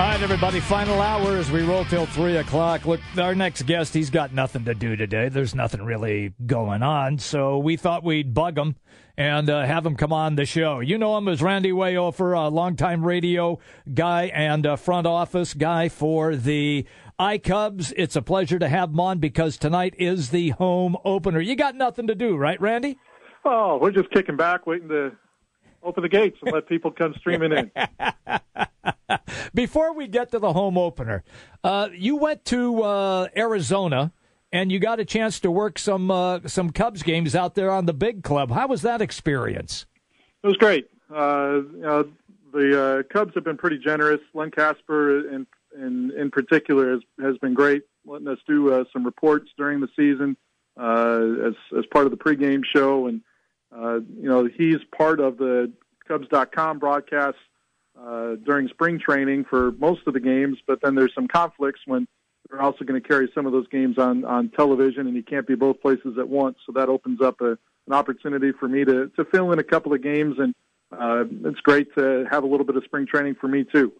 All 0.00 0.06
right, 0.06 0.22
everybody, 0.22 0.60
final 0.60 1.02
hour 1.02 1.36
as 1.36 1.50
we 1.50 1.60
roll 1.60 1.84
till 1.84 2.06
3 2.06 2.38
o'clock. 2.38 2.86
Look, 2.86 3.00
our 3.18 3.34
next 3.34 3.66
guest, 3.66 3.92
he's 3.92 4.08
got 4.08 4.32
nothing 4.32 4.64
to 4.64 4.74
do 4.74 4.96
today. 4.96 5.28
There's 5.28 5.54
nothing 5.54 5.82
really 5.82 6.32
going 6.46 6.82
on, 6.82 7.18
so 7.18 7.58
we 7.58 7.76
thought 7.76 8.02
we'd 8.02 8.32
bug 8.32 8.56
him 8.56 8.76
and 9.18 9.50
uh, 9.50 9.66
have 9.66 9.84
him 9.84 9.96
come 9.96 10.10
on 10.10 10.36
the 10.36 10.46
show. 10.46 10.80
You 10.80 10.96
know 10.96 11.18
him 11.18 11.28
as 11.28 11.42
Randy 11.42 11.70
Wehofer, 11.70 12.34
a 12.34 12.48
longtime 12.48 13.04
radio 13.04 13.58
guy 13.92 14.28
and 14.28 14.66
front 14.80 15.06
office 15.06 15.52
guy 15.52 15.90
for 15.90 16.34
the 16.34 16.86
iCubs. 17.20 17.92
It's 17.94 18.16
a 18.16 18.22
pleasure 18.22 18.58
to 18.58 18.68
have 18.70 18.88
him 18.88 19.00
on 19.00 19.18
because 19.18 19.58
tonight 19.58 19.92
is 19.98 20.30
the 20.30 20.48
home 20.48 20.96
opener. 21.04 21.42
You 21.42 21.56
got 21.56 21.74
nothing 21.74 22.06
to 22.06 22.14
do, 22.14 22.38
right, 22.38 22.58
Randy? 22.58 22.96
Oh, 23.44 23.76
we're 23.76 23.92
just 23.92 24.10
kicking 24.12 24.38
back, 24.38 24.66
waiting 24.66 24.88
to 24.88 25.12
open 25.82 26.02
the 26.02 26.08
gates 26.08 26.38
and 26.42 26.52
let 26.52 26.68
people 26.68 26.90
come 26.90 27.14
streaming 27.18 27.52
in. 27.52 27.70
Before 29.54 29.94
we 29.94 30.06
get 30.06 30.30
to 30.32 30.38
the 30.38 30.52
home 30.52 30.78
opener, 30.78 31.24
uh, 31.64 31.88
you 31.92 32.16
went 32.16 32.44
to 32.46 32.82
uh, 32.82 33.28
Arizona 33.36 34.12
and 34.52 34.70
you 34.72 34.78
got 34.78 35.00
a 35.00 35.04
chance 35.04 35.40
to 35.40 35.50
work 35.50 35.78
some 35.78 36.10
uh, 36.10 36.40
some 36.46 36.70
Cubs 36.70 37.02
games 37.02 37.34
out 37.34 37.54
there 37.54 37.70
on 37.70 37.86
the 37.86 37.92
big 37.92 38.22
club. 38.22 38.50
How 38.50 38.66
was 38.66 38.82
that 38.82 39.00
experience? 39.00 39.86
It 40.42 40.46
was 40.46 40.56
great. 40.56 40.88
Uh, 41.10 41.60
you 41.72 41.80
know, 41.80 42.08
the 42.52 42.82
uh, 42.82 43.02
Cubs 43.12 43.34
have 43.34 43.44
been 43.44 43.56
pretty 43.56 43.78
generous. 43.78 44.20
Len 44.34 44.50
Kasper, 44.50 45.28
in 45.28 45.46
in, 45.76 46.12
in 46.16 46.30
particular, 46.30 46.92
has 46.92 47.00
has 47.20 47.38
been 47.38 47.54
great, 47.54 47.82
letting 48.04 48.28
us 48.28 48.38
do 48.46 48.72
uh, 48.72 48.84
some 48.92 49.04
reports 49.04 49.50
during 49.56 49.80
the 49.80 49.88
season 49.96 50.36
as 50.76 51.54
as 51.78 51.84
part 51.92 52.06
of 52.06 52.10
the 52.10 52.16
pregame 52.16 52.62
show, 52.64 53.06
and 53.06 53.20
you 53.74 54.28
know 54.28 54.46
he's 54.46 54.78
part 54.96 55.20
of 55.20 55.38
the 55.38 55.72
Cubs.com 56.06 56.78
broadcast 56.78 57.36
uh, 58.00 58.34
during 58.44 58.68
spring 58.68 58.98
training 58.98 59.44
for 59.44 59.72
most 59.72 60.06
of 60.06 60.14
the 60.14 60.20
games, 60.20 60.58
but 60.66 60.80
then 60.82 60.94
there's 60.94 61.14
some 61.14 61.28
conflicts 61.28 61.80
when 61.86 62.06
they're 62.48 62.62
also 62.62 62.84
going 62.84 63.00
to 63.00 63.06
carry 63.06 63.30
some 63.34 63.46
of 63.46 63.52
those 63.52 63.68
games 63.68 63.98
on 63.98 64.24
on 64.24 64.48
television, 64.50 65.06
and 65.06 65.14
you 65.14 65.22
can't 65.22 65.46
be 65.46 65.54
both 65.54 65.80
places 65.80 66.18
at 66.18 66.28
once. 66.28 66.58
So 66.66 66.72
that 66.72 66.88
opens 66.88 67.20
up 67.20 67.40
a, 67.40 67.50
an 67.86 67.92
opportunity 67.92 68.52
for 68.52 68.68
me 68.68 68.84
to 68.84 69.08
to 69.16 69.24
fill 69.26 69.52
in 69.52 69.58
a 69.58 69.64
couple 69.64 69.92
of 69.92 70.02
games, 70.02 70.36
and 70.38 70.54
uh, 70.92 71.24
it's 71.48 71.60
great 71.60 71.94
to 71.96 72.26
have 72.30 72.42
a 72.42 72.46
little 72.46 72.66
bit 72.66 72.76
of 72.76 72.84
spring 72.84 73.06
training 73.06 73.36
for 73.40 73.48
me 73.48 73.64
too. 73.64 73.92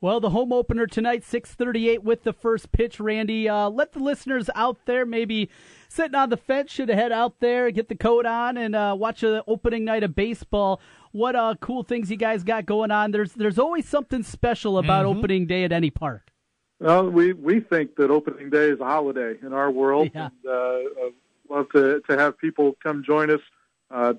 Well, 0.00 0.20
the 0.20 0.30
home 0.30 0.52
opener 0.52 0.86
tonight, 0.86 1.24
6:38 1.24 2.02
with 2.02 2.22
the 2.22 2.34
first 2.34 2.70
pitch. 2.70 3.00
Randy, 3.00 3.48
uh, 3.48 3.70
let 3.70 3.92
the 3.92 3.98
listeners 3.98 4.50
out 4.54 4.84
there 4.84 5.06
maybe 5.06 5.48
sitting 5.88 6.14
on 6.14 6.28
the 6.28 6.36
fence 6.36 6.70
should 6.70 6.90
head 6.90 7.12
out 7.12 7.40
there, 7.40 7.70
get 7.70 7.88
the 7.88 7.94
coat 7.94 8.26
on, 8.26 8.58
and 8.58 8.76
uh, 8.76 8.94
watch 8.98 9.22
the 9.22 9.42
opening 9.46 9.84
night 9.84 10.02
of 10.02 10.14
baseball 10.14 10.80
what 11.12 11.34
uh, 11.34 11.54
cool 11.60 11.82
things 11.82 12.10
you 12.10 12.16
guys 12.18 12.44
got 12.44 12.66
going 12.66 12.90
on. 12.90 13.10
There's 13.10 13.32
there's 13.32 13.58
always 13.58 13.88
something 13.88 14.22
special 14.22 14.76
about 14.76 15.06
mm-hmm. 15.06 15.18
opening 15.18 15.46
day 15.46 15.64
at 15.64 15.72
any 15.72 15.90
park. 15.90 16.30
Well, 16.78 17.08
we 17.08 17.32
we 17.32 17.60
think 17.60 17.96
that 17.96 18.10
opening 18.10 18.50
day 18.50 18.68
is 18.68 18.80
a 18.80 18.84
holiday 18.84 19.36
in 19.40 19.54
our 19.54 19.70
world. 19.70 20.10
Yeah. 20.14 20.28
And, 20.44 20.52
uh, 20.52 21.10
love 21.48 21.70
to 21.72 22.02
to 22.08 22.18
have 22.18 22.36
people 22.36 22.76
come 22.82 23.02
join 23.02 23.30
us. 23.30 23.40
Uh, 23.90 24.14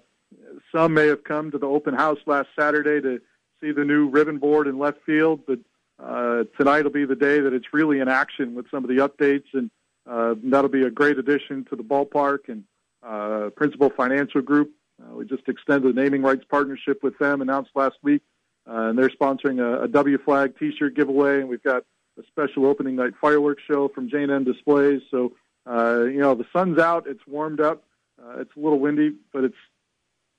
some 0.71 0.95
may 0.95 1.05
have 1.07 1.23
come 1.23 1.51
to 1.51 1.59
the 1.59 1.67
open 1.67 1.93
house 1.93 2.19
last 2.25 2.49
Saturday 2.57 2.99
to 2.99 3.21
see 3.61 3.71
the 3.71 3.85
new 3.85 4.09
ribbon 4.09 4.39
board 4.39 4.67
in 4.67 4.77
left 4.77 4.99
field, 5.05 5.41
but 5.47 5.59
uh, 6.03 6.43
tonight 6.57 6.83
will 6.83 6.91
be 6.91 7.05
the 7.05 7.15
day 7.15 7.39
that 7.39 7.53
it's 7.53 7.73
really 7.73 7.99
in 7.99 8.07
action 8.07 8.55
with 8.55 8.69
some 8.69 8.83
of 8.83 8.89
the 8.89 8.97
updates, 8.97 9.47
and 9.53 9.69
uh, 10.09 10.35
that'll 10.43 10.69
be 10.69 10.83
a 10.83 10.91
great 10.91 11.17
addition 11.17 11.65
to 11.65 11.75
the 11.75 11.83
ballpark. 11.83 12.49
And 12.49 12.63
uh, 13.03 13.49
Principal 13.55 13.89
Financial 13.89 14.41
Group 14.41 14.71
uh, 15.01 15.15
we 15.15 15.25
just 15.25 15.47
extended 15.47 15.95
a 15.95 15.99
naming 15.99 16.21
rights 16.21 16.43
partnership 16.49 17.03
with 17.03 17.17
them, 17.19 17.41
announced 17.41 17.71
last 17.75 17.97
week, 18.01 18.21
uh, 18.67 18.89
and 18.89 18.97
they're 18.97 19.09
sponsoring 19.09 19.59
a, 19.59 19.83
a 19.83 19.87
W 19.87 20.17
flag 20.17 20.57
T-shirt 20.57 20.95
giveaway, 20.95 21.39
and 21.39 21.49
we've 21.49 21.63
got 21.63 21.83
a 22.19 22.23
special 22.27 22.65
opening 22.65 22.95
night 22.95 23.13
fireworks 23.21 23.61
show 23.67 23.87
from 23.89 24.09
J&M 24.09 24.43
Displays. 24.43 25.01
So, 25.11 25.33
uh, 25.69 26.03
you 26.05 26.19
know, 26.19 26.33
the 26.33 26.45
sun's 26.51 26.79
out, 26.79 27.05
it's 27.07 27.25
warmed 27.27 27.61
up, 27.61 27.83
uh, 28.21 28.39
it's 28.39 28.51
a 28.55 28.59
little 28.59 28.79
windy, 28.79 29.13
but 29.31 29.43
it's 29.43 29.55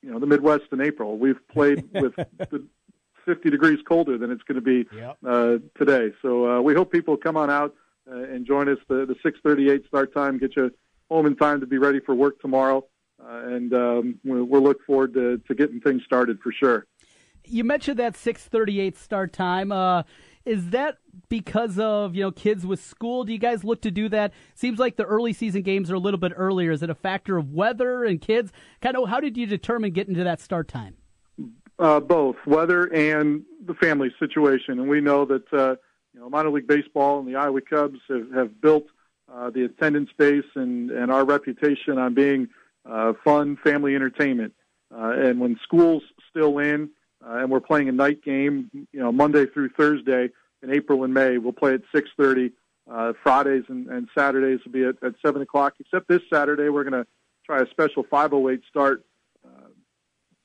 you 0.02 0.10
know 0.10 0.18
the 0.18 0.26
Midwest 0.26 0.64
in 0.72 0.80
April. 0.80 1.18
We've 1.18 1.40
played 1.48 1.88
with 1.92 2.14
the 2.16 2.64
50 3.28 3.50
degrees 3.50 3.78
colder 3.86 4.16
than 4.16 4.30
it's 4.30 4.42
going 4.42 4.56
to 4.56 4.62
be 4.62 4.86
yep. 4.96 5.18
uh, 5.26 5.58
today. 5.76 6.14
So 6.22 6.48
uh, 6.50 6.60
we 6.62 6.74
hope 6.74 6.90
people 6.90 7.16
come 7.16 7.36
on 7.36 7.50
out 7.50 7.74
uh, 8.10 8.14
and 8.14 8.46
join 8.46 8.68
us. 8.68 8.78
The, 8.88 9.04
the 9.06 9.14
6:38 9.22 9.86
start 9.86 10.14
time 10.14 10.38
get 10.38 10.56
you 10.56 10.70
home 11.10 11.26
in 11.26 11.36
time 11.36 11.60
to 11.60 11.66
be 11.66 11.78
ready 11.78 12.00
for 12.00 12.14
work 12.14 12.40
tomorrow 12.40 12.84
uh, 13.22 13.42
and 13.44 13.74
um, 13.74 14.18
we'll, 14.24 14.44
we'll 14.44 14.62
look 14.62 14.84
forward 14.84 15.14
to, 15.14 15.38
to 15.46 15.54
getting 15.54 15.80
things 15.80 16.02
started 16.04 16.38
for 16.40 16.52
sure. 16.52 16.86
You 17.44 17.64
mentioned 17.64 17.98
that 17.98 18.14
6:38 18.14 18.96
start 18.96 19.32
time. 19.32 19.72
Uh, 19.72 20.02
is 20.44 20.70
that 20.70 20.98
because 21.28 21.78
of 21.78 22.14
you 22.14 22.22
know 22.22 22.30
kids 22.30 22.66
with 22.66 22.82
school? 22.82 23.24
Do 23.24 23.32
you 23.32 23.38
guys 23.38 23.64
look 23.64 23.82
to 23.82 23.90
do 23.90 24.08
that? 24.10 24.32
Seems 24.54 24.78
like 24.78 24.96
the 24.96 25.04
early 25.04 25.32
season 25.32 25.62
games 25.62 25.90
are 25.90 25.94
a 25.94 25.98
little 25.98 26.20
bit 26.20 26.32
earlier. 26.36 26.70
Is 26.70 26.82
it 26.82 26.90
a 26.90 26.94
factor 26.94 27.36
of 27.36 27.52
weather 27.52 28.04
and 28.04 28.20
kids? 28.20 28.52
Kind 28.80 28.96
of 28.96 29.08
how 29.08 29.20
did 29.20 29.36
you 29.36 29.46
determine 29.46 29.92
getting 29.92 30.14
to 30.14 30.24
that 30.24 30.40
start 30.40 30.68
time? 30.68 30.96
Uh, 31.78 32.00
both 32.00 32.34
weather 32.44 32.92
and 32.92 33.44
the 33.64 33.74
family 33.74 34.12
situation, 34.18 34.80
and 34.80 34.88
we 34.88 35.00
know 35.00 35.24
that 35.24 35.52
uh, 35.52 35.76
you 36.12 36.18
know 36.18 36.28
minor 36.28 36.50
league 36.50 36.66
baseball 36.66 37.20
and 37.20 37.28
the 37.28 37.36
Iowa 37.36 37.60
Cubs 37.60 38.00
have, 38.08 38.32
have 38.32 38.60
built 38.60 38.86
uh, 39.32 39.50
the 39.50 39.64
attendance 39.64 40.10
base 40.16 40.44
and 40.56 40.90
and 40.90 41.12
our 41.12 41.24
reputation 41.24 41.98
on 41.98 42.14
being 42.14 42.48
uh, 42.84 43.12
fun 43.24 43.56
family 43.62 43.94
entertainment. 43.94 44.54
Uh, 44.92 45.12
and 45.16 45.38
when 45.38 45.58
school's 45.62 46.02
still 46.30 46.58
in 46.58 46.90
uh, 47.24 47.36
and 47.36 47.50
we're 47.50 47.60
playing 47.60 47.88
a 47.88 47.92
night 47.92 48.22
game, 48.22 48.70
you 48.72 49.00
know, 49.00 49.12
Monday 49.12 49.46
through 49.46 49.68
Thursday 49.70 50.30
in 50.62 50.72
April 50.72 51.04
and 51.04 51.12
May, 51.12 51.38
we'll 51.38 51.52
play 51.52 51.74
at 51.74 51.82
6:30. 51.94 52.52
Uh, 52.90 53.12
Fridays 53.22 53.64
and, 53.68 53.86
and 53.88 54.08
Saturdays 54.16 54.60
will 54.64 54.72
be 54.72 54.82
at, 54.82 54.96
at 55.02 55.12
7 55.24 55.42
o'clock. 55.42 55.74
Except 55.78 56.08
this 56.08 56.22
Saturday, 56.32 56.70
we're 56.70 56.84
going 56.84 57.04
to 57.04 57.06
try 57.44 57.60
a 57.60 57.68
special 57.68 58.02
508 58.02 58.62
start. 58.66 59.04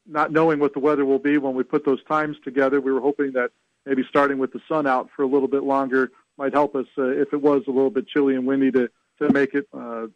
Not 0.06 0.32
knowing 0.32 0.60
what 0.60 0.74
the 0.74 0.80
weather 0.80 1.06
will 1.06 1.20
be 1.20 1.38
when 1.38 1.56
we 1.56 1.64
put 1.64 1.86
those 1.86 2.04
times 2.04 2.38
together, 2.44 2.82
we 2.82 2.92
were 2.92 3.00
hoping 3.00 3.32
that 3.34 3.52
maybe 3.86 4.04
starting 4.10 4.38
with 4.38 4.52
the 4.52 4.62
sun 4.68 4.86
out 4.88 5.10
for 5.16 5.24
a 5.24 5.28
little 5.28 5.48
bit 5.48 5.64
longer 5.64 6.12
might 6.38 6.54
help 6.54 6.76
us 6.76 6.88
uh, 6.98 7.04
if 7.04 7.32
it 7.34 7.42
was 7.42 7.64
a 7.68 7.72
little 7.72 7.90
bit 7.90 8.08
chilly 8.08 8.36
and 8.36 8.46
windy 8.46 8.72
to 8.72 8.90
to 9.22 9.32
make 9.32 9.54
it 9.54 9.68
uh, 9.74 10.08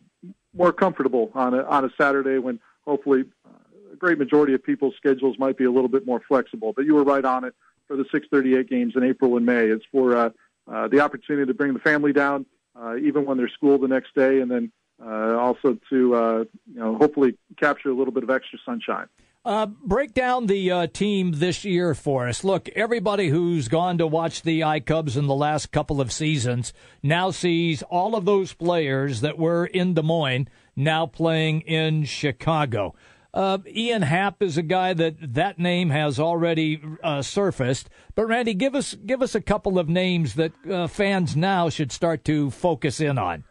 more 0.53 0.73
comfortable 0.73 1.31
on 1.35 1.53
a 1.53 1.63
on 1.63 1.85
a 1.85 1.89
Saturday 1.99 2.39
when 2.39 2.59
hopefully 2.85 3.25
uh, 3.45 3.93
a 3.93 3.95
great 3.95 4.17
majority 4.17 4.53
of 4.53 4.63
people's 4.63 4.95
schedules 4.97 5.37
might 5.37 5.57
be 5.57 5.65
a 5.65 5.71
little 5.71 5.89
bit 5.89 6.05
more 6.05 6.21
flexible. 6.27 6.73
But 6.75 6.85
you 6.85 6.95
were 6.95 7.03
right 7.03 7.23
on 7.23 7.43
it 7.43 7.53
for 7.87 7.95
the 7.95 8.05
6:38 8.05 8.69
games 8.69 8.95
in 8.95 9.03
April 9.03 9.37
and 9.37 9.45
May. 9.45 9.67
It's 9.67 9.85
for 9.91 10.15
uh, 10.15 10.29
uh, 10.71 10.87
the 10.87 10.99
opportunity 10.99 11.45
to 11.45 11.53
bring 11.53 11.73
the 11.73 11.79
family 11.79 12.13
down, 12.13 12.45
uh, 12.75 12.95
even 12.97 13.25
when 13.25 13.37
there's 13.37 13.53
school 13.53 13.77
the 13.77 13.87
next 13.87 14.13
day, 14.15 14.41
and 14.41 14.49
then 14.49 14.71
uh, 15.03 15.37
also 15.37 15.77
to 15.89 16.15
uh, 16.15 16.43
you 16.65 16.79
know 16.79 16.95
hopefully 16.95 17.37
capture 17.57 17.89
a 17.89 17.93
little 17.93 18.13
bit 18.13 18.23
of 18.23 18.29
extra 18.29 18.59
sunshine. 18.65 19.07
Uh, 19.47 19.65
break 19.65 20.13
down 20.13 20.47
the 20.47 20.69
uh, 20.69 20.87
team 20.87 21.31
this 21.35 21.63
year 21.63 21.95
for 21.95 22.27
us. 22.27 22.43
Look, 22.43 22.67
everybody 22.75 23.29
who's 23.29 23.69
gone 23.69 23.97
to 23.97 24.05
watch 24.05 24.41
the 24.41 24.59
iCubs 24.59 25.15
in 25.15 25.27
the 25.27 25.33
last 25.33 25.71
couple 25.71 26.01
of 26.01 26.11
seasons 26.11 26.73
now 27.01 27.31
sees 27.31 27.81
all 27.83 28.17
of 28.17 28.25
those 28.25 28.51
players 28.51 29.21
that 29.21 29.37
were 29.37 29.65
in 29.65 29.93
Des 29.93 30.01
Moines 30.01 30.49
now 30.75 31.05
playing 31.05 31.61
in 31.61 32.03
Chicago. 32.03 32.93
Uh, 33.33 33.59
Ian 33.73 34.01
Happ 34.01 34.43
is 34.43 34.57
a 34.57 34.61
guy 34.63 34.93
that 34.93 35.15
that 35.35 35.57
name 35.57 35.91
has 35.91 36.19
already 36.19 36.81
uh, 37.01 37.21
surfaced. 37.21 37.87
But 38.15 38.27
Randy, 38.27 38.53
give 38.53 38.75
us 38.75 38.95
give 38.95 39.21
us 39.21 39.33
a 39.33 39.39
couple 39.39 39.79
of 39.79 39.87
names 39.87 40.33
that 40.33 40.51
uh, 40.69 40.87
fans 40.87 41.37
now 41.37 41.69
should 41.69 41.93
start 41.93 42.25
to 42.25 42.51
focus 42.51 42.99
in 42.99 43.17
on. 43.17 43.45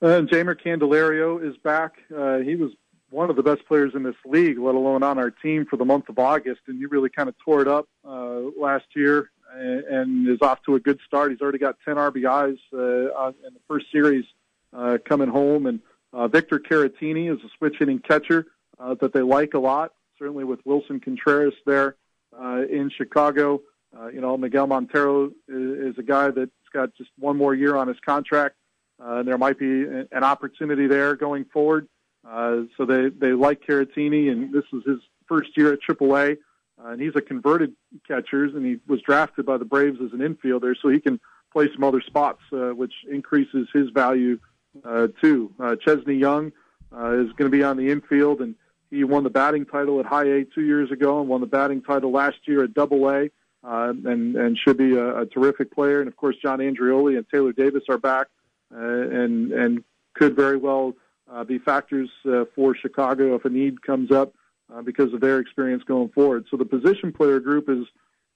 Uh, 0.00 0.22
Jeimer 0.22 0.56
Candelario 0.58 1.46
is 1.46 1.58
back. 1.58 1.96
Uh, 2.10 2.38
he 2.38 2.56
was 2.56 2.70
one 3.10 3.28
of 3.28 3.36
the 3.36 3.42
best 3.42 3.66
players 3.66 3.92
in 3.94 4.02
this 4.02 4.14
league, 4.24 4.58
let 4.58 4.74
alone 4.74 5.02
on 5.02 5.18
our 5.18 5.30
team 5.30 5.66
for 5.68 5.76
the 5.76 5.84
month 5.84 6.08
of 6.08 6.18
August. 6.18 6.60
And 6.66 6.78
he 6.78 6.86
really 6.86 7.10
kind 7.10 7.28
of 7.28 7.34
tore 7.44 7.60
it 7.60 7.68
up 7.68 7.88
uh, 8.08 8.40
last 8.58 8.86
year 8.94 9.30
and, 9.52 9.84
and 9.84 10.28
is 10.28 10.38
off 10.42 10.62
to 10.64 10.76
a 10.76 10.80
good 10.80 10.98
start. 11.06 11.30
He's 11.32 11.40
already 11.40 11.58
got 11.58 11.76
10 11.84 11.96
RBIs 11.96 12.58
uh, 12.72 13.28
in 13.46 13.54
the 13.54 13.60
first 13.68 13.86
series 13.92 14.24
uh, 14.72 14.98
coming 15.04 15.28
home. 15.28 15.66
And 15.66 15.80
uh, 16.12 16.28
Victor 16.28 16.58
Caratini 16.58 17.32
is 17.32 17.40
a 17.44 17.48
switch 17.58 17.76
hitting 17.78 17.98
catcher 17.98 18.46
uh, 18.78 18.94
that 19.00 19.12
they 19.12 19.22
like 19.22 19.54
a 19.54 19.58
lot, 19.58 19.92
certainly 20.18 20.44
with 20.44 20.64
Willson 20.64 21.02
Contreras 21.02 21.54
there 21.66 21.96
uh, 22.38 22.62
in 22.70 22.90
Chicago. 22.96 23.60
Uh, 23.96 24.08
you 24.08 24.20
know, 24.20 24.36
Miguel 24.36 24.68
Montero 24.68 25.26
is, 25.48 25.94
is 25.94 25.98
a 25.98 26.02
guy 26.02 26.30
that's 26.30 26.50
got 26.72 26.94
just 26.94 27.10
one 27.18 27.36
more 27.36 27.54
year 27.54 27.76
on 27.76 27.88
his 27.88 27.98
contract. 28.04 28.56
Uh, 29.02 29.16
and 29.16 29.28
there 29.28 29.38
might 29.38 29.58
be 29.58 29.84
an 29.84 30.22
opportunity 30.24 30.86
there 30.86 31.16
going 31.16 31.46
forward. 31.46 31.88
Uh, 31.88 31.99
so 32.24 32.84
they, 32.86 33.08
they 33.08 33.32
like 33.32 33.62
Caratini, 33.66 34.30
and 34.30 34.52
this 34.52 34.64
is 34.72 34.82
his 34.86 34.98
first 35.26 35.56
year 35.56 35.72
at 35.72 35.80
AAA. 35.80 36.36
Uh, 36.82 36.90
and 36.90 37.00
he's 37.00 37.14
a 37.14 37.20
converted 37.20 37.74
catcher, 38.06 38.44
and 38.44 38.64
he 38.64 38.78
was 38.86 39.00
drafted 39.02 39.44
by 39.44 39.56
the 39.56 39.64
Braves 39.64 39.98
as 40.04 40.12
an 40.12 40.20
infielder, 40.20 40.74
so 40.80 40.88
he 40.88 41.00
can 41.00 41.20
play 41.52 41.68
some 41.74 41.84
other 41.84 42.00
spots, 42.00 42.40
uh, 42.52 42.70
which 42.70 42.92
increases 43.10 43.68
his 43.72 43.90
value 43.90 44.38
uh, 44.84 45.08
too. 45.20 45.52
Uh, 45.58 45.76
Chesney 45.76 46.14
Young 46.14 46.52
uh, 46.92 47.18
is 47.18 47.32
going 47.32 47.50
to 47.50 47.56
be 47.56 47.62
on 47.62 47.76
the 47.76 47.90
infield, 47.90 48.40
and 48.40 48.54
he 48.90 49.04
won 49.04 49.24
the 49.24 49.30
batting 49.30 49.66
title 49.66 50.00
at 50.00 50.06
High 50.06 50.24
A 50.24 50.44
two 50.44 50.62
years 50.62 50.90
ago, 50.90 51.20
and 51.20 51.28
won 51.28 51.40
the 51.40 51.46
batting 51.46 51.82
title 51.82 52.12
last 52.12 52.36
year 52.46 52.64
at 52.64 52.74
Double 52.74 53.08
A, 53.08 53.30
uh, 53.64 53.92
and 54.04 54.36
and 54.36 54.56
should 54.56 54.78
be 54.78 54.94
a, 54.96 55.20
a 55.20 55.26
terrific 55.26 55.72
player. 55.72 56.00
And 56.00 56.08
of 56.08 56.16
course, 56.16 56.36
John 56.42 56.60
Andreoli 56.60 57.16
and 57.16 57.28
Taylor 57.28 57.52
Davis 57.52 57.84
are 57.88 57.98
back, 57.98 58.28
uh, 58.74 58.78
and 58.78 59.52
and 59.52 59.84
could 60.14 60.34
very 60.34 60.56
well 60.56 60.94
uh, 61.32 61.44
be 61.44 61.58
factors 61.58 62.10
uh, 62.26 62.44
for 62.54 62.74
Chicago 62.74 63.34
if 63.34 63.44
a 63.44 63.48
need 63.48 63.82
comes 63.82 64.10
up 64.10 64.34
uh, 64.72 64.82
because 64.82 65.12
of 65.12 65.20
their 65.20 65.38
experience 65.38 65.82
going 65.84 66.08
forward. 66.10 66.46
So 66.50 66.56
the 66.56 66.64
position 66.64 67.12
player 67.12 67.40
group 67.40 67.68
is 67.68 67.86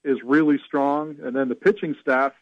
is 0.05 0.19
really 0.23 0.58
strong, 0.67 1.17
and 1.23 1.35
then 1.35 1.49
the 1.49 1.55
pitching 1.55 1.96
staff. 2.00 2.32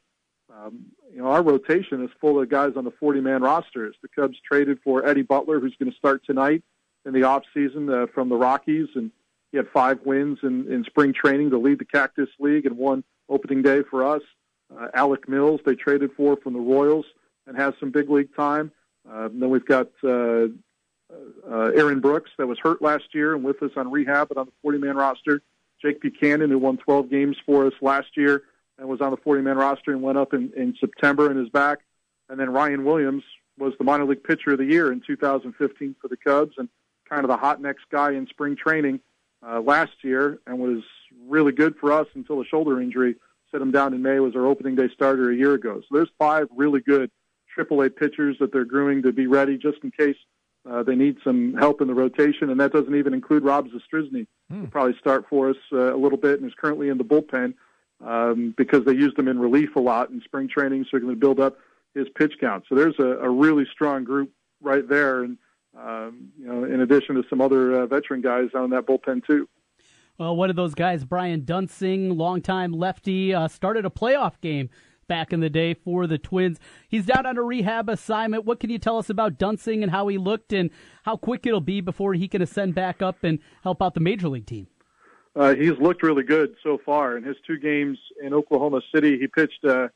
Um, 0.52 0.86
you 1.10 1.22
know, 1.22 1.28
our 1.28 1.42
rotation 1.42 2.04
is 2.04 2.10
full 2.20 2.40
of 2.40 2.50
guys 2.50 2.72
on 2.76 2.84
the 2.84 2.90
40-man 2.90 3.40
rosters. 3.40 3.94
The 4.02 4.08
Cubs 4.08 4.36
traded 4.46 4.80
for 4.84 5.06
Eddie 5.06 5.22
Butler, 5.22 5.60
who's 5.60 5.74
going 5.78 5.90
to 5.90 5.96
start 5.96 6.26
tonight 6.26 6.62
in 7.06 7.14
the 7.14 7.22
off 7.22 7.44
season 7.54 7.88
uh, 7.88 8.06
from 8.12 8.28
the 8.28 8.36
Rockies, 8.36 8.88
and 8.94 9.10
he 9.50 9.56
had 9.56 9.68
five 9.72 10.00
wins 10.04 10.38
in, 10.42 10.70
in 10.70 10.84
spring 10.84 11.14
training 11.14 11.50
to 11.50 11.58
lead 11.58 11.78
the 11.78 11.84
Cactus 11.84 12.28
League 12.38 12.66
and 12.66 12.76
one 12.76 13.04
opening 13.28 13.62
day 13.62 13.82
for 13.88 14.04
us. 14.04 14.22
Uh, 14.74 14.88
Alec 14.94 15.28
Mills, 15.28 15.60
they 15.64 15.74
traded 15.74 16.10
for 16.16 16.36
from 16.36 16.54
the 16.54 16.60
Royals 16.60 17.06
and 17.46 17.56
has 17.56 17.74
some 17.78 17.90
big 17.90 18.08
league 18.08 18.34
time. 18.34 18.72
Uh, 19.10 19.28
then 19.32 19.50
we've 19.50 19.66
got 19.66 19.88
uh, 20.04 20.46
uh, 21.50 21.70
Aaron 21.74 22.00
Brooks 22.00 22.30
that 22.38 22.46
was 22.46 22.58
hurt 22.58 22.80
last 22.82 23.14
year 23.14 23.34
and 23.34 23.44
with 23.44 23.62
us 23.62 23.72
on 23.76 23.90
rehab, 23.90 24.28
but 24.28 24.36
on 24.36 24.46
the 24.46 24.52
40 24.62 24.78
man 24.78 24.96
roster. 24.96 25.42
Jake 25.80 26.00
Buchanan, 26.00 26.50
who 26.50 26.58
won 26.58 26.76
12 26.76 27.10
games 27.10 27.36
for 27.44 27.66
us 27.66 27.72
last 27.80 28.16
year 28.16 28.44
and 28.78 28.88
was 28.88 29.00
on 29.00 29.10
the 29.10 29.16
40 29.16 29.42
man 29.42 29.56
roster 29.56 29.90
and 29.90 30.00
went 30.00 30.16
up 30.16 30.32
in, 30.32 30.52
in 30.56 30.76
September 30.78 31.30
and 31.30 31.40
is 31.40 31.50
back. 31.50 31.78
And 32.28 32.38
then 32.38 32.50
Ryan 32.50 32.84
Williams 32.84 33.24
was 33.58 33.74
the 33.78 33.84
minor 33.84 34.04
league 34.04 34.22
pitcher 34.22 34.52
of 34.52 34.58
the 34.58 34.64
year 34.64 34.92
in 34.92 35.02
2015 35.06 35.96
for 36.00 36.08
the 36.08 36.16
Cubs 36.16 36.54
and 36.56 36.68
kind 37.08 37.24
of 37.24 37.28
the 37.28 37.36
hot 37.36 37.60
next 37.60 37.84
guy 37.90 38.12
in 38.12 38.26
spring 38.28 38.56
training 38.56 39.00
uh, 39.46 39.60
last 39.60 39.92
year 40.02 40.38
and 40.46 40.58
was 40.58 40.82
really 41.28 41.52
good 41.52 41.76
for 41.76 41.92
us 41.92 42.06
until 42.14 42.40
a 42.40 42.44
shoulder 42.44 42.80
injury 42.80 43.16
set 43.50 43.60
him 43.60 43.70
down 43.70 43.92
in 43.92 44.02
May. 44.02 44.18
Was 44.20 44.34
our 44.34 44.46
opening 44.46 44.76
day 44.76 44.88
starter 44.94 45.30
a 45.30 45.36
year 45.36 45.54
ago. 45.54 45.80
So 45.80 45.86
there's 45.90 46.10
five 46.18 46.48
really 46.56 46.80
good 46.80 47.10
AAA 47.56 47.96
pitchers 47.96 48.36
that 48.40 48.52
they're 48.52 48.64
grooming 48.64 49.02
to 49.02 49.12
be 49.12 49.26
ready 49.26 49.56
just 49.56 49.78
in 49.82 49.90
case 49.90 50.16
uh, 50.70 50.82
they 50.82 50.94
need 50.94 51.16
some 51.24 51.54
help 51.54 51.80
in 51.80 51.88
the 51.88 51.94
rotation, 51.94 52.50
and 52.50 52.60
that 52.60 52.72
doesn't 52.72 52.94
even 52.94 53.12
include 53.12 53.44
Rob 53.44 53.68
Zastryzny. 53.68 54.26
Hmm. 54.48 54.60
He'll 54.60 54.70
probably 54.70 54.96
start 54.98 55.26
for 55.28 55.50
us 55.50 55.56
uh, 55.72 55.94
a 55.94 55.98
little 55.98 56.18
bit 56.18 56.40
and 56.40 56.48
is 56.48 56.54
currently 56.56 56.88
in 56.88 56.98
the 56.98 57.04
bullpen 57.04 57.54
um, 58.04 58.54
because 58.56 58.84
they 58.84 58.92
used 58.92 59.18
him 59.18 59.28
in 59.28 59.38
relief 59.38 59.74
a 59.76 59.80
lot 59.80 60.10
in 60.10 60.20
spring 60.22 60.48
training, 60.48 60.84
so 60.84 60.88
they're 60.92 61.00
going 61.00 61.14
to 61.14 61.20
build 61.20 61.40
up 61.40 61.58
his 61.94 62.06
pitch 62.16 62.34
count. 62.40 62.64
So 62.68 62.74
there's 62.74 62.98
a, 62.98 63.18
a 63.24 63.28
really 63.28 63.66
strong 63.72 64.04
group 64.04 64.30
right 64.60 64.88
there, 64.88 65.24
and 65.24 65.36
um, 65.78 66.30
you 66.38 66.46
know, 66.46 66.64
in 66.64 66.80
addition 66.80 67.16
to 67.16 67.24
some 67.28 67.40
other 67.40 67.82
uh, 67.82 67.86
veteran 67.86 68.20
guys 68.20 68.50
on 68.54 68.70
that 68.70 68.86
bullpen 68.86 69.26
too. 69.26 69.48
Well, 70.18 70.36
one 70.36 70.50
of 70.50 70.56
those 70.56 70.74
guys, 70.74 71.04
Brian 71.04 71.40
Duensing, 71.40 72.16
longtime 72.16 72.72
lefty, 72.72 73.34
uh, 73.34 73.48
started 73.48 73.86
a 73.86 73.90
playoff 73.90 74.40
game 74.40 74.68
back 75.12 75.30
in 75.30 75.40
the 75.40 75.50
day 75.50 75.74
for 75.74 76.06
the 76.06 76.16
Twins. 76.16 76.58
He's 76.88 77.04
down 77.04 77.26
on 77.26 77.36
a 77.36 77.42
rehab 77.42 77.90
assignment. 77.90 78.46
What 78.46 78.60
can 78.60 78.70
you 78.70 78.78
tell 78.78 78.96
us 78.96 79.10
about 79.10 79.38
Duensing 79.38 79.82
and 79.82 79.90
how 79.90 80.08
he 80.08 80.16
looked 80.16 80.54
and 80.54 80.70
how 81.02 81.18
quick 81.18 81.44
it'll 81.44 81.60
be 81.60 81.82
before 81.82 82.14
he 82.14 82.28
can 82.28 82.40
ascend 82.40 82.74
back 82.74 83.02
up 83.02 83.22
and 83.22 83.38
help 83.62 83.82
out 83.82 83.92
the 83.92 84.00
major 84.00 84.30
league 84.30 84.46
team? 84.46 84.68
Uh, 85.36 85.54
he's 85.54 85.76
looked 85.78 86.02
really 86.02 86.22
good 86.22 86.54
so 86.62 86.78
far. 86.86 87.18
In 87.18 87.24
his 87.24 87.36
two 87.46 87.58
games 87.58 87.98
in 88.24 88.32
Oklahoma 88.32 88.80
City, 88.94 89.18
he 89.18 89.26
pitched 89.26 89.62
uh, 89.68 89.88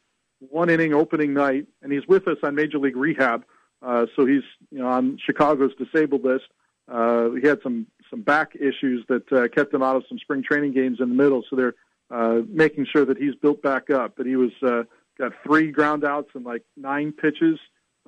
one 0.51 0.69
inning 0.69 0.93
opening 0.93 1.33
night, 1.33 1.67
and 1.81 1.91
he's 1.91 2.07
with 2.07 2.29
us 2.29 2.37
on 2.43 2.55
Major 2.55 2.79
League 2.79 2.97
Rehab. 2.97 3.47
Uh, 3.81 4.05
so 4.17 4.27
he's 4.27 4.43
you 4.71 4.81
know 4.81 4.89
on 4.89 5.17
Chicago's 5.25 5.73
disabled 5.77 6.25
list. 6.25 6.45
Uh, 6.93 7.31
he 7.41 7.47
had 7.47 7.61
some 7.63 7.87
some 8.11 8.21
back 8.21 8.55
issues 8.55 9.03
that 9.09 9.33
uh, 9.33 9.49
kept 9.49 9.73
him 9.73 9.83
out 9.83 9.97
of 9.97 10.05
some 10.11 10.19
spring 10.19 10.43
training 10.43 10.73
games 10.73 10.99
in 11.01 11.09
the 11.09 11.15
middle. 11.15 11.43
So 11.49 11.57
they're 11.57 11.75
uh, 12.11 12.43
making 12.49 12.87
sure 12.93 13.05
that 13.05 13.19
he's 13.19 13.35
built 13.35 13.63
back 13.63 13.91
up. 13.91 14.15
But 14.17 14.27
he 14.27 14.37
was 14.37 14.53
uh, 14.63 14.85
got 15.19 15.33
three 15.45 15.71
ground 15.71 16.05
outs 16.05 16.31
and 16.35 16.45
like 16.45 16.63
nine 16.77 17.13
pitches 17.13 17.59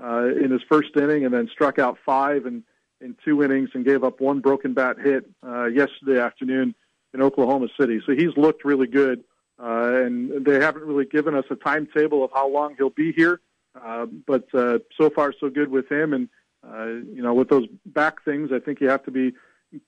uh, 0.02 0.26
in 0.26 0.50
his 0.50 0.62
first 0.68 0.90
inning, 0.96 1.24
and 1.24 1.34
then 1.34 1.48
struck 1.52 1.78
out 1.78 1.98
five 2.04 2.46
in, 2.46 2.62
in 3.00 3.16
two 3.24 3.42
innings 3.42 3.70
and 3.74 3.84
gave 3.84 4.04
up 4.04 4.20
one 4.20 4.40
broken 4.40 4.74
bat 4.74 4.96
hit 5.02 5.24
uh, 5.46 5.66
yesterday 5.66 6.20
afternoon 6.20 6.74
in 7.14 7.22
Oklahoma 7.22 7.68
City. 7.78 8.00
So 8.06 8.12
he's 8.12 8.36
looked 8.36 8.64
really 8.64 8.86
good, 8.86 9.24
uh, 9.62 10.04
and 10.04 10.44
they 10.44 10.60
haven't 10.60 10.84
really 10.84 11.06
given 11.06 11.34
us 11.34 11.44
a 11.50 11.56
timetable 11.56 12.24
of 12.24 12.30
how 12.32 12.48
long 12.48 12.74
he'll 12.76 12.90
be 12.90 13.12
here. 13.12 13.40
Uh, 13.74 14.06
but 14.26 14.46
uh, 14.54 14.78
so 15.00 15.10
far, 15.10 15.32
so 15.38 15.50
good 15.50 15.70
with 15.70 15.90
him. 15.90 16.12
And 16.12 16.28
uh, 16.66 16.86
you 17.14 17.22
know, 17.22 17.34
with 17.34 17.48
those 17.48 17.66
back 17.86 18.24
things, 18.24 18.50
I 18.52 18.58
think 18.58 18.80
you 18.80 18.88
have 18.88 19.04
to 19.04 19.10
be 19.10 19.32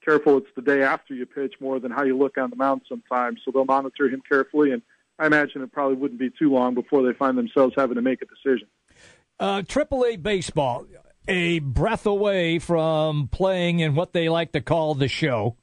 careful. 0.04 0.38
It's 0.38 0.46
the 0.54 0.62
day 0.62 0.82
after 0.82 1.14
you 1.14 1.26
pitch 1.26 1.54
more 1.60 1.80
than 1.80 1.90
how 1.90 2.04
you 2.04 2.16
look 2.16 2.38
on 2.38 2.50
the 2.50 2.56
mound 2.56 2.82
sometimes. 2.88 3.40
So 3.44 3.50
they'll 3.50 3.64
monitor 3.64 4.08
him 4.08 4.22
carefully 4.28 4.72
and 4.72 4.82
I 5.20 5.26
imagine 5.26 5.60
it 5.60 5.70
probably 5.70 5.96
wouldn't 5.96 6.18
be 6.18 6.30
too 6.30 6.50
long 6.50 6.74
before 6.74 7.02
they 7.02 7.12
find 7.12 7.36
themselves 7.36 7.74
having 7.76 7.96
to 7.96 8.02
make 8.02 8.22
a 8.22 8.24
decision. 8.24 8.68
uh, 9.38 9.62
A 9.68 10.16
baseball, 10.16 10.86
a 11.28 11.58
breath 11.58 12.06
away 12.06 12.58
from 12.58 13.28
playing 13.28 13.80
in 13.80 13.94
what 13.94 14.14
they 14.14 14.30
like 14.30 14.52
to 14.52 14.62
call 14.62 14.94
the 14.94 15.08
show. 15.08 15.56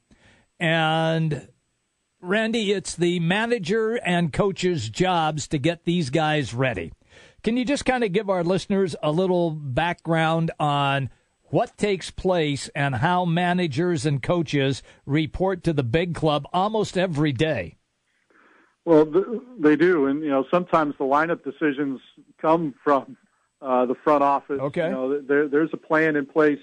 And 0.60 1.48
Randy, 2.20 2.72
it's 2.72 2.94
the 2.94 3.18
manager 3.18 3.96
and 3.96 4.32
coach's 4.32 4.88
jobs 4.88 5.48
to 5.48 5.58
get 5.58 5.84
these 5.84 6.10
guys 6.10 6.54
ready. 6.54 6.92
Can 7.42 7.56
you 7.56 7.64
just 7.64 7.84
kind 7.84 8.04
of 8.04 8.12
give 8.12 8.30
our 8.30 8.44
listeners 8.44 8.94
a 9.02 9.10
little 9.10 9.50
background 9.50 10.52
on 10.60 11.10
what 11.44 11.76
takes 11.76 12.12
place 12.12 12.68
and 12.76 12.96
how 12.96 13.24
managers 13.24 14.06
and 14.06 14.22
coaches 14.22 14.84
report 15.04 15.64
to 15.64 15.72
the 15.72 15.82
big 15.82 16.14
club 16.14 16.46
almost 16.52 16.96
every 16.96 17.32
day? 17.32 17.77
Well, 18.88 19.04
they 19.60 19.76
do, 19.76 20.06
and 20.06 20.22
you 20.22 20.30
know 20.30 20.46
sometimes 20.50 20.94
the 20.96 21.04
lineup 21.04 21.44
decisions 21.44 22.00
come 22.40 22.74
from 22.82 23.18
uh, 23.60 23.84
the 23.84 23.94
front 23.94 24.22
office. 24.22 24.58
Okay. 24.58 24.86
You 24.86 24.90
know, 24.90 25.20
there, 25.20 25.46
there's 25.46 25.68
a 25.74 25.76
plan 25.76 26.16
in 26.16 26.24
place. 26.24 26.58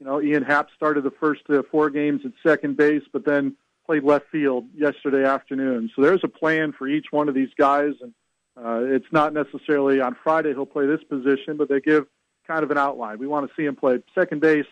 You 0.00 0.06
know, 0.06 0.20
Ian 0.20 0.42
Happ 0.42 0.70
started 0.74 1.04
the 1.04 1.12
first 1.12 1.42
uh, 1.48 1.62
four 1.70 1.88
games 1.88 2.22
at 2.24 2.32
second 2.44 2.76
base, 2.76 3.04
but 3.12 3.24
then 3.24 3.54
played 3.86 4.02
left 4.02 4.24
field 4.32 4.64
yesterday 4.74 5.24
afternoon. 5.24 5.88
So 5.94 6.02
there's 6.02 6.24
a 6.24 6.28
plan 6.28 6.72
for 6.76 6.88
each 6.88 7.06
one 7.12 7.28
of 7.28 7.36
these 7.36 7.50
guys, 7.56 7.92
and 8.00 8.12
uh, 8.56 8.80
it's 8.82 9.12
not 9.12 9.32
necessarily 9.32 10.00
on 10.00 10.16
Friday 10.24 10.54
he'll 10.54 10.66
play 10.66 10.86
this 10.86 11.04
position, 11.04 11.56
but 11.56 11.68
they 11.68 11.80
give 11.80 12.08
kind 12.44 12.64
of 12.64 12.72
an 12.72 12.78
outline. 12.78 13.20
We 13.20 13.28
want 13.28 13.48
to 13.48 13.54
see 13.54 13.66
him 13.66 13.76
play 13.76 14.02
second 14.16 14.40
base 14.40 14.66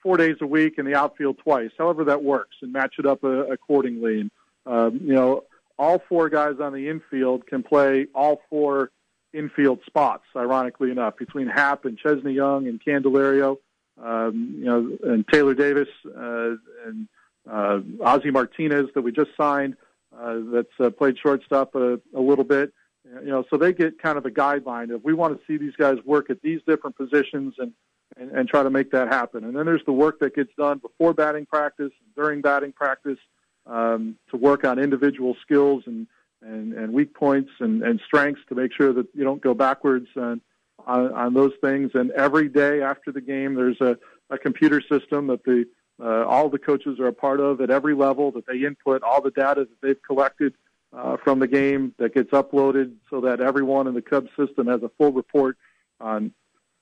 four 0.00 0.16
days 0.16 0.36
a 0.40 0.46
week 0.46 0.78
and 0.78 0.86
the 0.86 0.94
outfield 0.94 1.38
twice, 1.38 1.72
however 1.76 2.04
that 2.04 2.22
works, 2.22 2.54
and 2.62 2.72
match 2.72 2.94
it 3.00 3.06
up 3.06 3.24
uh, 3.24 3.46
accordingly. 3.46 4.20
And 4.20 4.30
um, 4.64 5.00
you 5.02 5.12
know, 5.12 5.42
all 5.78 6.02
four 6.08 6.28
guys 6.28 6.56
on 6.60 6.72
the 6.72 6.88
infield 6.88 7.46
can 7.46 7.62
play 7.62 8.06
all 8.14 8.40
four 8.50 8.90
infield 9.32 9.80
spots. 9.86 10.24
Ironically 10.36 10.90
enough, 10.90 11.16
between 11.16 11.46
Happ 11.46 11.84
and 11.84 11.98
Chesney 11.98 12.32
Young 12.32 12.66
and 12.68 12.80
Candelario, 12.84 13.56
um, 14.02 14.56
you 14.58 14.64
know, 14.64 14.98
and 15.04 15.26
Taylor 15.28 15.54
Davis 15.54 15.88
uh, 16.06 16.54
and 16.86 17.08
uh, 17.50 17.80
Ozzie 18.02 18.30
Martinez 18.30 18.88
that 18.94 19.02
we 19.02 19.12
just 19.12 19.30
signed, 19.36 19.76
uh, 20.18 20.38
that's 20.52 20.80
uh, 20.80 20.90
played 20.90 21.18
shortstop 21.18 21.74
a, 21.74 22.00
a 22.14 22.20
little 22.20 22.44
bit. 22.44 22.72
You 23.04 23.30
know, 23.30 23.44
so 23.50 23.56
they 23.56 23.72
get 23.72 24.00
kind 24.00 24.16
of 24.16 24.26
a 24.26 24.30
guideline 24.30 24.94
of 24.94 25.02
we 25.02 25.12
want 25.12 25.38
to 25.38 25.44
see 25.46 25.56
these 25.56 25.74
guys 25.76 25.98
work 26.04 26.30
at 26.30 26.40
these 26.40 26.60
different 26.66 26.96
positions 26.96 27.54
and, 27.58 27.72
and 28.16 28.30
and 28.30 28.48
try 28.48 28.62
to 28.62 28.70
make 28.70 28.92
that 28.92 29.08
happen. 29.08 29.44
And 29.44 29.56
then 29.56 29.66
there's 29.66 29.84
the 29.84 29.92
work 29.92 30.20
that 30.20 30.36
gets 30.36 30.50
done 30.56 30.78
before 30.78 31.12
batting 31.12 31.46
practice, 31.46 31.90
during 32.14 32.42
batting 32.42 32.72
practice, 32.72 33.18
um, 33.66 34.16
to 34.30 34.36
work 34.36 34.64
on 34.64 34.78
individual 34.78 35.36
skills 35.42 35.84
and, 35.86 36.06
and, 36.42 36.72
and 36.72 36.92
weak 36.92 37.14
points 37.14 37.50
and, 37.60 37.82
and 37.82 38.00
strengths 38.04 38.42
to 38.48 38.54
make 38.54 38.72
sure 38.72 38.92
that 38.92 39.06
you 39.14 39.24
don't 39.24 39.42
go 39.42 39.54
backwards 39.54 40.08
on, 40.16 40.40
on, 40.86 41.12
on 41.12 41.34
those 41.34 41.52
things. 41.60 41.92
And 41.94 42.10
every 42.12 42.48
day 42.48 42.82
after 42.82 43.12
the 43.12 43.20
game, 43.20 43.54
there's 43.54 43.80
a, 43.80 43.96
a 44.30 44.38
computer 44.38 44.80
system 44.80 45.28
that 45.28 45.44
the 45.44 45.66
uh, 46.02 46.24
all 46.26 46.48
the 46.48 46.58
coaches 46.58 46.98
are 46.98 47.08
a 47.08 47.12
part 47.12 47.38
of 47.38 47.60
at 47.60 47.70
every 47.70 47.94
level 47.94 48.32
that 48.32 48.46
they 48.46 48.64
input 48.64 49.02
all 49.02 49.22
the 49.22 49.30
data 49.30 49.60
that 49.60 49.86
they've 49.86 50.02
collected 50.02 50.54
uh, 50.92 51.16
from 51.22 51.38
the 51.38 51.46
game 51.46 51.94
that 51.98 52.14
gets 52.14 52.30
uploaded 52.30 52.94
so 53.08 53.20
that 53.20 53.40
everyone 53.40 53.86
in 53.86 53.94
the 53.94 54.02
Cubs 54.02 54.30
system 54.36 54.66
has 54.66 54.82
a 54.82 54.90
full 54.98 55.12
report 55.12 55.56
on 56.00 56.32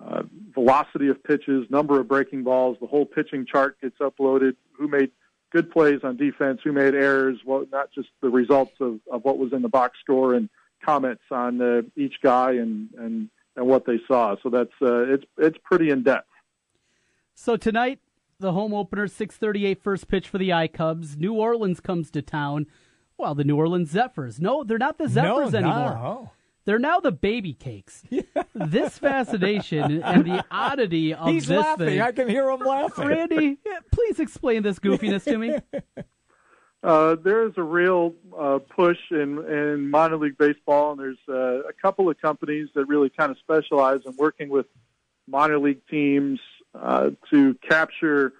uh, 0.00 0.22
velocity 0.54 1.08
of 1.08 1.22
pitches, 1.22 1.66
number 1.70 2.00
of 2.00 2.08
breaking 2.08 2.42
balls. 2.42 2.78
The 2.80 2.86
whole 2.86 3.04
pitching 3.04 3.44
chart 3.44 3.80
gets 3.80 3.98
uploaded. 3.98 4.56
Who 4.72 4.88
made 4.88 5.10
good 5.50 5.70
plays 5.70 6.00
on 6.02 6.16
defense, 6.16 6.60
who 6.62 6.72
made 6.72 6.94
errors, 6.94 7.38
well, 7.44 7.66
not 7.70 7.90
just 7.92 8.08
the 8.20 8.30
results 8.30 8.72
of, 8.80 9.00
of 9.10 9.24
what 9.24 9.38
was 9.38 9.52
in 9.52 9.62
the 9.62 9.68
box 9.68 9.98
score 10.00 10.34
and 10.34 10.48
comments 10.84 11.22
on 11.30 11.60
uh, 11.60 11.82
each 11.96 12.14
guy 12.22 12.52
and, 12.52 12.88
and, 12.98 13.28
and 13.56 13.66
what 13.66 13.84
they 13.84 14.00
saw. 14.06 14.36
So 14.42 14.50
that's 14.50 14.72
uh, 14.80 15.12
it's 15.12 15.24
it's 15.38 15.58
pretty 15.62 15.90
in 15.90 16.02
depth. 16.02 16.28
So 17.34 17.56
tonight, 17.56 18.00
the 18.38 18.52
home 18.52 18.72
opener, 18.74 19.06
6:38 19.06 19.80
first 19.80 20.08
pitch 20.08 20.28
for 20.28 20.38
the 20.38 20.52
I 20.52 20.68
Cubs. 20.68 21.16
New 21.16 21.34
Orleans 21.34 21.80
comes 21.80 22.10
to 22.12 22.22
town. 22.22 22.66
Well, 23.18 23.34
the 23.34 23.44
New 23.44 23.56
Orleans 23.56 23.90
Zephyrs. 23.90 24.40
No, 24.40 24.64
they're 24.64 24.78
not 24.78 24.98
the 24.98 25.08
Zephyrs 25.08 25.52
no, 25.52 25.58
anymore. 25.58 25.94
No. 25.94 26.30
They're 26.64 26.78
now 26.78 27.00
the 27.00 27.12
baby 27.12 27.52
cakes. 27.54 28.02
This 28.54 28.98
fascination 28.98 30.02
and 30.02 30.24
the 30.24 30.44
oddity 30.50 31.14
of 31.14 31.28
He's 31.28 31.46
this 31.46 31.58
laughing. 31.58 31.86
thing. 31.86 32.00
I 32.00 32.12
can 32.12 32.28
hear 32.28 32.50
him 32.50 32.60
laughing. 32.60 33.06
Randy, 33.06 33.58
please 33.90 34.20
explain 34.20 34.62
this 34.62 34.78
goofiness 34.78 35.24
to 35.24 35.38
me. 35.38 35.58
Uh, 36.82 37.14
there 37.14 37.46
is 37.46 37.52
a 37.58 37.62
real 37.62 38.14
uh, 38.38 38.58
push 38.58 38.96
in, 39.10 39.38
in 39.46 39.90
minor 39.90 40.16
league 40.16 40.38
baseball, 40.38 40.92
and 40.92 40.98
there's 41.00 41.18
uh, 41.28 41.68
a 41.68 41.74
couple 41.74 42.08
of 42.08 42.18
companies 42.18 42.68
that 42.74 42.86
really 42.86 43.10
kind 43.10 43.30
of 43.30 43.36
specialize 43.38 44.00
in 44.06 44.16
working 44.16 44.48
with 44.48 44.64
minor 45.28 45.58
league 45.58 45.86
teams 45.90 46.40
uh, 46.74 47.10
to 47.30 47.54
capture 47.68 48.32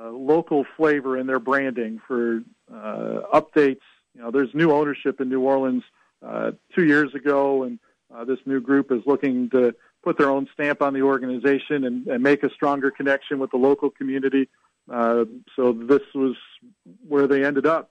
uh, 0.00 0.08
local 0.10 0.64
flavor 0.76 1.18
in 1.18 1.26
their 1.26 1.40
branding 1.40 2.00
for 2.06 2.42
uh, 2.72 3.20
updates. 3.34 3.80
You 4.14 4.22
know, 4.22 4.30
there's 4.30 4.54
new 4.54 4.70
ownership 4.70 5.20
in 5.20 5.28
New 5.28 5.40
Orleans 5.40 5.82
uh, 5.82 5.90
two 6.74 6.84
years 6.84 7.14
ago, 7.14 7.64
and 7.64 7.78
uh, 8.14 8.24
this 8.24 8.38
new 8.46 8.60
group 8.60 8.92
is 8.92 9.02
looking 9.06 9.50
to 9.50 9.74
put 10.02 10.18
their 10.18 10.30
own 10.30 10.46
stamp 10.52 10.82
on 10.82 10.92
the 10.92 11.02
organization 11.02 11.84
and, 11.84 12.06
and 12.06 12.22
make 12.22 12.42
a 12.42 12.50
stronger 12.50 12.90
connection 12.90 13.38
with 13.38 13.50
the 13.50 13.56
local 13.56 13.90
community. 13.90 14.48
Uh, 14.90 15.24
so 15.56 15.72
this 15.72 16.02
was 16.14 16.36
where 17.08 17.26
they 17.26 17.44
ended 17.44 17.66
up. 17.66 17.90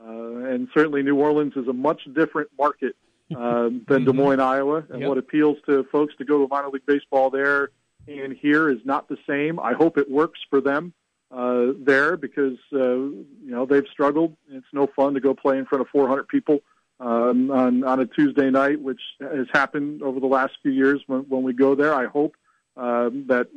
Uh, 0.00 0.44
and 0.46 0.68
certainly 0.72 1.02
New 1.02 1.16
Orleans 1.16 1.54
is 1.56 1.66
a 1.66 1.72
much 1.72 2.02
different 2.14 2.48
market 2.56 2.94
uh, 3.36 3.68
than 3.88 4.04
Des 4.04 4.12
Moines, 4.12 4.40
Iowa. 4.40 4.84
And 4.90 5.00
Yep. 5.00 5.08
what 5.08 5.18
appeals 5.18 5.58
to 5.66 5.84
folks 5.90 6.14
to 6.18 6.24
go 6.24 6.38
to 6.38 6.48
minor 6.48 6.68
league 6.68 6.86
baseball 6.86 7.30
there 7.30 7.70
and 8.08 8.32
here 8.32 8.70
is 8.70 8.78
not 8.84 9.08
the 9.08 9.18
same. 9.28 9.60
I 9.60 9.74
hope 9.74 9.98
it 9.98 10.10
works 10.10 10.40
for 10.48 10.60
them 10.60 10.92
uh, 11.30 11.72
there 11.78 12.16
because, 12.16 12.56
uh, 12.72 12.78
you 12.78 13.50
know, 13.50 13.66
they've 13.66 13.86
struggled. 13.92 14.36
It's 14.50 14.66
no 14.72 14.86
fun 14.96 15.14
to 15.14 15.20
go 15.20 15.34
play 15.34 15.58
in 15.58 15.66
front 15.66 15.82
of 15.82 15.88
400 15.88 16.28
people 16.28 16.60
um, 17.00 17.50
on, 17.50 17.84
on 17.84 18.00
a 18.00 18.06
Tuesday 18.06 18.50
night, 18.50 18.80
which 18.80 19.00
has 19.20 19.46
happened 19.52 20.02
over 20.02 20.20
the 20.20 20.26
last 20.26 20.54
few 20.62 20.72
years 20.72 21.00
when, 21.06 21.20
when 21.28 21.42
we 21.42 21.52
go 21.52 21.74
there. 21.74 21.94
I 21.94 22.06
hope 22.06 22.34
um, 22.76 23.26
that 23.28 23.48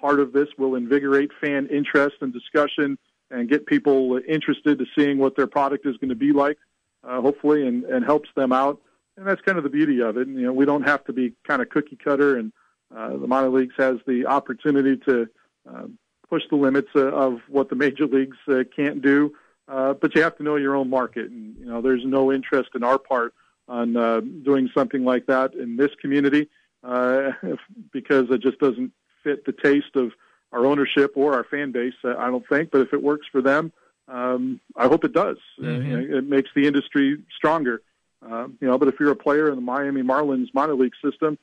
part 0.00 0.20
of 0.20 0.32
this 0.32 0.48
will 0.58 0.74
invigorate 0.74 1.30
fan 1.40 1.68
interest 1.68 2.16
and 2.20 2.32
discussion 2.32 2.98
and 3.30 3.48
get 3.48 3.66
people 3.66 4.20
interested 4.28 4.78
to 4.78 4.84
seeing 4.96 5.18
what 5.18 5.36
their 5.36 5.46
product 5.46 5.86
is 5.86 5.96
going 5.96 6.10
to 6.10 6.14
be 6.14 6.32
like, 6.32 6.58
uh, 7.02 7.20
hopefully, 7.20 7.66
and, 7.66 7.84
and 7.84 8.04
helps 8.04 8.28
them 8.36 8.52
out. 8.52 8.80
And 9.16 9.26
that's 9.26 9.40
kind 9.42 9.58
of 9.58 9.64
the 9.64 9.70
beauty 9.70 10.00
of 10.02 10.16
it. 10.16 10.28
You 10.28 10.42
know, 10.42 10.52
we 10.52 10.64
don't 10.64 10.82
have 10.82 11.04
to 11.04 11.12
be 11.12 11.34
kind 11.46 11.62
of 11.62 11.68
cookie 11.70 11.98
cutter, 12.02 12.36
and 12.36 12.52
uh, 12.94 13.16
the 13.16 13.26
minor 13.26 13.48
leagues 13.48 13.74
has 13.78 13.96
the 14.06 14.26
opportunity 14.26 14.96
to 15.08 15.28
uh, 15.68 15.84
push 16.28 16.42
the 16.50 16.56
limits 16.56 16.88
uh, 16.94 17.08
of 17.08 17.40
what 17.48 17.68
the 17.68 17.76
major 17.76 18.06
leagues 18.06 18.36
uh, 18.48 18.64
can't 18.74 19.02
do. 19.02 19.32
Uh, 19.68 19.94
but 19.94 20.14
you 20.14 20.22
have 20.22 20.36
to 20.36 20.42
know 20.42 20.56
your 20.56 20.74
own 20.74 20.90
market, 20.90 21.30
and 21.30 21.56
you 21.56 21.66
know, 21.66 21.80
there's 21.80 22.04
no 22.04 22.32
interest 22.32 22.70
in 22.74 22.82
our 22.82 22.98
part 22.98 23.32
on 23.68 23.96
uh, 23.96 24.20
doing 24.20 24.68
something 24.74 25.04
like 25.04 25.26
that 25.26 25.54
in 25.54 25.76
this 25.76 25.90
community 26.00 26.48
uh, 26.84 27.30
because 27.92 28.28
it 28.30 28.40
just 28.40 28.58
doesn't 28.58 28.92
fit 29.22 29.44
the 29.46 29.52
taste 29.52 29.94
of 29.94 30.12
our 30.50 30.66
ownership 30.66 31.12
or 31.14 31.34
our 31.34 31.44
fan 31.44 31.70
base. 31.72 31.94
Uh, 32.04 32.16
I 32.18 32.26
don't 32.26 32.46
think, 32.48 32.70
but 32.70 32.80
if 32.80 32.92
it 32.92 33.02
works 33.02 33.26
for 33.30 33.40
them, 33.40 33.72
um, 34.08 34.60
I 34.76 34.88
hope 34.88 35.04
it 35.04 35.12
does. 35.12 35.38
Uh, 35.58 35.62
Mhm. 35.62 36.10
it 36.12 36.24
makes 36.28 36.50
the 36.54 36.66
industry 36.66 37.22
stronger. 37.34 37.82
Uh, 38.20 38.48
you 38.60 38.68
know, 38.68 38.78
but 38.78 38.88
if 38.88 39.00
you're 39.00 39.10
a 39.10 39.16
player 39.16 39.48
in 39.48 39.54
the 39.54 39.62
Miami 39.62 40.02
Marlins 40.02 40.52
minor 40.52 40.74
league 40.74 40.94
system, 41.02 41.38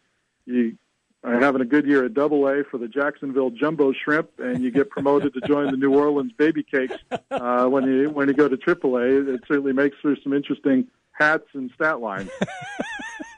you 0.45 0.77
having 1.23 1.61
a 1.61 1.65
good 1.65 1.85
year 1.85 2.05
at 2.05 2.13
Double 2.13 2.47
A 2.47 2.63
for 2.63 2.77
the 2.77 2.88
Jacksonville 2.88 3.49
Jumbo 3.49 3.93
Shrimp, 3.93 4.29
and 4.39 4.63
you 4.63 4.71
get 4.71 4.89
promoted 4.89 5.33
to 5.33 5.41
join 5.41 5.71
the 5.71 5.77
New 5.77 5.93
Orleans 5.93 6.31
Baby 6.38 6.63
Cakes 6.63 6.95
uh, 7.31 7.65
when 7.65 7.83
you 7.85 8.09
when 8.09 8.27
you 8.27 8.33
go 8.33 8.47
to 8.47 8.57
Triple 8.57 8.97
A. 8.97 9.33
It 9.33 9.41
certainly 9.47 9.73
makes 9.73 9.97
for 10.01 10.15
some 10.23 10.33
interesting 10.33 10.88
hats 11.11 11.45
and 11.53 11.69
stat 11.75 11.99
lines. 11.99 12.29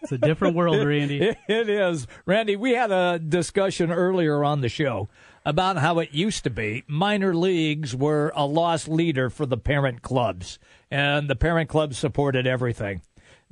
It's 0.03 0.11
a 0.11 0.17
different 0.17 0.55
world, 0.55 0.83
Randy. 0.83 1.21
It- 1.21 1.37
it 1.47 1.69
is. 1.69 2.07
Randy, 2.25 2.55
we 2.55 2.71
had 2.71 2.91
a 2.91 3.19
discussion 3.19 3.91
earlier 3.91 4.43
on 4.43 4.61
the 4.61 4.67
show 4.67 5.09
about 5.45 5.77
how 5.77 5.99
it 5.99 6.09
used 6.11 6.43
to 6.45 6.49
be 6.49 6.83
minor 6.87 7.35
leagues 7.35 7.95
were 7.95 8.31
a 8.35 8.43
lost 8.45 8.87
leader 8.87 9.29
for 9.29 9.45
the 9.45 9.57
parent 9.57 10.01
clubs, 10.01 10.57
and 10.89 11.29
the 11.29 11.35
parent 11.35 11.69
clubs 11.69 11.99
supported 11.99 12.47
everything. 12.47 13.01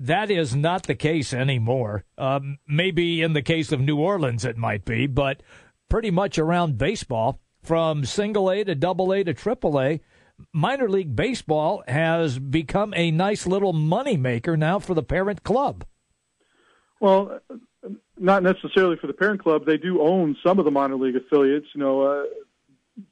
That 0.02 0.32
is 0.32 0.56
not 0.56 0.84
the 0.84 0.96
case 0.96 1.34
anymore. 1.34 2.06
Um, 2.18 2.60
maybe 2.66 3.22
in 3.22 3.34
the 3.34 3.42
case 3.42 3.74
of 3.74 3.82
New 3.82 4.00
Orleans 4.00 4.46
it 4.46 4.58
might 4.58 4.86
be, 4.86 5.08
but 5.08 5.44
pretty 5.90 6.10
much 6.10 6.38
around 6.40 6.78
baseball, 6.78 7.40
from 7.62 8.06
single 8.06 8.50
A 8.50 8.64
to 8.64 8.76
double 8.76 9.12
A 9.12 9.24
to 9.26 9.34
triple 9.34 9.80
A, 9.82 10.00
minor 10.54 10.88
league 10.90 11.16
baseball 11.18 11.84
has 11.88 12.40
become 12.40 12.94
a 12.96 13.12
nice 13.12 13.46
little 13.46 13.74
moneymaker 13.74 14.58
now 14.58 14.80
for 14.80 14.94
the 14.94 15.04
parent 15.04 15.44
club. 15.44 15.84
Well, 17.02 17.42
not 18.18 18.44
necessarily 18.44 18.96
for 18.96 19.08
the 19.08 19.14
parent 19.14 19.44
club. 19.44 19.66
They 19.66 19.78
do 19.78 20.02
own 20.02 20.38
some 20.42 20.60
of 20.60 20.66
the 20.66 20.72
minor 20.72 20.96
league 20.96 21.18
affiliates. 21.18 21.68
You 21.76 21.82
know, 21.82 22.02
uh, 22.04 22.24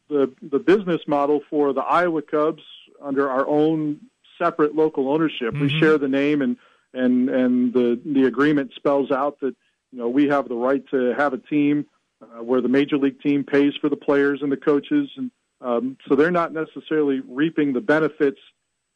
the 0.10 0.34
the 0.41 0.60
business 0.60 1.01
model 1.08 1.41
for 1.50 1.74
the 1.74 1.82
Iowa 1.82 2.22
Cubs 2.22 2.63
under 3.01 3.29
our 3.29 3.46
own 3.46 4.00
separate 4.38 4.75
local 4.75 5.10
ownership. 5.10 5.53
We 5.53 5.70
Mhm. 5.70 5.79
share 5.79 5.98
the 5.98 6.08
name, 6.08 6.41
and 6.41 6.58
and 6.97 7.29
and 7.29 7.73
the 7.73 7.99
the 8.05 8.25
agreement 8.25 8.71
spells 8.75 9.11
out 9.11 9.39
that 9.41 9.55
you 9.91 9.99
know 9.99 10.09
we 10.09 10.27
have 10.27 10.47
the 10.49 10.55
right 10.55 10.83
to 10.91 11.13
have 11.17 11.33
a 11.33 11.37
team 11.37 11.85
uh, 12.21 12.43
where 12.43 12.61
the 12.61 12.69
major 12.69 12.97
league 12.97 13.21
team 13.21 13.43
pays 13.43 13.73
for 13.79 13.89
the 13.89 13.95
players 13.95 14.39
and 14.41 14.51
the 14.51 14.57
coaches, 14.57 15.09
and 15.17 15.31
um, 15.61 15.97
so 16.07 16.15
they're 16.15 16.31
not 16.31 16.53
necessarily 16.53 17.21
reaping 17.27 17.73
the 17.73 17.81
benefits 17.81 18.39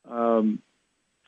um, 0.09 0.61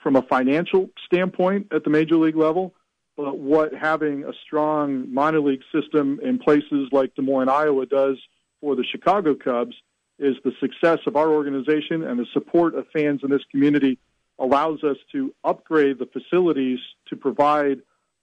from 0.02 0.16
a 0.16 0.22
financial 0.24 0.90
standpoint 1.06 1.68
at 1.72 1.84
the 1.84 1.90
major 1.90 2.16
league 2.16 2.36
level 2.36 2.74
but 3.16 3.38
what 3.38 3.74
having 3.74 4.24
a 4.24 4.34
strong 4.46 5.14
minor 5.14 5.40
league 5.40 5.64
system 5.72 6.20
in 6.24 6.40
places 6.40 6.90
like 6.92 7.14
Des 7.16 7.22
Moines, 7.22 7.50
Iowa 7.50 7.86
does 7.86 8.18
for 8.60 8.76
the 8.76 8.84
Chicago 8.84 9.36
Cubs 9.36 9.76
is 10.20 10.36
the 10.44 10.52
success 10.60 11.00
of 11.06 11.16
our 11.16 11.30
organization 11.30 12.04
and 12.04 12.20
the 12.20 12.26
support 12.34 12.76
of 12.76 12.86
fans 12.94 13.22
in 13.24 13.30
this 13.30 13.44
community 13.52 14.00
allows 14.40 14.84
us 14.84 14.98
to 15.12 15.34
upgrade 15.44 16.00
the 16.00 16.08
facilities 16.08 16.80
to 17.08 17.16
provide 17.16 17.80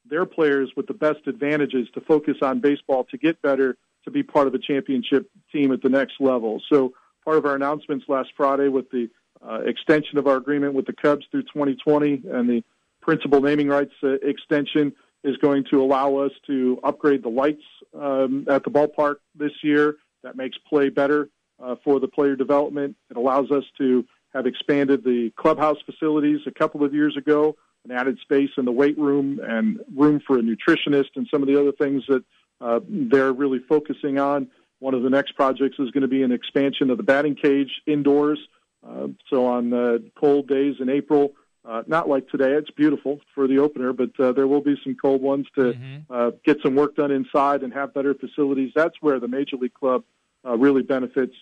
their 0.08 0.26
players 0.26 0.70
with 0.76 0.86
the 0.86 0.94
best 0.94 1.26
advantages 1.26 1.88
to 1.94 2.00
focus 2.00 2.36
on 2.42 2.60
baseball 2.60 3.04
to 3.04 3.18
get 3.18 3.40
better 3.42 3.76
to 4.04 4.10
be 4.10 4.22
part 4.22 4.46
of 4.46 4.54
a 4.54 4.58
championship 4.58 5.30
team 5.52 5.72
at 5.72 5.82
the 5.82 5.88
next 5.88 6.14
level. 6.20 6.60
So 6.72 6.92
part 7.24 7.36
of 7.36 7.44
our 7.44 7.54
announcements 7.54 8.06
last 8.08 8.30
Friday 8.36 8.68
with 8.68 8.90
the 8.90 9.08
uh, 9.46 9.60
extension 9.64 10.18
of 10.18 10.26
our 10.26 10.36
agreement 10.36 10.74
with 10.74 10.86
the 10.86 10.92
Cubs 10.92 11.24
through 11.30 11.42
2020 11.42 12.22
and 12.30 12.48
the 12.48 12.62
principal 13.00 13.40
naming 13.40 13.68
rights 13.68 13.92
uh, 14.02 14.14
extension 14.22 14.92
is 15.22 15.36
going 15.38 15.64
to 15.70 15.82
allow 15.82 16.16
us 16.16 16.32
to 16.46 16.78
upgrade 16.82 17.22
the 17.22 17.28
lights 17.28 17.62
um, 17.94 18.46
at 18.48 18.64
the 18.64 18.70
ballpark 18.70 19.16
this 19.34 19.52
year. 19.62 19.96
That 20.22 20.36
makes 20.36 20.56
play 20.68 20.88
better 20.88 21.28
uh, 21.62 21.76
for 21.84 22.00
the 22.00 22.08
player 22.08 22.36
development. 22.36 22.96
It 23.10 23.16
allows 23.16 23.50
us 23.50 23.64
to 23.78 24.04
have 24.32 24.46
expanded 24.46 25.04
the 25.04 25.32
clubhouse 25.36 25.78
facilities 25.84 26.40
a 26.46 26.50
couple 26.50 26.84
of 26.84 26.94
years 26.94 27.16
ago 27.16 27.56
and 27.84 27.92
added 27.92 28.18
space 28.20 28.50
in 28.56 28.64
the 28.64 28.72
weight 28.72 28.98
room 28.98 29.40
and 29.42 29.80
room 29.94 30.20
for 30.26 30.38
a 30.38 30.42
nutritionist 30.42 31.10
and 31.16 31.26
some 31.30 31.42
of 31.42 31.48
the 31.48 31.58
other 31.58 31.72
things 31.72 32.02
that 32.08 32.22
uh, 32.60 32.80
they're 32.88 33.32
really 33.32 33.58
focusing 33.68 34.18
on. 34.18 34.48
One 34.80 34.94
of 34.94 35.02
the 35.02 35.10
next 35.10 35.32
projects 35.32 35.78
is 35.78 35.90
going 35.90 36.02
to 36.02 36.08
be 36.08 36.22
an 36.22 36.32
expansion 36.32 36.90
of 36.90 36.96
the 36.96 37.02
batting 37.02 37.34
cage 37.34 37.70
indoors. 37.86 38.38
Uh, 38.86 39.08
so 39.28 39.46
on 39.46 39.72
uh, 39.72 39.98
cold 40.18 40.48
days 40.48 40.76
in 40.80 40.88
April, 40.88 41.32
uh, 41.68 41.82
not 41.86 42.08
like 42.08 42.28
today. 42.28 42.52
It's 42.52 42.70
beautiful 42.70 43.20
for 43.34 43.46
the 43.46 43.58
opener, 43.58 43.92
but 43.92 44.18
uh, 44.18 44.32
there 44.32 44.46
will 44.46 44.62
be 44.62 44.76
some 44.82 44.96
cold 45.00 45.20
ones 45.20 45.46
to 45.56 45.74
uh, 46.08 46.30
get 46.44 46.58
some 46.62 46.74
work 46.74 46.96
done 46.96 47.10
inside 47.10 47.62
and 47.62 47.72
have 47.74 47.92
better 47.92 48.14
facilities. 48.14 48.72
That's 48.74 48.94
where 49.00 49.20
the 49.20 49.28
Major 49.28 49.56
League 49.56 49.74
Club 49.74 50.04
uh, 50.46 50.56
really 50.56 50.82
benefits. 50.82 51.34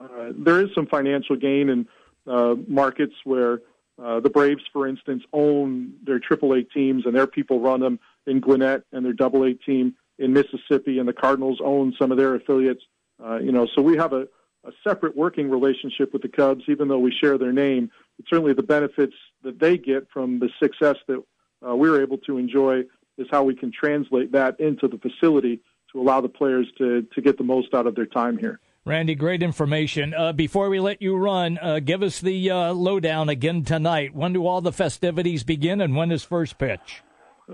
Uh, 0.00 0.32
there 0.36 0.60
is 0.60 0.70
some 0.74 0.86
financial 0.86 1.36
gain 1.36 1.68
in 1.68 1.86
uh, 2.26 2.54
markets 2.66 3.14
where 3.24 3.60
uh, 4.02 4.20
the 4.20 4.30
Braves, 4.30 4.62
for 4.72 4.88
instance, 4.88 5.22
own 5.32 5.94
their 6.04 6.18
AAA 6.18 6.70
teams 6.72 7.06
and 7.06 7.14
their 7.14 7.26
people 7.26 7.60
run 7.60 7.80
them 7.80 8.00
in 8.26 8.40
Gwinnett 8.40 8.82
and 8.92 9.04
their 9.04 9.12
Double 9.12 9.44
A 9.44 9.54
team 9.54 9.94
in 10.18 10.32
Mississippi, 10.32 10.98
and 10.98 11.08
the 11.08 11.12
Cardinals 11.12 11.60
own 11.62 11.94
some 11.98 12.12
of 12.12 12.18
their 12.18 12.34
affiliates. 12.34 12.82
Uh, 13.24 13.38
you 13.38 13.52
know, 13.52 13.66
so 13.74 13.82
we 13.82 13.96
have 13.96 14.12
a, 14.12 14.26
a 14.64 14.72
separate 14.86 15.16
working 15.16 15.50
relationship 15.50 16.12
with 16.12 16.22
the 16.22 16.28
Cubs, 16.28 16.64
even 16.68 16.88
though 16.88 16.98
we 16.98 17.12
share 17.12 17.38
their 17.38 17.52
name. 17.52 17.90
But 18.16 18.26
certainly, 18.28 18.52
the 18.52 18.62
benefits 18.62 19.14
that 19.42 19.58
they 19.60 19.76
get 19.76 20.08
from 20.12 20.38
the 20.38 20.48
success 20.62 20.96
that 21.08 21.22
uh, 21.66 21.74
we're 21.76 22.02
able 22.02 22.18
to 22.18 22.38
enjoy 22.38 22.82
is 23.18 23.26
how 23.30 23.44
we 23.44 23.54
can 23.54 23.72
translate 23.72 24.32
that 24.32 24.58
into 24.58 24.88
the 24.88 24.98
facility 24.98 25.60
to 25.92 26.00
allow 26.00 26.20
the 26.20 26.28
players 26.28 26.66
to 26.78 27.02
to 27.14 27.20
get 27.20 27.38
the 27.38 27.44
most 27.44 27.74
out 27.74 27.86
of 27.86 27.94
their 27.94 28.06
time 28.06 28.38
here. 28.38 28.60
Randy, 28.86 29.14
great 29.14 29.42
information. 29.42 30.12
Uh, 30.12 30.34
before 30.34 30.68
we 30.68 30.78
let 30.78 31.00
you 31.00 31.16
run, 31.16 31.56
uh, 31.56 31.78
give 31.78 32.02
us 32.02 32.20
the 32.20 32.50
uh, 32.50 32.74
lowdown 32.74 33.30
again 33.30 33.64
tonight. 33.64 34.14
When 34.14 34.34
do 34.34 34.46
all 34.46 34.60
the 34.60 34.72
festivities 34.72 35.42
begin, 35.42 35.80
and 35.80 35.96
when 35.96 36.12
is 36.12 36.22
first 36.22 36.58
pitch? 36.58 37.02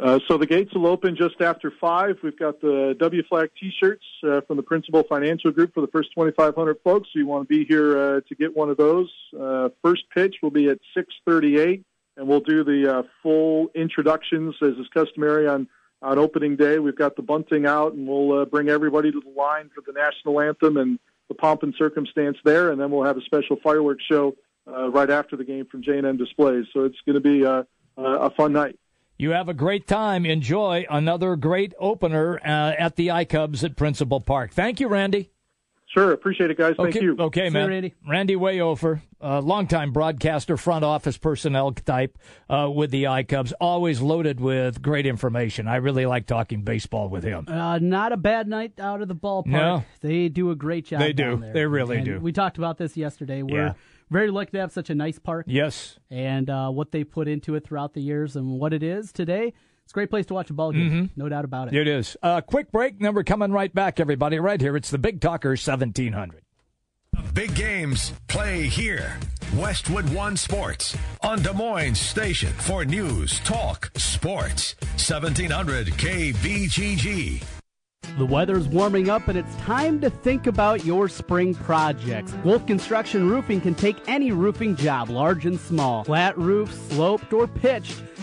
Uh, 0.00 0.18
so 0.26 0.38
the 0.38 0.46
gates 0.46 0.74
will 0.74 0.88
open 0.88 1.14
just 1.14 1.40
after 1.40 1.72
five. 1.80 2.16
We've 2.24 2.36
got 2.36 2.60
the 2.60 2.96
W 2.98 3.22
Flag 3.28 3.50
T-shirts 3.60 4.02
uh, 4.24 4.40
from 4.40 4.56
the 4.56 4.64
Principal 4.64 5.04
Financial 5.04 5.52
Group 5.52 5.72
for 5.72 5.82
the 5.82 5.86
first 5.86 6.08
2,500 6.16 6.78
folks. 6.82 7.08
So 7.12 7.20
you 7.20 7.28
want 7.28 7.48
to 7.48 7.58
be 7.58 7.64
here 7.64 7.96
uh, 7.96 8.20
to 8.28 8.34
get 8.34 8.56
one 8.56 8.68
of 8.68 8.76
those. 8.76 9.08
First 9.84 10.02
pitch 10.12 10.34
will 10.42 10.50
be 10.50 10.68
at 10.68 10.80
6:38, 10.96 11.84
and 12.16 12.26
we'll 12.26 12.40
do 12.40 12.64
the 12.64 13.06
full 13.22 13.70
introductions 13.76 14.56
as 14.62 14.70
is 14.70 14.88
customary 14.92 15.46
on 15.46 15.68
on 16.02 16.18
opening 16.18 16.56
day. 16.56 16.80
We've 16.80 16.96
got 16.96 17.14
the 17.14 17.22
bunting 17.22 17.66
out, 17.66 17.92
and 17.92 18.08
we'll 18.08 18.46
bring 18.46 18.68
everybody 18.68 19.12
to 19.12 19.20
the 19.20 19.40
line 19.40 19.70
for 19.72 19.82
the 19.86 19.92
national 19.92 20.40
anthem 20.40 20.76
and 20.76 20.98
the 21.30 21.34
pomp 21.34 21.62
and 21.62 21.72
circumstance 21.78 22.36
there, 22.44 22.72
and 22.72 22.78
then 22.78 22.90
we'll 22.90 23.06
have 23.06 23.16
a 23.16 23.22
special 23.22 23.56
fireworks 23.62 24.04
show 24.04 24.34
uh, 24.66 24.90
right 24.90 25.08
after 25.08 25.36
the 25.36 25.44
game 25.44 25.64
from 25.64 25.82
J&M 25.82 26.18
Displays. 26.18 26.66
So 26.74 26.84
it's 26.84 26.98
going 27.06 27.14
to 27.14 27.20
be 27.20 27.46
uh, 27.46 27.62
a 27.96 28.30
fun 28.32 28.52
night. 28.52 28.78
You 29.16 29.30
have 29.30 29.48
a 29.48 29.54
great 29.54 29.86
time. 29.86 30.26
Enjoy 30.26 30.86
another 30.90 31.36
great 31.36 31.72
opener 31.78 32.38
uh, 32.38 32.72
at 32.78 32.96
the 32.96 33.08
iCubs 33.08 33.62
at 33.62 33.76
Principal 33.76 34.20
Park. 34.20 34.52
Thank 34.52 34.80
you, 34.80 34.88
Randy. 34.88 35.30
Sure, 35.92 36.12
appreciate 36.12 36.52
it, 36.52 36.56
guys. 36.56 36.76
Thank 36.76 36.90
okay, 36.94 37.02
you. 37.04 37.16
Okay, 37.18 37.48
See 37.48 37.52
man. 37.52 37.64
You, 37.64 37.68
Randy. 37.74 37.94
Randy 38.08 38.36
Wehofer, 38.36 39.00
uh, 39.20 39.40
longtime 39.40 39.92
broadcaster, 39.92 40.56
front 40.56 40.84
office 40.84 41.18
personnel 41.18 41.72
type 41.72 42.16
uh, 42.48 42.70
with 42.72 42.92
the 42.92 43.04
iCubs, 43.04 43.52
always 43.60 44.00
loaded 44.00 44.38
with 44.38 44.80
great 44.82 45.04
information. 45.04 45.66
I 45.66 45.76
really 45.76 46.06
like 46.06 46.26
talking 46.26 46.62
baseball 46.62 47.08
with 47.08 47.24
him. 47.24 47.46
Uh, 47.48 47.80
not 47.80 48.12
a 48.12 48.16
bad 48.16 48.46
night 48.46 48.78
out 48.78 49.02
of 49.02 49.08
the 49.08 49.16
ballpark. 49.16 49.46
No. 49.46 49.84
They 50.00 50.28
do 50.28 50.52
a 50.52 50.54
great 50.54 50.86
job. 50.86 51.00
They 51.00 51.12
do. 51.12 51.38
there. 51.38 51.52
They 51.52 51.66
really 51.66 51.96
And 51.96 52.04
do. 52.04 52.20
We 52.20 52.30
talked 52.30 52.56
about 52.56 52.78
this 52.78 52.96
yesterday. 52.96 53.42
We're 53.42 53.66
Yeah. 53.66 53.72
very 54.10 54.30
lucky 54.30 54.52
to 54.52 54.58
have 54.60 54.70
such 54.70 54.90
a 54.90 54.94
nice 54.94 55.18
park 55.18 55.46
Yes. 55.48 55.98
and 56.08 56.48
uh, 56.48 56.70
what 56.70 56.92
they 56.92 57.02
put 57.02 57.26
into 57.26 57.56
it 57.56 57.64
throughout 57.64 57.94
the 57.94 58.00
years 58.00 58.36
and 58.36 58.60
what 58.60 58.72
it 58.72 58.84
is 58.84 59.10
today. 59.12 59.54
It's 59.90 59.92
a 59.92 59.98
great 59.98 60.10
place 60.10 60.26
to 60.26 60.34
watch 60.34 60.48
a 60.50 60.52
ball 60.52 60.70
game. 60.70 60.88
Mm-hmm. 60.88 61.20
No 61.20 61.28
doubt 61.28 61.44
about 61.44 61.66
it. 61.66 61.74
It 61.74 61.88
is. 61.88 62.16
Uh, 62.22 62.40
quick 62.42 62.70
break, 62.70 63.00
then 63.00 63.12
we're 63.12 63.24
coming 63.24 63.50
right 63.50 63.74
back, 63.74 63.98
everybody, 63.98 64.38
right 64.38 64.60
here. 64.60 64.76
It's 64.76 64.88
the 64.88 64.98
Big 64.98 65.20
Talker 65.20 65.48
1700. 65.48 66.42
Big 67.34 67.52
games 67.56 68.12
play 68.28 68.68
here. 68.68 69.18
Westwood 69.56 70.08
One 70.14 70.36
Sports 70.36 70.96
on 71.22 71.42
Des 71.42 71.52
Moines 71.52 71.98
Station 71.98 72.52
for 72.52 72.84
news, 72.84 73.40
talk, 73.40 73.90
sports. 73.96 74.76
1700 74.92 75.88
KBGG. 75.88 77.42
The 78.16 78.26
weather's 78.26 78.68
warming 78.68 79.10
up 79.10 79.26
and 79.26 79.36
it's 79.36 79.56
time 79.56 80.00
to 80.02 80.10
think 80.10 80.46
about 80.46 80.84
your 80.84 81.08
spring 81.08 81.52
projects. 81.52 82.32
Wolf 82.44 82.64
Construction 82.64 83.28
Roofing 83.28 83.60
can 83.60 83.74
take 83.74 83.96
any 84.06 84.30
roofing 84.30 84.76
job, 84.76 85.10
large 85.10 85.46
and 85.46 85.58
small. 85.58 86.04
Flat 86.04 86.38
roof, 86.38 86.72
sloped, 86.90 87.32
or 87.32 87.48
pitched. 87.48 88.02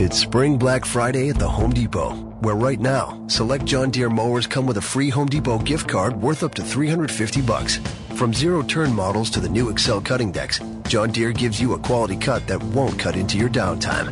It's 0.00 0.16
Spring 0.16 0.58
Black 0.58 0.84
Friday 0.84 1.28
at 1.28 1.40
the 1.40 1.48
Home 1.48 1.72
Depot, 1.72 2.14
where 2.38 2.54
right 2.54 2.78
now, 2.78 3.20
select 3.26 3.64
John 3.64 3.90
Deere 3.90 4.08
mowers 4.08 4.46
come 4.46 4.64
with 4.64 4.76
a 4.76 4.80
free 4.80 5.10
Home 5.10 5.26
Depot 5.26 5.58
gift 5.58 5.88
card 5.88 6.22
worth 6.22 6.44
up 6.44 6.54
to 6.54 6.62
350 6.62 7.42
bucks. 7.42 7.78
From 8.14 8.32
zero 8.32 8.62
turn 8.62 8.94
models 8.94 9.28
to 9.30 9.40
the 9.40 9.48
new 9.48 9.72
Accel 9.72 10.04
cutting 10.04 10.30
decks, 10.30 10.60
John 10.86 11.10
Deere 11.10 11.32
gives 11.32 11.60
you 11.60 11.74
a 11.74 11.78
quality 11.80 12.16
cut 12.16 12.46
that 12.46 12.62
won't 12.62 12.96
cut 12.96 13.16
into 13.16 13.38
your 13.38 13.48
downtime. 13.48 14.06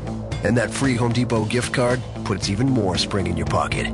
And 0.44 0.56
that 0.56 0.72
free 0.72 0.96
Home 0.96 1.12
Depot 1.12 1.44
gift 1.44 1.72
card 1.72 2.02
puts 2.24 2.50
even 2.50 2.68
more 2.68 2.98
spring 2.98 3.28
in 3.28 3.36
your 3.36 3.46
pocket. 3.46 3.86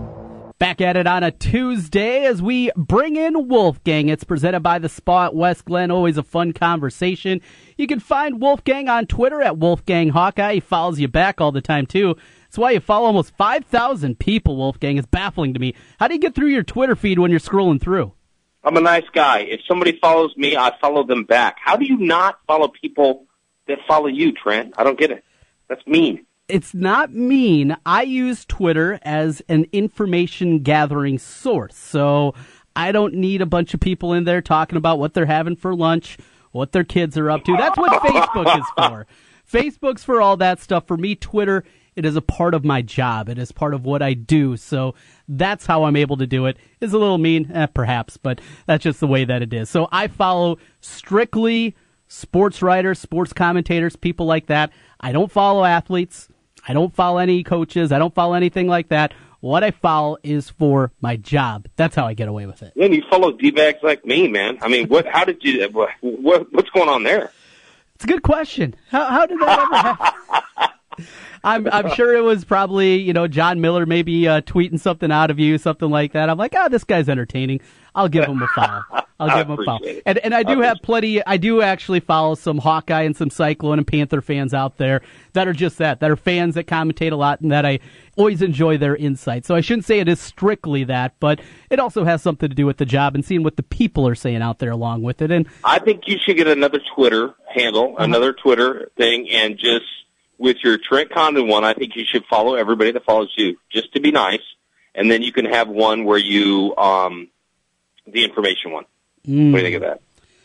Back 0.62 0.80
at 0.80 0.96
it 0.96 1.08
on 1.08 1.24
a 1.24 1.32
Tuesday 1.32 2.24
as 2.24 2.40
we 2.40 2.70
bring 2.76 3.16
in 3.16 3.48
Wolfgang. 3.48 4.08
It's 4.08 4.22
presented 4.22 4.60
by 4.60 4.78
the 4.78 4.88
Spot 4.88 5.34
West 5.34 5.64
Glen. 5.64 5.90
Always 5.90 6.16
a 6.16 6.22
fun 6.22 6.52
conversation. 6.52 7.40
You 7.76 7.88
can 7.88 7.98
find 7.98 8.40
Wolfgang 8.40 8.88
on 8.88 9.06
Twitter 9.06 9.42
at 9.42 9.58
Wolfgang 9.58 10.10
Hawkeye. 10.10 10.54
He 10.54 10.60
follows 10.60 11.00
you 11.00 11.08
back 11.08 11.40
all 11.40 11.50
the 11.50 11.60
time, 11.60 11.84
too. 11.84 12.14
That's 12.44 12.58
why 12.58 12.70
you 12.70 12.78
follow 12.78 13.06
almost 13.06 13.36
5,000 13.36 14.20
people, 14.20 14.56
Wolfgang. 14.56 14.98
It's 14.98 15.06
baffling 15.08 15.52
to 15.54 15.58
me. 15.58 15.74
How 15.98 16.06
do 16.06 16.14
you 16.14 16.20
get 16.20 16.36
through 16.36 16.50
your 16.50 16.62
Twitter 16.62 16.94
feed 16.94 17.18
when 17.18 17.32
you're 17.32 17.40
scrolling 17.40 17.80
through? 17.80 18.12
I'm 18.62 18.76
a 18.76 18.80
nice 18.80 19.08
guy. 19.12 19.40
If 19.40 19.62
somebody 19.66 19.98
follows 19.98 20.32
me, 20.36 20.56
I 20.56 20.78
follow 20.80 21.02
them 21.04 21.24
back. 21.24 21.56
How 21.58 21.74
do 21.74 21.84
you 21.84 21.96
not 21.96 22.38
follow 22.46 22.68
people 22.68 23.26
that 23.66 23.78
follow 23.88 24.06
you, 24.06 24.30
Trent? 24.30 24.74
I 24.78 24.84
don't 24.84 24.96
get 24.96 25.10
it. 25.10 25.24
That's 25.66 25.84
mean. 25.88 26.24
It's 26.52 26.74
not 26.74 27.14
mean. 27.14 27.74
I 27.86 28.02
use 28.02 28.44
Twitter 28.44 28.98
as 29.00 29.40
an 29.48 29.64
information 29.72 30.58
gathering 30.58 31.18
source. 31.18 31.74
So 31.74 32.34
I 32.76 32.92
don't 32.92 33.14
need 33.14 33.40
a 33.40 33.46
bunch 33.46 33.72
of 33.72 33.80
people 33.80 34.12
in 34.12 34.24
there 34.24 34.42
talking 34.42 34.76
about 34.76 34.98
what 34.98 35.14
they're 35.14 35.24
having 35.24 35.56
for 35.56 35.74
lunch, 35.74 36.18
what 36.50 36.72
their 36.72 36.84
kids 36.84 37.16
are 37.16 37.30
up 37.30 37.44
to. 37.44 37.56
That's 37.56 37.78
what 37.78 38.02
Facebook 38.02 38.58
is 38.58 38.66
for. 38.76 39.06
Facebook's 39.50 40.04
for 40.04 40.20
all 40.20 40.36
that 40.36 40.60
stuff. 40.60 40.86
For 40.86 40.98
me, 40.98 41.14
Twitter, 41.14 41.64
it 41.96 42.04
is 42.04 42.16
a 42.16 42.20
part 42.20 42.52
of 42.52 42.66
my 42.66 42.82
job. 42.82 43.30
It 43.30 43.38
is 43.38 43.50
part 43.50 43.72
of 43.72 43.86
what 43.86 44.02
I 44.02 44.12
do. 44.12 44.58
So 44.58 44.94
that's 45.26 45.64
how 45.64 45.84
I'm 45.84 45.96
able 45.96 46.18
to 46.18 46.26
do 46.26 46.44
it. 46.44 46.58
it. 46.80 46.84
Is 46.84 46.92
a 46.92 46.98
little 46.98 47.16
mean, 47.16 47.50
eh, 47.50 47.64
perhaps, 47.64 48.18
but 48.18 48.42
that's 48.66 48.84
just 48.84 49.00
the 49.00 49.06
way 49.06 49.24
that 49.24 49.40
it 49.40 49.54
is. 49.54 49.70
So 49.70 49.88
I 49.90 50.06
follow 50.08 50.58
strictly 50.82 51.74
sports 52.08 52.60
writers, 52.60 52.98
sports 52.98 53.32
commentators, 53.32 53.96
people 53.96 54.26
like 54.26 54.48
that. 54.48 54.70
I 55.00 55.12
don't 55.12 55.32
follow 55.32 55.64
athletes. 55.64 56.28
I 56.66 56.72
don't 56.72 56.94
follow 56.94 57.18
any 57.18 57.42
coaches. 57.42 57.92
I 57.92 57.98
don't 57.98 58.14
follow 58.14 58.34
anything 58.34 58.68
like 58.68 58.88
that. 58.88 59.12
What 59.40 59.64
I 59.64 59.72
follow 59.72 60.18
is 60.22 60.50
for 60.50 60.92
my 61.00 61.16
job. 61.16 61.66
That's 61.74 61.96
how 61.96 62.06
I 62.06 62.14
get 62.14 62.28
away 62.28 62.46
with 62.46 62.62
it. 62.62 62.74
Then 62.76 62.92
you 62.92 63.02
follow 63.10 63.32
d-bags 63.32 63.80
like 63.82 64.04
me, 64.04 64.28
man. 64.28 64.58
I 64.62 64.68
mean, 64.68 64.88
what? 64.88 65.04
How 65.06 65.24
did 65.24 65.42
you? 65.42 65.68
What, 65.70 65.90
what, 66.00 66.52
what's 66.52 66.70
going 66.70 66.88
on 66.88 67.02
there? 67.02 67.32
It's 67.96 68.04
a 68.04 68.06
good 68.06 68.22
question. 68.22 68.76
How, 68.90 69.04
how 69.06 69.26
did 69.26 69.40
that 69.40 69.58
ever 69.58 69.76
happen? 69.76 70.68
I'm 71.44 71.68
I'm 71.72 71.94
sure 71.94 72.14
it 72.14 72.20
was 72.20 72.44
probably 72.44 72.96
you 72.96 73.12
know 73.12 73.26
John 73.26 73.60
Miller 73.60 73.86
maybe 73.86 74.28
uh, 74.28 74.42
tweeting 74.42 74.78
something 74.78 75.10
out 75.10 75.30
of 75.30 75.38
you 75.40 75.58
something 75.58 75.90
like 75.90 76.12
that. 76.12 76.30
I'm 76.30 76.38
like, 76.38 76.54
oh, 76.56 76.68
this 76.68 76.84
guy's 76.84 77.08
entertaining. 77.08 77.60
I'll 77.94 78.08
give 78.08 78.24
him 78.24 78.42
a 78.42 78.48
follow. 78.48 78.82
I'll 79.22 79.38
give 79.38 79.50
him 79.50 79.58
a 79.68 79.78
it. 79.82 80.02
And 80.04 80.18
and 80.18 80.34
I 80.34 80.42
do 80.42 80.60
have 80.60 80.78
plenty. 80.82 81.24
I 81.24 81.36
do 81.36 81.62
actually 81.62 82.00
follow 82.00 82.34
some 82.34 82.58
Hawkeye 82.58 83.02
and 83.02 83.16
some 83.16 83.30
Cyclone 83.30 83.78
and 83.78 83.86
Panther 83.86 84.20
fans 84.20 84.52
out 84.52 84.78
there 84.78 85.02
that 85.34 85.46
are 85.46 85.52
just 85.52 85.78
that. 85.78 86.00
That 86.00 86.10
are 86.10 86.16
fans 86.16 86.56
that 86.56 86.66
commentate 86.66 87.12
a 87.12 87.16
lot 87.16 87.40
and 87.40 87.52
that 87.52 87.64
I 87.64 87.78
always 88.16 88.42
enjoy 88.42 88.78
their 88.78 88.96
insight. 88.96 89.44
So 89.44 89.54
I 89.54 89.60
shouldn't 89.60 89.84
say 89.84 90.00
it 90.00 90.08
is 90.08 90.20
strictly 90.20 90.84
that, 90.84 91.14
but 91.20 91.40
it 91.70 91.78
also 91.78 92.04
has 92.04 92.22
something 92.22 92.48
to 92.48 92.54
do 92.54 92.66
with 92.66 92.78
the 92.78 92.86
job 92.86 93.14
and 93.14 93.24
seeing 93.24 93.42
what 93.42 93.56
the 93.56 93.62
people 93.62 94.08
are 94.08 94.14
saying 94.14 94.42
out 94.42 94.58
there 94.58 94.70
along 94.72 95.02
with 95.02 95.22
it. 95.22 95.30
And 95.30 95.46
I 95.62 95.78
think 95.78 96.02
you 96.06 96.18
should 96.18 96.36
get 96.36 96.48
another 96.48 96.80
Twitter 96.94 97.34
handle, 97.54 97.96
another 97.98 98.32
Twitter 98.32 98.90
thing, 98.96 99.28
and 99.30 99.56
just 99.56 99.84
with 100.38 100.56
your 100.64 100.78
Trent 100.78 101.12
Condon 101.12 101.46
one, 101.46 101.64
I 101.64 101.74
think 101.74 101.94
you 101.94 102.04
should 102.04 102.24
follow 102.28 102.54
everybody 102.54 102.90
that 102.90 103.04
follows 103.04 103.32
you, 103.36 103.56
just 103.70 103.92
to 103.94 104.00
be 104.00 104.10
nice, 104.10 104.42
and 104.94 105.10
then 105.10 105.22
you 105.22 105.32
can 105.32 105.44
have 105.44 105.68
one 105.68 106.04
where 106.04 106.18
you 106.18 106.74
um 106.76 107.28
the 108.06 108.24
information 108.24 108.72
one. 108.72 108.84
What 109.24 109.26
do 109.26 109.32
you 109.32 109.52
think 109.60 109.76
of 109.76 109.82
hmm. 109.82 109.88
that? 109.88 110.00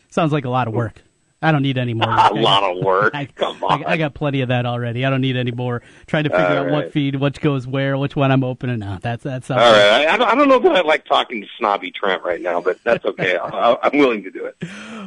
sounds 0.09 0.31
like 0.31 0.45
a 0.45 0.49
lot 0.49 0.67
of 0.67 0.73
work. 0.73 1.01
I 1.41 1.51
don't 1.51 1.61
need 1.61 1.77
any 1.77 1.93
more. 1.93 2.09
A 2.09 2.33
lot 2.33 2.63
of 2.63 2.83
work. 2.83 3.11
I, 3.15 3.25
Come 3.25 3.63
on. 3.63 3.85
I 3.85 3.97
got 3.97 4.15
plenty 4.15 4.41
of 4.41 4.49
that 4.49 4.65
already. 4.65 5.05
I 5.05 5.11
don't 5.11 5.21
need 5.21 5.37
any 5.37 5.51
more 5.51 5.83
trying 6.07 6.23
to 6.23 6.31
figure 6.31 6.45
All 6.45 6.65
out 6.65 6.71
what 6.71 6.91
feed, 6.91 7.15
which 7.15 7.41
goes 7.41 7.67
where, 7.67 7.95
which 7.95 8.15
one 8.15 8.31
I'm 8.31 8.43
opening. 8.43 8.79
No, 8.79 8.97
that's 8.99 9.23
that's 9.23 9.51
All 9.51 9.57
right. 9.57 10.07
I, 10.07 10.13
I 10.13 10.17
don't- 10.17 10.27
I 10.27 10.35
don't 10.35 10.49
know 10.49 10.59
that 10.59 10.75
I 10.75 10.81
like 10.81 11.05
talking 11.05 11.41
to 11.41 11.47
snobby 11.59 11.91
Trent 11.91 12.23
right 12.23 12.41
now, 12.41 12.59
but 12.59 12.83
that's 12.83 13.05
okay. 13.05 13.37
I, 13.43 13.77
I'm 13.83 13.99
willing 13.99 14.23
to 14.23 14.31
do 14.31 14.45
it. 14.45 14.57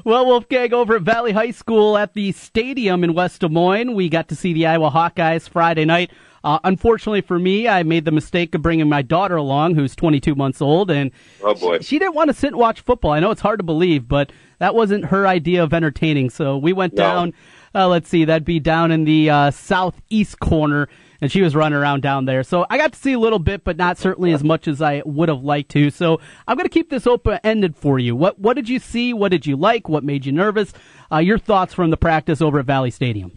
Well, 0.04 0.24
Wolfgang 0.24 0.72
over 0.72 0.96
at 0.96 1.02
Valley 1.02 1.32
High 1.32 1.50
School 1.50 1.98
at 1.98 2.14
the 2.14 2.30
stadium 2.32 3.02
in 3.02 3.12
West 3.12 3.40
Des 3.40 3.48
Moines, 3.48 3.94
we 3.94 4.08
got 4.08 4.28
to 4.28 4.36
see 4.36 4.52
the 4.52 4.66
Iowa 4.66 4.90
Hawkeyes 4.90 5.48
Friday 5.48 5.84
night. 5.84 6.12
Uh, 6.42 6.58
unfortunately 6.64 7.20
for 7.20 7.38
me, 7.38 7.68
I 7.68 7.82
made 7.82 8.04
the 8.04 8.10
mistake 8.10 8.54
of 8.54 8.62
bringing 8.62 8.88
my 8.88 9.02
daughter 9.02 9.36
along, 9.36 9.74
who's 9.74 9.94
22 9.94 10.34
months 10.34 10.62
old, 10.62 10.90
and 10.90 11.10
Oh 11.42 11.54
boy. 11.54 11.78
she 11.80 11.98
didn't 11.98 12.14
want 12.14 12.28
to 12.28 12.34
sit 12.34 12.48
and 12.48 12.56
watch 12.56 12.80
football. 12.80 13.10
I 13.12 13.20
know 13.20 13.30
it's 13.30 13.42
hard 13.42 13.58
to 13.58 13.64
believe, 13.64 14.08
but 14.08 14.32
that 14.58 14.74
wasn't 14.74 15.06
her 15.06 15.26
idea 15.26 15.62
of 15.62 15.74
entertaining. 15.74 16.30
So 16.30 16.56
we 16.56 16.72
went 16.72 16.94
No. 16.94 17.02
down. 17.02 17.34
Uh, 17.74 17.86
let's 17.88 18.08
see, 18.08 18.24
that'd 18.24 18.44
be 18.44 18.58
down 18.58 18.90
in 18.90 19.04
the 19.04 19.30
uh, 19.30 19.50
southeast 19.52 20.40
corner, 20.40 20.88
and 21.20 21.30
she 21.30 21.40
was 21.42 21.54
running 21.54 21.78
around 21.78 22.00
down 22.02 22.24
there. 22.24 22.42
So 22.42 22.66
I 22.68 22.76
got 22.78 22.92
to 22.94 22.98
see 22.98 23.12
a 23.12 23.18
little 23.18 23.38
bit, 23.38 23.62
but 23.62 23.76
not 23.76 23.96
certainly 23.98 24.32
as 24.32 24.42
much 24.42 24.66
as 24.66 24.82
I 24.82 25.02
would 25.04 25.28
have 25.28 25.44
liked 25.44 25.70
to. 25.72 25.90
So 25.90 26.20
I'm 26.48 26.56
going 26.56 26.64
to 26.64 26.70
keep 26.70 26.90
this 26.90 27.06
open 27.06 27.38
ended 27.44 27.76
for 27.76 27.98
you. 27.98 28.16
What 28.16 28.38
what 28.40 28.54
did 28.54 28.68
you 28.68 28.78
see? 28.80 29.12
What 29.12 29.28
did 29.30 29.46
you 29.46 29.56
like? 29.56 29.88
What 29.88 30.02
made 30.02 30.26
you 30.26 30.32
nervous? 30.32 30.72
Uh, 31.12 31.18
your 31.18 31.38
thoughts 31.38 31.72
from 31.74 31.90
the 31.90 31.96
practice 31.96 32.40
over 32.42 32.58
at 32.58 32.66
Valley 32.66 32.90
Stadium. 32.90 33.32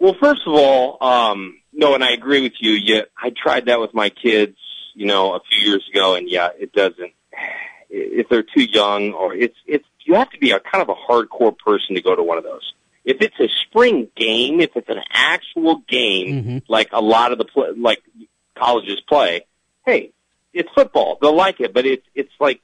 Well, 0.00 0.14
first 0.20 0.42
of 0.46 0.52
all, 0.54 0.98
um, 1.02 1.54
no, 1.78 1.94
and 1.94 2.02
I 2.02 2.10
agree 2.10 2.42
with 2.42 2.54
you. 2.58 2.72
Yeah, 2.72 3.02
I 3.16 3.30
tried 3.30 3.66
that 3.66 3.80
with 3.80 3.94
my 3.94 4.10
kids, 4.10 4.56
you 4.94 5.06
know, 5.06 5.34
a 5.34 5.40
few 5.48 5.70
years 5.70 5.88
ago, 5.88 6.16
and 6.16 6.28
yeah, 6.28 6.48
it 6.58 6.72
doesn't. 6.72 7.12
If 7.88 8.28
they're 8.28 8.42
too 8.42 8.64
young, 8.64 9.12
or 9.12 9.32
it's 9.32 9.56
it's 9.64 9.86
you 10.04 10.14
have 10.14 10.28
to 10.30 10.38
be 10.38 10.50
a 10.50 10.58
kind 10.58 10.82
of 10.82 10.88
a 10.88 10.94
hardcore 10.94 11.56
person 11.56 11.94
to 11.94 12.02
go 12.02 12.16
to 12.16 12.22
one 12.22 12.36
of 12.36 12.42
those. 12.42 12.74
If 13.04 13.18
it's 13.20 13.38
a 13.38 13.48
spring 13.62 14.08
game, 14.16 14.60
if 14.60 14.70
it's 14.74 14.88
an 14.88 15.00
actual 15.10 15.82
game, 15.88 16.62
like 16.68 16.88
a 16.92 17.00
lot 17.00 17.30
of 17.30 17.38
the 17.38 17.44
pla 17.44 17.68
like 17.76 18.02
colleges 18.56 19.00
play. 19.08 19.46
Hey, 19.86 20.10
it's 20.52 20.68
football. 20.74 21.16
They'll 21.22 21.36
like 21.36 21.60
it, 21.60 21.72
but 21.72 21.86
it's 21.86 22.06
it's 22.16 22.32
like 22.40 22.60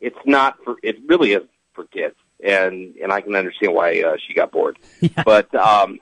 it's 0.00 0.18
not 0.24 0.56
for 0.64 0.76
it 0.82 0.96
really 1.06 1.34
is 1.34 1.42
for 1.74 1.84
kids, 1.84 2.16
and 2.42 2.96
and 2.96 3.12
I 3.12 3.20
can 3.20 3.36
understand 3.36 3.74
why 3.74 4.00
uh, 4.00 4.16
she 4.26 4.32
got 4.32 4.52
bored. 4.52 4.78
Yeah. 5.00 5.22
But 5.24 5.54
um, 5.54 6.00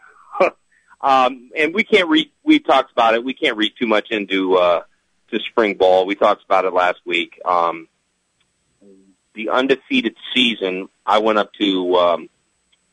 um, 1.01 1.51
and 1.57 1.75
we 1.75 1.85
can't 1.85 2.09
read. 2.09 2.31
We 2.43 2.59
talked 2.59 2.93
about 2.93 3.15
it. 3.15 3.25
We 3.25 3.35
can't 3.35 3.57
read 3.57 3.73
too 3.79 3.87
much 3.87 4.11
into 4.11 4.57
uh, 4.57 4.83
to 5.31 5.41
spring 5.41 5.75
ball. 5.75 6.07
We 6.07 6.15
talked 6.15 6.45
about 6.45 6.65
it 6.65 6.73
last 6.73 7.01
week. 7.05 7.41
Um, 7.45 7.89
the 9.35 9.51
undefeated 9.51 10.17
season. 10.35 10.89
I 11.05 11.19
went 11.19 11.39
up 11.39 11.53
to 11.55 11.97
um, 11.97 12.29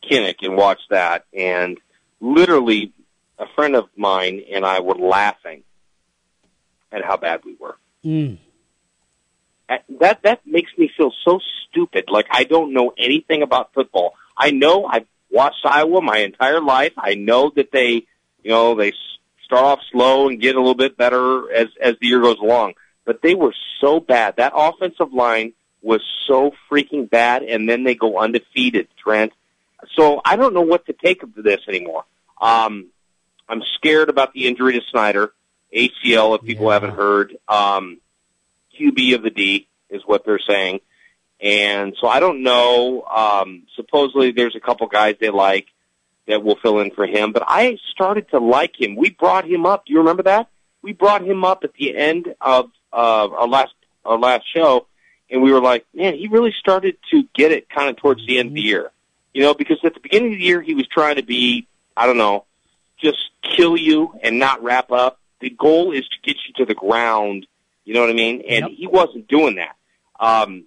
Kinnick 0.04 0.38
and 0.42 0.56
watched 0.56 0.89
that, 0.89 1.26
and 1.34 1.80
literally, 2.20 2.92
a 3.39 3.46
friend 3.56 3.76
of 3.76 3.89
mine 3.96 4.44
and 4.52 4.66
I 4.66 4.82
were 4.82 4.96
laughing 4.96 5.63
at 6.92 7.04
how 7.04 7.18
bad 7.18 7.44
we 7.44 7.56
were. 7.60 7.78
Mm. 8.06 8.38
That 10.00 10.22
that 10.24 10.42
makes 10.46 10.72
me 10.78 10.92
feel 10.96 11.12
so 11.24 11.39
stupid. 11.70 12.06
Like 12.10 12.28
I 12.30 12.44
don't 12.44 12.74
know 12.74 12.94
anything 12.98 13.42
about 13.42 13.74
football. 13.74 14.13
I 14.38 14.52
know 14.52 14.86
I've 14.86 15.08
watched 15.34 15.65
Iowa 15.65 16.02
my 16.02 16.19
entire 16.19 16.62
life. 16.62 16.93
I 16.98 17.15
know 17.15 17.52
that 17.56 17.72
they, 17.74 18.06
you 18.43 18.52
know, 18.52 18.76
they 18.76 18.93
start 19.43 19.63
off 19.63 19.80
slow 19.91 20.30
and 20.30 20.39
get 20.39 20.56
a 20.56 20.60
little 20.60 20.76
bit 20.76 20.96
better 20.96 21.52
as 21.52 21.67
as 21.82 21.96
the 22.00 22.08
year 22.08 22.22
goes 22.22 22.39
along. 22.39 22.74
But 23.06 23.22
they 23.22 23.36
were 23.36 23.54
so 23.82 24.00
bad. 24.00 24.38
That 24.38 24.54
offensive 24.56 25.12
line 25.12 25.54
was 25.82 26.02
so 26.28 26.54
freaking 26.72 27.10
bad, 27.10 27.43
and 27.43 27.67
then 27.67 27.84
they 27.84 27.96
go 27.96 28.17
undefeated, 28.17 28.88
Trent. 28.98 29.34
So 29.96 30.22
I 30.24 30.38
don't 30.38 30.54
know 30.54 30.62
what 30.62 30.86
to 30.86 30.93
take 30.93 31.24
of 31.24 31.34
this 31.36 31.60
anymore. 31.67 32.06
Um, 32.39 32.88
I'm 33.50 33.62
scared 33.76 34.10
about 34.10 34.32
the 34.34 34.48
injury 34.48 34.74
to 34.74 34.82
Snyder, 34.89 35.34
ACL. 35.76 36.36
If 36.36 36.46
people 36.46 36.67
Yeah. 36.67 36.74
haven't 36.74 36.96
heard, 36.96 37.36
um, 37.50 37.98
QB 38.80 39.15
of 39.15 39.24
the 39.24 39.30
D 39.30 39.67
is 39.89 40.02
what 40.06 40.24
they're 40.26 40.39
saying, 40.39 40.80
and 41.41 41.96
so 42.00 42.08
I 42.08 42.19
don't 42.19 42.43
know. 42.43 43.04
Um, 43.04 43.63
supposedly, 43.76 44.32
there's 44.32 44.56
a 44.56 44.60
couple 44.60 44.88
guys 44.88 45.15
they 45.19 45.30
like 45.30 45.67
that 46.28 46.43
will 46.43 46.56
fill 46.56 46.80
in 46.80 46.91
for 46.91 47.06
him, 47.06 47.32
but 47.34 47.43
I 47.46 47.78
started 47.91 48.30
to 48.30 48.39
like 48.39 48.80
him. 48.80 48.96
We 48.96 49.10
brought 49.10 49.46
him 49.46 49.65
up. 49.65 49.86
Do 49.86 49.93
you 49.93 50.00
remember 50.00 50.24
that? 50.24 50.48
We 50.82 50.93
brought 50.93 51.24
him 51.24 51.43
up 51.43 51.63
at 51.63 51.74
the 51.74 51.96
end 51.96 52.34
of 52.39 52.72
uh, 52.91 53.30
our 53.30 53.48
last 53.48 53.74
our 54.06 54.17
last 54.17 54.46
show, 54.54 54.88
and 55.30 55.41
we 55.41 55.52
were 55.52 55.62
like, 55.62 55.86
man, 55.93 56.15
he 56.15 56.28
really 56.28 56.54
started 56.60 56.98
to 57.12 57.24
get 57.34 57.52
it 57.52 57.69
kind 57.69 57.89
of 57.89 57.98
towards 57.98 58.26
the 58.26 58.38
end 58.38 58.50
of 58.50 58.54
the 58.56 58.62
year. 58.62 58.91
You 59.34 59.41
know, 59.41 59.54
because 59.54 59.78
at 59.84 59.93
the 59.93 60.00
beginning 60.00 60.34
of 60.34 60.39
the 60.39 60.46
year 60.46 60.62
he 60.62 60.76
was 60.76 60.88
trying 60.88 61.15
to 61.15 61.24
be, 61.24 61.67
I 61.98 62.06
don't 62.06 62.17
know, 62.17 62.46
just 63.02 63.17
kill 63.41 63.76
you 63.76 64.13
and 64.22 64.39
not 64.39 64.63
wrap 64.63 64.91
up. 64.91 65.19
The 65.39 65.50
goal 65.50 65.91
is 65.91 66.04
to 66.08 66.15
get 66.22 66.38
you 66.48 66.54
to 66.58 66.65
the 66.65 66.76
ground. 66.76 67.48
You 67.84 67.93
know 67.96 68.02
what 68.02 68.10
I 68.10 68.13
mean? 68.13 68.43
And 68.48 68.69
Yep. 68.69 68.72
he 68.78 68.88
wasn't 68.88 69.28
doing 69.28 69.56
that. 69.56 69.76
Um, 70.19 70.65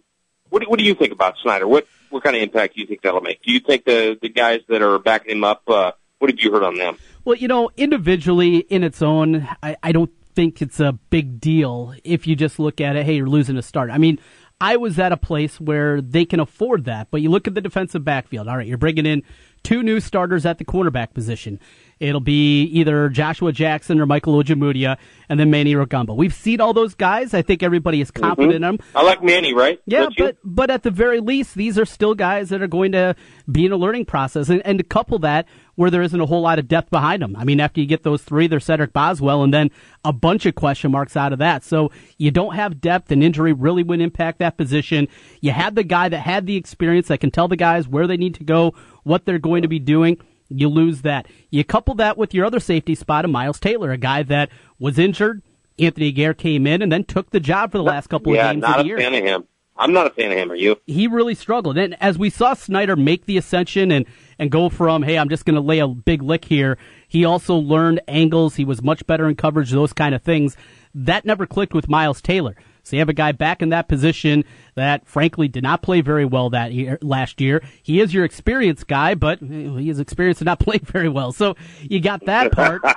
what 0.51 0.63
do, 0.63 0.69
what 0.69 0.79
do 0.79 0.85
you 0.85 0.95
think 0.95 1.13
about 1.13 1.37
Snyder? 1.43 1.67
What 1.67 1.87
what 2.11 2.23
kind 2.23 2.37
of 2.37 2.43
impact 2.43 2.75
do 2.75 2.81
you 2.81 2.87
think 2.87 3.03
that'll 3.03 3.21
make? 3.21 3.43
Do 3.43 3.53
you 3.53 3.61
think 3.61 3.85
the 3.85 4.19
the 4.21 4.29
guys 4.29 4.61
that 4.69 4.83
are 4.83 4.99
backing 4.99 5.37
him 5.37 5.45
up? 5.45 5.63
Uh, 5.69 5.93
what 6.19 6.31
have 6.31 6.39
you 6.41 6.51
heard 6.51 6.63
on 6.63 6.77
them? 6.77 6.97
Well, 7.25 7.37
you 7.37 7.49
know, 7.49 7.71
individually 7.77 8.59
in 8.59 8.83
its 8.83 9.03
own, 9.03 9.49
I, 9.63 9.77
I 9.83 9.93
don't 9.93 10.11
think 10.35 10.63
it's 10.63 10.81
a 10.81 10.93
big 11.11 11.41
deal 11.41 11.95
if 12.05 12.27
you 12.27 12.37
just 12.37 12.59
look 12.59 12.81
at 12.81 12.97
it, 12.97 13.05
hey, 13.05 13.17
you're 13.17 13.29
losing 13.29 13.57
a 13.57 13.63
start. 13.63 13.91
I 13.91 13.99
mean, 13.99 14.19
I 14.61 14.77
was 14.77 14.99
at 14.99 15.13
a 15.13 15.17
place 15.17 15.61
where 15.61 16.01
they 16.01 16.25
can 16.25 16.41
afford 16.41 16.85
that, 16.85 17.09
but 17.11 17.21
you 17.21 17.31
look 17.31 17.47
at 17.47 17.55
the 17.55 17.61
defensive 17.61 18.05
backfield. 18.05 18.49
All 18.49 18.57
right, 18.57 18.67
you're 18.67 18.79
bringing 18.79 19.05
in 19.05 19.23
two 19.67 19.83
new 19.83 19.99
starters 19.99 20.47
at 20.47 20.59
the 20.59 20.65
cornerback 20.65 21.13
position. 21.13 21.59
It'll 21.99 22.21
be 22.21 22.63
either 22.67 23.09
Joshua 23.09 23.51
Jackson 23.51 23.99
or 23.99 24.07
Michael 24.07 24.41
Ojemudia, 24.41 24.97
and 25.29 25.41
then 25.41 25.51
Manny 25.51 25.75
Rugamba. 25.75 26.15
We've 26.15 26.33
seen 26.33 26.61
all 26.61 26.73
those 26.73 26.95
guys. 26.95 27.35
I 27.35 27.43
think 27.43 27.65
everybody 27.65 28.01
is 28.01 28.13
mm-hmm. 28.13 28.23
confident 28.23 28.55
in 28.55 28.63
them. 28.63 28.79
I 28.95 29.03
like 29.03 29.25
Manny, 29.25 29.55
right? 29.55 29.81
Yeah, 29.87 30.09
but 30.17 30.37
but 30.45 30.71
at 30.71 30.85
the 30.85 30.93
very 30.93 31.19
least, 31.19 31.57
these 31.57 31.81
are 31.81 31.85
still 31.85 32.15
guys 32.15 32.51
that 32.51 32.63
are 32.63 32.69
going 32.69 32.93
to 32.93 33.17
be 33.51 33.67
in 33.67 33.73
a 33.73 33.77
learning 33.77 34.05
process, 34.05 34.49
and, 34.51 34.65
and 34.65 34.79
to 34.79 34.85
couple 34.85 35.19
that 35.21 35.49
where 35.75 35.91
there 35.91 36.03
isn't 36.03 36.21
a 36.21 36.27
whole 36.27 36.43
lot 36.43 36.59
of 36.59 36.69
depth 36.69 36.91
behind 36.91 37.23
them. 37.23 37.35
I 37.37 37.45
mean, 37.45 37.61
after 37.61 37.81
you 37.81 37.87
get 37.87 38.03
those 38.03 38.23
three, 38.23 38.47
there's 38.47 38.65
Cedric 38.65 38.93
Boswell, 38.93 39.43
and 39.43 39.53
then 39.53 39.71
a 40.05 40.13
bunch 40.13 40.47
of 40.47 40.55
question 40.55 40.91
marks 40.91 41.17
out 41.17 41.33
of 41.33 41.39
that. 41.41 41.65
So 41.65 41.91
you 42.19 42.31
don't 42.31 42.55
have 42.55 42.81
depth, 42.81 43.11
and 43.11 43.23
injury 43.23 43.53
really 43.53 43.83
would 43.83 44.01
impact 44.01 44.39
that 44.39 44.57
position. 44.57 45.09
You 45.41 45.51
had 45.51 45.75
the 45.75 45.85
guy 45.85 46.09
that 46.09 46.21
had 46.21 46.47
the 46.47 46.57
experience 46.57 47.09
that 47.09 47.19
can 47.19 47.31
tell 47.31 47.49
the 47.49 47.57
guys 47.57 47.89
where 47.89 48.07
they 48.07 48.17
need 48.17 48.35
to 48.37 48.45
go, 48.45 48.75
what 49.07 49.25
they're 49.25 49.39
going 49.39 49.63
to 49.63 49.69
be 49.69 49.79
doing. 49.79 50.19
You 50.49 50.69
lose 50.69 51.03
that. 51.03 51.27
You 51.51 51.65
couple 51.65 51.95
that 51.97 52.19
with 52.19 52.35
your 52.35 52.45
other 52.45 52.61
safety 52.61 52.95
spot 52.95 53.25
of 53.25 53.31
Miles 53.31 53.61
Taylor, 53.61 53.93
a 53.93 53.97
guy 53.97 54.23
that 54.25 54.51
was 54.79 54.99
injured. 54.99 55.43
Anthony 55.79 56.11
Gair 56.13 56.35
came 56.35 56.67
in 56.67 56.83
and 56.83 56.91
then 56.91 57.05
took 57.05 57.31
the 57.31 57.41
job 57.41 57.73
for 57.73 57.79
the 57.79 57.85
last 57.85 58.09
couple 58.09 58.35
yeah, 58.35 58.49
of 58.49 58.55
games 58.55 58.63
not 58.63 58.81
of 58.81 58.87
a 58.87 58.89
year 58.89 58.99
fan 58.99 59.15
of 59.15 59.23
him. 59.23 59.45
I'm 59.77 59.93
not 59.93 60.07
a 60.07 60.11
fan 60.11 60.33
of 60.33 60.39
him. 60.39 60.51
Are 60.51 60.57
you? 60.57 60.81
he 60.87 61.07
really 61.07 61.35
struggled. 61.35 61.77
And 61.77 62.01
as 62.01 62.19
we 62.19 62.31
saw 62.31 62.55
Snyder 62.55 62.97
make 62.97 63.27
the 63.27 63.37
ascension 63.37 63.93
and, 63.93 64.07
and 64.39 64.51
go 64.51 64.69
from, 64.71 65.03
hey, 65.03 65.19
I'm 65.19 65.29
just 65.29 65.45
going 65.45 65.57
to 65.57 65.61
lay 65.61 65.81
a 65.81 65.89
big 65.89 66.23
lick 66.23 66.47
here, 66.47 66.79
he 67.09 67.25
also 67.25 67.57
learned 67.57 68.01
angles. 68.09 68.57
He 68.57 68.65
was 68.65 68.83
much 68.83 69.07
better 69.07 69.29
in 69.29 69.37
coverage, 69.37 69.71
those 69.71 69.93
kind 69.93 70.15
of 70.15 70.23
things. 70.23 70.57
That 70.95 71.27
never 71.27 71.47
clicked 71.47 71.75
with 71.75 71.89
Miles 71.89 72.23
Taylor. 72.23 72.57
So 72.87 72.97
you 72.97 73.01
have 73.01 73.09
a 73.09 73.15
guy 73.15 73.33
back 73.33 73.63
in 73.63 73.71
that 73.71 73.89
position 73.89 74.45
that, 74.77 75.07
frankly, 75.07 75.49
did 75.49 75.65
not 75.65 75.83
play 75.83 76.03
very 76.03 76.25
well 76.25 76.51
that 76.51 76.73
year, 76.73 76.99
last 77.03 77.41
year. 77.41 77.63
He 77.83 78.01
is 78.01 78.15
your 78.15 78.25
experienced 78.25 78.87
guy, 78.87 79.15
but 79.15 79.43
eh, 79.43 79.47
he 79.47 79.91
is 79.91 79.99
experienced 79.99 80.41
and 80.41 80.47
not 80.47 80.61
playing 80.61 80.85
very 80.85 81.09
well. 81.09 81.33
So 81.33 81.57
you 81.83 82.01
got 82.01 82.25
that 82.27 82.53
part. 82.53 82.83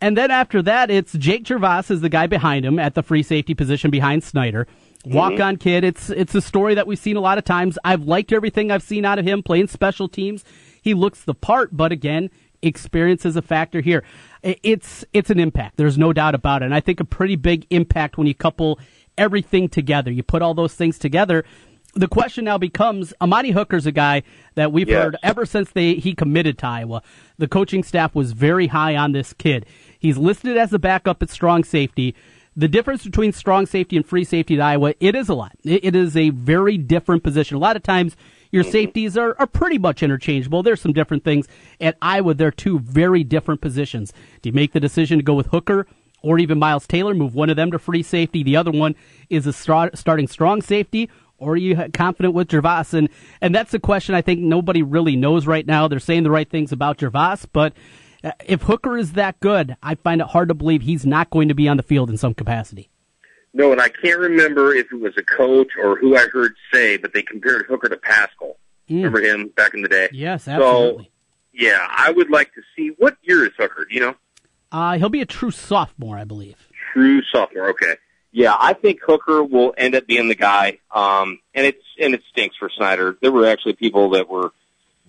And 0.00 0.18
then 0.18 0.30
after 0.30 0.60
that, 0.60 0.90
it's 0.90 1.14
Jake 1.14 1.44
Gervase 1.44 1.90
is 1.90 2.02
the 2.02 2.10
guy 2.10 2.26
behind 2.26 2.66
him 2.66 2.78
at 2.78 2.94
the 2.94 3.02
free 3.02 3.22
safety 3.22 3.54
position 3.54 3.90
behind 3.90 4.22
Snyder. 4.22 4.66
Mm-hmm. 4.66 5.16
Walk 5.16 5.40
on 5.40 5.56
kid. 5.56 5.82
It's 5.82 6.10
it's 6.10 6.34
a 6.34 6.42
story 6.42 6.74
that 6.74 6.86
we've 6.86 6.98
seen 6.98 7.16
a 7.16 7.20
lot 7.20 7.38
of 7.38 7.44
times. 7.44 7.78
I've 7.84 8.02
liked 8.02 8.30
everything 8.30 8.70
I've 8.70 8.82
seen 8.82 9.06
out 9.06 9.18
of 9.18 9.24
him 9.24 9.42
playing 9.42 9.68
special 9.68 10.06
teams. 10.08 10.44
He 10.82 10.92
looks 10.92 11.24
the 11.24 11.32
part, 11.32 11.74
but 11.74 11.90
again, 11.90 12.28
experience 12.60 13.24
is 13.24 13.36
a 13.36 13.42
factor 13.42 13.80
here. 13.80 14.04
It's 14.42 15.06
it's 15.14 15.30
an 15.30 15.40
impact. 15.40 15.78
There's 15.78 15.96
no 15.96 16.12
doubt 16.12 16.34
about 16.34 16.62
it. 16.62 16.66
And 16.66 16.74
I 16.74 16.80
think 16.80 17.00
a 17.00 17.04
pretty 17.04 17.36
big 17.36 17.66
impact 17.70 18.18
when 18.18 18.26
you 18.26 18.34
couple 18.34 18.78
everything 19.18 19.68
together. 19.68 20.10
You 20.10 20.22
put 20.22 20.42
all 20.42 20.54
those 20.54 20.74
things 20.74 20.98
together. 20.98 21.44
The 21.94 22.08
question 22.08 22.44
now 22.44 22.58
becomes 22.58 23.14
Amani 23.20 23.52
Hooker's 23.52 23.86
a 23.86 23.92
guy 23.92 24.24
that 24.56 24.72
we've 24.72 24.88
Yes. 24.88 25.02
heard 25.02 25.16
ever 25.22 25.46
since 25.46 25.70
they 25.70 25.94
he 25.94 26.12
committed 26.14 26.58
to 26.58 26.66
Iowa. 26.66 27.02
The 27.38 27.46
coaching 27.46 27.84
staff 27.84 28.14
was 28.14 28.32
very 28.32 28.66
high 28.68 28.96
on 28.96 29.12
this 29.12 29.32
kid. 29.32 29.64
He's 29.98 30.18
listed 30.18 30.56
as 30.56 30.72
a 30.72 30.78
backup 30.78 31.22
at 31.22 31.30
strong 31.30 31.62
safety. 31.62 32.14
The 32.56 32.68
difference 32.68 33.04
between 33.04 33.32
strong 33.32 33.66
safety 33.66 33.96
and 33.96 34.06
free 34.06 34.24
safety 34.24 34.54
at 34.54 34.60
Iowa, 34.60 34.94
it 35.00 35.14
is 35.14 35.28
a 35.28 35.34
lot. 35.34 35.52
It, 35.64 35.84
it 35.84 35.96
is 35.96 36.16
a 36.16 36.30
very 36.30 36.78
different 36.78 37.22
position. 37.22 37.56
A 37.56 37.60
lot 37.60 37.76
of 37.76 37.82
times 37.82 38.16
your 38.50 38.62
mm-hmm. 38.62 38.72
safeties 38.72 39.16
are, 39.16 39.36
are 39.38 39.46
pretty 39.46 39.78
much 39.78 40.02
interchangeable. 40.02 40.62
There's 40.62 40.80
some 40.80 40.92
different 40.92 41.24
things. 41.24 41.48
At 41.80 41.96
Iowa, 42.02 42.34
they're 42.34 42.52
two 42.52 42.78
very 42.78 43.24
different 43.24 43.60
positions. 43.60 44.12
Do 44.42 44.48
you 44.48 44.52
make 44.52 44.72
the 44.72 44.80
decision 44.80 45.18
to 45.18 45.24
go 45.24 45.34
with 45.34 45.48
Hooker 45.48 45.86
or 46.24 46.38
even 46.38 46.58
Miles 46.58 46.86
Taylor, 46.86 47.14
move 47.14 47.34
one 47.34 47.50
of 47.50 47.56
them 47.56 47.70
to 47.70 47.78
free 47.78 48.02
safety? 48.02 48.42
The 48.42 48.56
other 48.56 48.70
one 48.70 48.94
is 49.30 49.46
a 49.46 49.52
stra- 49.52 49.90
starting 49.94 50.26
strong 50.28 50.62
safety 50.62 51.08
or 51.36 51.52
are 51.52 51.56
you 51.56 51.76
confident 51.92 52.32
with 52.32 52.48
Gervase? 52.48 52.94
And, 52.94 53.08
and 53.40 53.54
that's 53.54 53.72
the 53.72 53.80
question 53.80 54.14
I 54.14 54.22
think 54.22 54.40
nobody 54.40 54.82
really 54.82 55.16
knows 55.16 55.46
right 55.46 55.66
now. 55.66 55.88
They're 55.88 55.98
saying 55.98 56.22
the 56.22 56.30
right 56.30 56.48
things 56.48 56.72
about 56.72 56.98
Gervase, 56.98 57.46
but 57.52 57.72
uh, 58.22 58.30
if 58.46 58.62
Hooker 58.62 58.96
is 58.96 59.12
that 59.12 59.38
good, 59.40 59.76
I 59.82 59.96
find 59.96 60.20
it 60.20 60.28
hard 60.28 60.48
to 60.48 60.54
believe 60.54 60.82
he's 60.82 61.04
not 61.04 61.30
going 61.30 61.48
to 61.48 61.54
be 61.54 61.68
on 61.68 61.76
the 61.76 61.82
field 61.82 62.08
in 62.08 62.16
some 62.16 62.34
capacity. 62.34 62.88
No, 63.52 63.72
and 63.72 63.80
I 63.80 63.88
can't 63.88 64.18
remember 64.18 64.74
if 64.74 64.86
it 64.92 64.96
was 65.00 65.12
a 65.16 65.22
coach 65.22 65.72
or 65.80 65.96
who 65.96 66.16
I 66.16 66.26
heard 66.32 66.54
say, 66.72 66.96
but 66.96 67.12
they 67.12 67.22
compared 67.22 67.66
Hooker 67.66 67.88
to 67.88 67.96
Pascal. 67.96 68.56
Remember 68.88 69.20
him 69.20 69.48
back 69.56 69.74
in 69.74 69.82
the 69.82 69.88
day? 69.88 70.08
Yes, 70.12 70.44
So, 70.44 70.52
absolutely. 70.52 71.10
yeah, 71.52 71.86
I 71.90 72.10
would 72.10 72.30
like 72.30 72.52
to 72.54 72.62
see 72.76 72.92
what 72.98 73.16
year 73.22 73.44
is 73.44 73.52
Hooker. 73.58 73.84
Do 73.88 73.94
you 73.94 74.00
know? 74.00 74.14
Uh, 74.74 74.98
he'll 74.98 75.08
be 75.08 75.20
a 75.20 75.26
true 75.26 75.52
sophomore, 75.52 76.18
I 76.18 76.24
believe. 76.24 76.68
True 76.92 77.22
sophomore. 77.32 77.70
Okay. 77.70 77.94
Yeah, 78.32 78.56
I 78.58 78.72
think 78.72 78.98
Hooker 79.06 79.44
will 79.44 79.72
end 79.78 79.94
up 79.94 80.08
being 80.08 80.26
the 80.26 80.34
guy. 80.34 80.78
Um, 80.90 81.38
and 81.54 81.64
it's 81.64 81.84
and 82.00 82.12
it 82.12 82.22
stinks 82.32 82.56
for 82.56 82.68
Snyder. 82.76 83.16
There 83.22 83.30
were 83.30 83.46
actually 83.46 83.74
people 83.74 84.10
that 84.10 84.28
were 84.28 84.50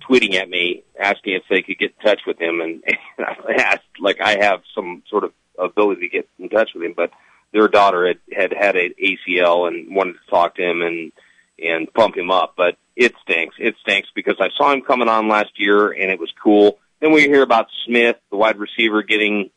tweeting 0.08 0.36
at 0.36 0.48
me 0.48 0.84
asking 1.00 1.34
if 1.34 1.42
they 1.50 1.64
could 1.64 1.80
get 1.80 1.96
in 1.98 2.06
touch 2.06 2.22
with 2.28 2.40
him, 2.40 2.62
and, 2.62 2.84
and 3.18 3.26
I 3.26 3.54
asked 3.54 3.82
like 4.00 4.22
I 4.22 4.38
have 4.46 4.62
some 4.76 5.02
sort 5.10 5.24
of 5.24 5.32
ability 5.58 6.02
to 6.02 6.10
get 6.10 6.30
in 6.38 6.50
touch 6.50 6.70
with 6.76 6.84
him, 6.84 6.94
but 6.96 7.10
their 7.52 7.68
daughter 7.68 8.06
had 8.06 8.20
had 8.32 8.54
had 8.54 8.76
an 8.76 8.94
ACL 9.04 9.68
and 9.68 9.96
wanted 9.96 10.14
to 10.14 10.30
talk 10.30 10.58
to 10.58 10.64
him 10.64 10.84
and 10.84 11.12
and 11.58 11.92
pump 11.92 12.16
him 12.16 12.30
up, 12.30 12.54
but 12.56 12.78
it 12.96 13.16
stinks. 13.24 13.56
It 13.58 13.74
stinks 13.82 14.10
because 14.14 14.36
I 14.40 14.50
saw 14.56 14.72
him 14.72 14.84
coming 14.84 15.10
on 15.10 15.28
last 15.28 15.60
year 15.60 15.92
and 15.92 16.12
it 16.12 16.20
was 16.20 16.32
cool. 16.44 16.78
Then 17.02 17.12
we 17.12 17.24
hear 17.24 17.42
about 17.42 17.68
Smith, 17.86 18.18
the 18.30 18.38
wide 18.38 18.58
receiver, 18.58 19.02
getting 19.02 19.50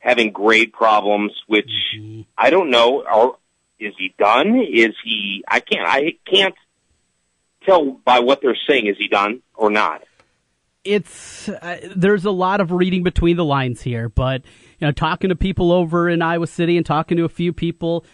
having 0.00 0.32
grade 0.32 0.72
problems, 0.72 1.32
which 1.46 1.70
I 2.36 2.50
don't 2.50 2.70
know. 2.70 3.04
Or 3.10 3.36
is 3.78 3.94
he 3.96 4.14
done? 4.18 4.56
Is 4.60 4.94
he? 5.04 5.44
I 5.46 5.60
can't. 5.60 5.88
I 5.88 6.14
can't 6.28 6.54
tell 7.64 7.92
by 8.04 8.18
what 8.18 8.40
they're 8.42 8.58
saying. 8.68 8.86
Is 8.86 8.96
he 8.98 9.08
done 9.08 9.42
or 9.54 9.70
not? 9.70 10.02
It's 10.82 11.48
uh, 11.48 11.78
there's 11.94 12.24
a 12.24 12.30
lot 12.30 12.60
of 12.60 12.72
reading 12.72 13.02
between 13.02 13.36
the 13.36 13.44
lines 13.44 13.82
here, 13.82 14.08
but 14.08 14.42
you 14.78 14.86
know, 14.86 14.92
talking 14.92 15.28
to 15.28 15.36
people 15.36 15.72
over 15.72 16.08
in 16.08 16.22
Iowa 16.22 16.46
City 16.46 16.76
and 16.76 16.84
talking 16.84 17.18
to 17.18 17.24
a 17.24 17.28
few 17.28 17.52
people, 17.52 18.04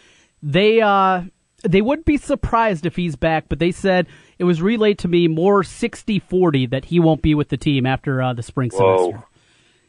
they 0.42 0.80
uh, 0.80 1.22
they 1.62 1.80
would 1.80 2.04
be 2.04 2.16
surprised 2.16 2.84
if 2.84 2.96
he's 2.96 3.14
back, 3.14 3.44
but 3.48 3.60
they 3.60 3.70
said 3.70 4.08
it 4.38 4.44
was 4.44 4.60
relayed 4.60 4.98
to 5.00 5.08
me 5.08 5.28
more 5.28 5.62
60-40 5.62 6.70
that 6.70 6.86
he 6.86 7.00
won't 7.00 7.22
be 7.22 7.34
with 7.34 7.48
the 7.48 7.56
team 7.56 7.86
after 7.86 8.20
uh, 8.20 8.32
the 8.32 8.42
spring 8.42 8.70
Whoa. 8.72 8.96
semester. 8.96 9.26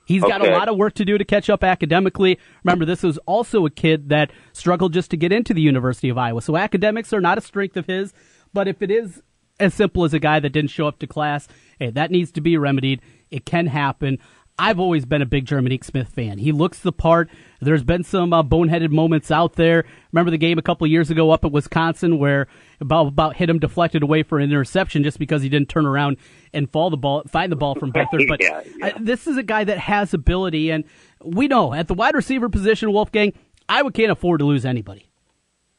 He's 0.07 0.23
got 0.23 0.45
a 0.45 0.51
lot 0.51 0.69
of 0.69 0.77
work 0.77 0.93
to 0.95 1.05
do 1.05 1.17
to 1.17 1.25
catch 1.25 1.49
up 1.49 1.65
academically. 1.65 2.39
Remember, 2.63 2.85
this 2.85 3.03
was 3.03 3.17
also 3.25 3.65
a 3.65 3.69
kid 3.69 4.07
that 4.07 4.31
struggled 4.53 4.93
just 4.93 5.11
to 5.11 5.17
get 5.17 5.33
into 5.33 5.53
the 5.53 5.61
University 5.61 6.07
of 6.07 6.17
Iowa. 6.17 6.41
So 6.41 6.55
academics 6.55 7.11
are 7.11 7.19
not 7.19 7.37
a 7.37 7.41
strength 7.41 7.75
of 7.75 7.87
his. 7.87 8.13
But 8.53 8.69
if 8.69 8.81
it 8.81 8.89
is 8.89 9.21
as 9.59 9.73
simple 9.73 10.05
as 10.05 10.13
a 10.13 10.19
guy 10.19 10.39
that 10.39 10.51
didn't 10.51 10.69
show 10.69 10.87
up 10.87 10.99
to 10.99 11.07
class, 11.07 11.49
hey, 11.77 11.89
that 11.89 12.09
needs 12.09 12.31
to 12.31 12.41
be 12.41 12.57
remedied. 12.57 13.01
It 13.31 13.45
can 13.45 13.67
happen. 13.67 14.19
I've 14.59 14.79
always 14.79 15.05
been 15.05 15.21
a 15.21 15.25
big 15.25 15.45
Jerminic 15.45 15.83
Smith 15.83 16.09
fan. 16.09 16.39
He 16.39 16.51
looks 16.51 16.79
the 16.79 16.91
part. 16.91 17.29
There's 17.61 17.83
been 17.83 18.03
some 18.03 18.33
uh, 18.33 18.41
boneheaded 18.43 18.89
moments 18.89 19.29
out 19.29 19.53
there. 19.53 19.85
Remember 20.11 20.31
the 20.31 20.37
game 20.39 20.57
a 20.57 20.63
couple 20.63 20.85
of 20.85 20.91
years 20.91 21.11
ago 21.11 21.29
up 21.29 21.45
at 21.45 21.51
Wisconsin 21.51 22.17
where 22.17 22.47
about, 22.81 23.07
about 23.07 23.35
hit 23.35 23.49
him 23.51 23.59
deflected 23.59 24.01
away 24.01 24.23
for 24.23 24.39
an 24.39 24.45
interception 24.49 25.03
just 25.03 25.19
because 25.19 25.43
he 25.43 25.49
didn't 25.49 25.69
turn 25.69 25.85
around 25.85 26.17
and 26.53 26.71
fall 26.71 26.89
the 26.89 26.97
ball, 26.97 27.23
find 27.27 27.51
the 27.51 27.55
ball 27.55 27.75
from 27.75 27.91
Beckler. 27.93 28.25
But 28.27 28.41
Yeah, 28.41 28.61
yeah. 28.77 28.85
I- 28.87 28.93
this 28.99 29.27
is 29.27 29.37
a 29.37 29.43
guy 29.43 29.63
that 29.63 29.77
has 29.77 30.13
ability, 30.15 30.71
and 30.71 30.85
we 31.23 31.47
know 31.47 31.73
at 31.73 31.87
the 31.87 31.93
wide 31.93 32.15
receiver 32.15 32.49
position, 32.49 32.91
Wolfgang, 32.91 33.33
Iowa 33.69 33.91
can't 33.91 34.11
afford 34.11 34.39
to 34.39 34.45
lose 34.45 34.65
anybody. 34.65 35.05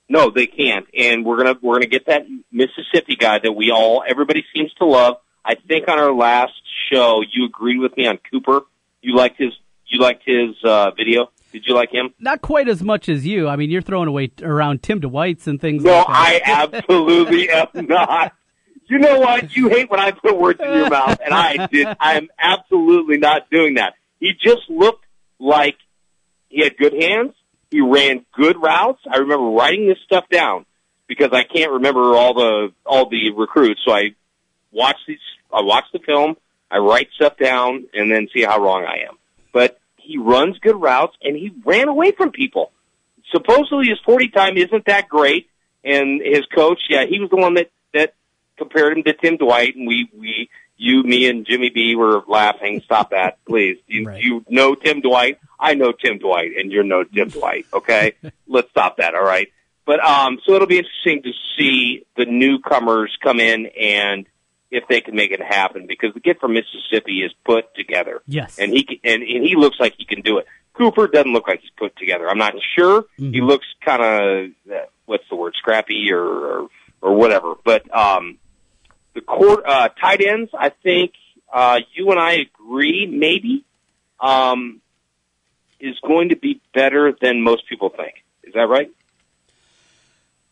No, 0.08 0.30
they 0.30 0.46
can't, 0.46 0.86
and 0.96 1.24
we're 1.26 1.36
gonna 1.36 1.56
we're 1.60 1.74
gonna 1.74 1.86
get 1.86 2.06
that 2.06 2.22
Mississippi 2.50 3.16
guy 3.16 3.40
that 3.40 3.52
we 3.52 3.70
all 3.70 4.02
everybody 4.08 4.42
seems 4.54 4.72
to 4.74 4.86
love. 4.86 5.16
I 5.48 5.54
think 5.54 5.88
on 5.88 5.98
our 5.98 6.12
last 6.12 6.52
show 6.92 7.22
you 7.32 7.46
agreed 7.46 7.78
with 7.78 7.96
me 7.96 8.06
on 8.06 8.18
Cooper. 8.30 8.60
You 9.00 9.16
liked 9.16 9.38
his 9.38 9.52
you 9.86 9.98
liked 9.98 10.22
his 10.26 10.54
uh, 10.62 10.90
video. 10.90 11.30
Did 11.52 11.64
you 11.66 11.74
like 11.74 11.90
him? 11.90 12.12
Not 12.20 12.42
quite 12.42 12.68
as 12.68 12.82
much 12.82 13.08
as 13.08 13.26
you. 13.26 13.48
I 13.48 13.56
mean, 13.56 13.70
you're 13.70 13.80
throwing 13.80 14.08
away 14.08 14.30
around 14.42 14.82
Tim 14.82 15.00
Dwight's 15.00 15.46
and 15.46 15.58
things 15.58 15.82
No, 15.82 15.92
like 15.92 16.06
I 16.06 16.40
absolutely 16.44 17.48
am 17.50 17.68
not. 17.74 18.34
You 18.88 18.98
know 18.98 19.20
what? 19.20 19.56
You 19.56 19.70
hate 19.70 19.90
when 19.90 20.00
I 20.00 20.10
put 20.10 20.38
words 20.38 20.60
in 20.60 20.70
your 20.70 20.90
mouth, 20.90 21.18
and 21.24 21.32
I 21.32 21.66
did. 21.66 21.88
I 21.98 22.18
am 22.18 22.28
absolutely 22.38 23.16
not 23.16 23.48
doing 23.50 23.74
that. 23.74 23.94
He 24.20 24.32
just 24.38 24.68
looked 24.68 25.04
like 25.38 25.76
he 26.48 26.62
had 26.62 26.76
good 26.76 26.92
hands. 26.92 27.32
He 27.70 27.80
ran 27.80 28.26
good 28.34 28.60
routes. 28.60 29.00
I 29.10 29.18
remember 29.18 29.46
writing 29.50 29.88
this 29.88 29.98
stuff 30.04 30.24
down 30.30 30.66
because 31.06 31.30
I 31.32 31.44
can't 31.44 31.72
remember 31.72 32.14
all 32.14 32.34
the 32.34 32.68
all 32.84 33.08
the 33.08 33.30
recruits. 33.30 33.80
So 33.86 33.92
I 33.92 34.14
watch 34.70 34.96
these. 35.06 35.18
I 35.52 35.62
watch 35.62 35.84
the 35.92 35.98
film. 35.98 36.36
I 36.70 36.78
write 36.78 37.08
stuff 37.14 37.36
down 37.38 37.84
and 37.94 38.10
then 38.10 38.28
see 38.32 38.42
how 38.42 38.62
wrong 38.62 38.84
I 38.84 39.06
am. 39.08 39.16
But 39.52 39.80
he 39.96 40.18
runs 40.18 40.58
good 40.58 40.76
routes 40.80 41.16
and 41.22 41.36
he 41.36 41.52
ran 41.64 41.88
away 41.88 42.10
from 42.12 42.30
people. 42.30 42.72
Supposedly 43.32 43.88
his 43.88 43.98
40 44.04 44.28
time 44.28 44.56
isn't 44.56 44.86
that 44.86 45.08
great. 45.08 45.48
And 45.84 46.20
his 46.22 46.44
coach, 46.46 46.80
yeah, 46.88 47.04
he 47.06 47.20
was 47.20 47.30
the 47.30 47.36
one 47.36 47.54
that, 47.54 47.70
that 47.94 48.14
compared 48.56 48.96
him 48.98 49.04
to 49.04 49.12
Tim 49.14 49.36
Dwight. 49.36 49.76
And 49.76 49.86
we, 49.86 50.10
we, 50.16 50.50
you, 50.76 51.02
me 51.02 51.28
and 51.28 51.46
Jimmy 51.46 51.70
B 51.70 51.94
were 51.96 52.22
laughing. 52.26 52.80
Stop 52.84 53.10
that, 53.10 53.38
please. 53.46 53.78
You, 53.86 54.06
Right. 54.06 54.22
you 54.22 54.44
know 54.48 54.74
Tim 54.74 55.00
Dwight. 55.00 55.38
I 55.58 55.74
know 55.74 55.92
Tim 55.92 56.18
Dwight 56.18 56.52
and 56.58 56.70
you're 56.70 56.84
no 56.84 57.04
Tim 57.04 57.28
Dwight. 57.28 57.66
Okay. 57.72 58.12
Let's 58.46 58.70
stop 58.70 58.98
that. 58.98 59.14
All 59.14 59.24
right. 59.24 59.48
But, 59.86 60.00
um, 60.00 60.38
so 60.44 60.52
it'll 60.54 60.66
be 60.66 60.78
interesting 60.78 61.22
to 61.22 61.32
see 61.56 62.04
the 62.16 62.26
newcomers 62.26 63.16
come 63.22 63.40
in 63.40 63.66
and 63.66 64.26
if 64.70 64.84
they 64.88 65.00
can 65.00 65.14
make 65.14 65.30
it 65.30 65.40
happen 65.40 65.86
because 65.86 66.12
the 66.14 66.20
kid 66.20 66.38
from 66.40 66.52
Mississippi 66.54 67.22
is 67.22 67.32
put 67.44 67.74
together 67.74 68.20
Yes. 68.26 68.58
and 68.58 68.72
he 68.72 68.84
can, 68.84 68.98
and, 69.04 69.22
and 69.22 69.44
he 69.44 69.54
looks 69.56 69.78
like 69.80 69.94
he 69.96 70.04
can 70.04 70.20
do 70.22 70.38
it. 70.38 70.46
Cooper 70.74 71.08
doesn't 71.08 71.32
look 71.32 71.48
like 71.48 71.60
he's 71.60 71.70
put 71.76 71.96
together. 71.96 72.28
I'm 72.28 72.38
not 72.38 72.54
sure. 72.76 73.04
He 73.16 73.40
looks 73.40 73.66
kind 73.84 74.00
of 74.02 74.50
uh, 74.72 74.84
what's 75.06 75.24
the 75.28 75.34
word, 75.36 75.54
scrappy 75.58 76.12
or 76.12 76.22
or, 76.22 76.68
or 77.00 77.14
whatever. 77.14 77.54
But 77.64 77.92
um, 77.96 78.38
the 79.14 79.20
court 79.22 79.64
uh, 79.66 79.88
tight 80.00 80.20
ends, 80.24 80.50
I 80.56 80.68
think 80.68 81.14
uh, 81.52 81.80
you 81.94 82.10
and 82.12 82.20
I 82.20 82.34
agree, 82.46 83.06
maybe 83.06 83.64
um, 84.20 84.80
is 85.80 85.96
going 86.06 86.28
to 86.28 86.36
be 86.36 86.60
better 86.72 87.12
than 87.20 87.42
most 87.42 87.68
people 87.68 87.88
think. 87.88 88.14
Is 88.44 88.54
that 88.54 88.68
right? 88.68 88.90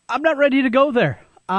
I'm 0.08 0.22
not 0.22 0.36
ready 0.38 0.62
to 0.62 0.70
go 0.70 0.90
there. 0.90 1.20
Uh, 1.48 1.52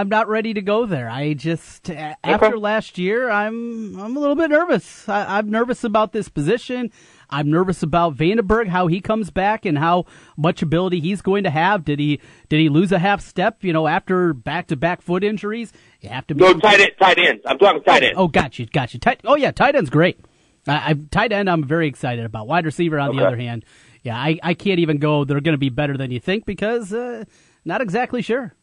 I'm 0.00 0.08
not 0.08 0.26
ready 0.28 0.54
to 0.54 0.62
go 0.62 0.86
there. 0.86 1.08
I 1.10 1.34
just 1.34 1.90
a- 1.90 2.16
after 2.24 2.58
last 2.58 2.96
year, 2.96 3.28
I'm 3.30 3.94
I'm 4.00 4.16
a 4.16 4.20
little 4.20 4.36
bit 4.36 4.48
nervous. 4.50 5.06
I, 5.06 5.38
I'm 5.38 5.50
nervous 5.50 5.84
about 5.84 6.12
this 6.12 6.30
position. 6.30 6.90
I'm 7.28 7.50
nervous 7.50 7.82
about 7.82 8.16
VandeBerg, 8.16 8.68
how 8.68 8.86
he 8.86 9.00
comes 9.02 9.30
back, 9.30 9.66
and 9.66 9.76
how 9.76 10.06
much 10.38 10.62
ability 10.62 11.00
he's 11.00 11.20
going 11.20 11.44
to 11.44 11.50
have. 11.50 11.84
Did 11.84 11.98
he 11.98 12.20
did 12.48 12.58
he 12.60 12.70
lose 12.70 12.90
a 12.90 12.98
half 12.98 13.20
step? 13.20 13.62
You 13.62 13.74
know, 13.74 13.86
after 13.86 14.32
back 14.32 14.68
to 14.68 14.76
back 14.76 15.02
foot 15.02 15.22
injuries, 15.22 15.74
you 16.00 16.08
have 16.08 16.26
to 16.28 16.34
be 16.34 16.40
No, 16.42 16.54
tight 16.54 16.80
end, 16.80 16.92
tight 16.98 17.18
ends. 17.18 17.42
I'm 17.44 17.58
talking 17.58 17.82
tight 17.82 18.02
ends. 18.02 18.14
Oh, 18.16 18.28
got 18.28 18.58
you, 18.58 18.64
got 18.64 18.94
you. 18.94 19.00
Tight, 19.00 19.20
oh 19.24 19.36
yeah, 19.36 19.50
tight 19.50 19.74
end's 19.74 19.90
great. 19.90 20.18
I, 20.66 20.90
I 20.90 20.94
tight 21.10 21.32
end, 21.32 21.50
I'm 21.50 21.64
very 21.64 21.86
excited 21.86 22.24
about. 22.24 22.46
Wide 22.46 22.64
receiver, 22.64 22.98
on 22.98 23.14
the 23.14 23.26
other 23.26 23.36
hand, 23.36 23.66
yeah, 24.02 24.16
I, 24.16 24.38
I 24.42 24.54
can't 24.54 24.78
even 24.80 24.96
go. 24.96 25.24
They're 25.24 25.40
going 25.42 25.52
to 25.52 25.58
be 25.58 25.68
better 25.68 25.98
than 25.98 26.10
you 26.10 26.20
think 26.20 26.46
because 26.46 26.94
uh, 26.94 27.24
not 27.66 27.82
exactly 27.82 28.22
sure. 28.22 28.54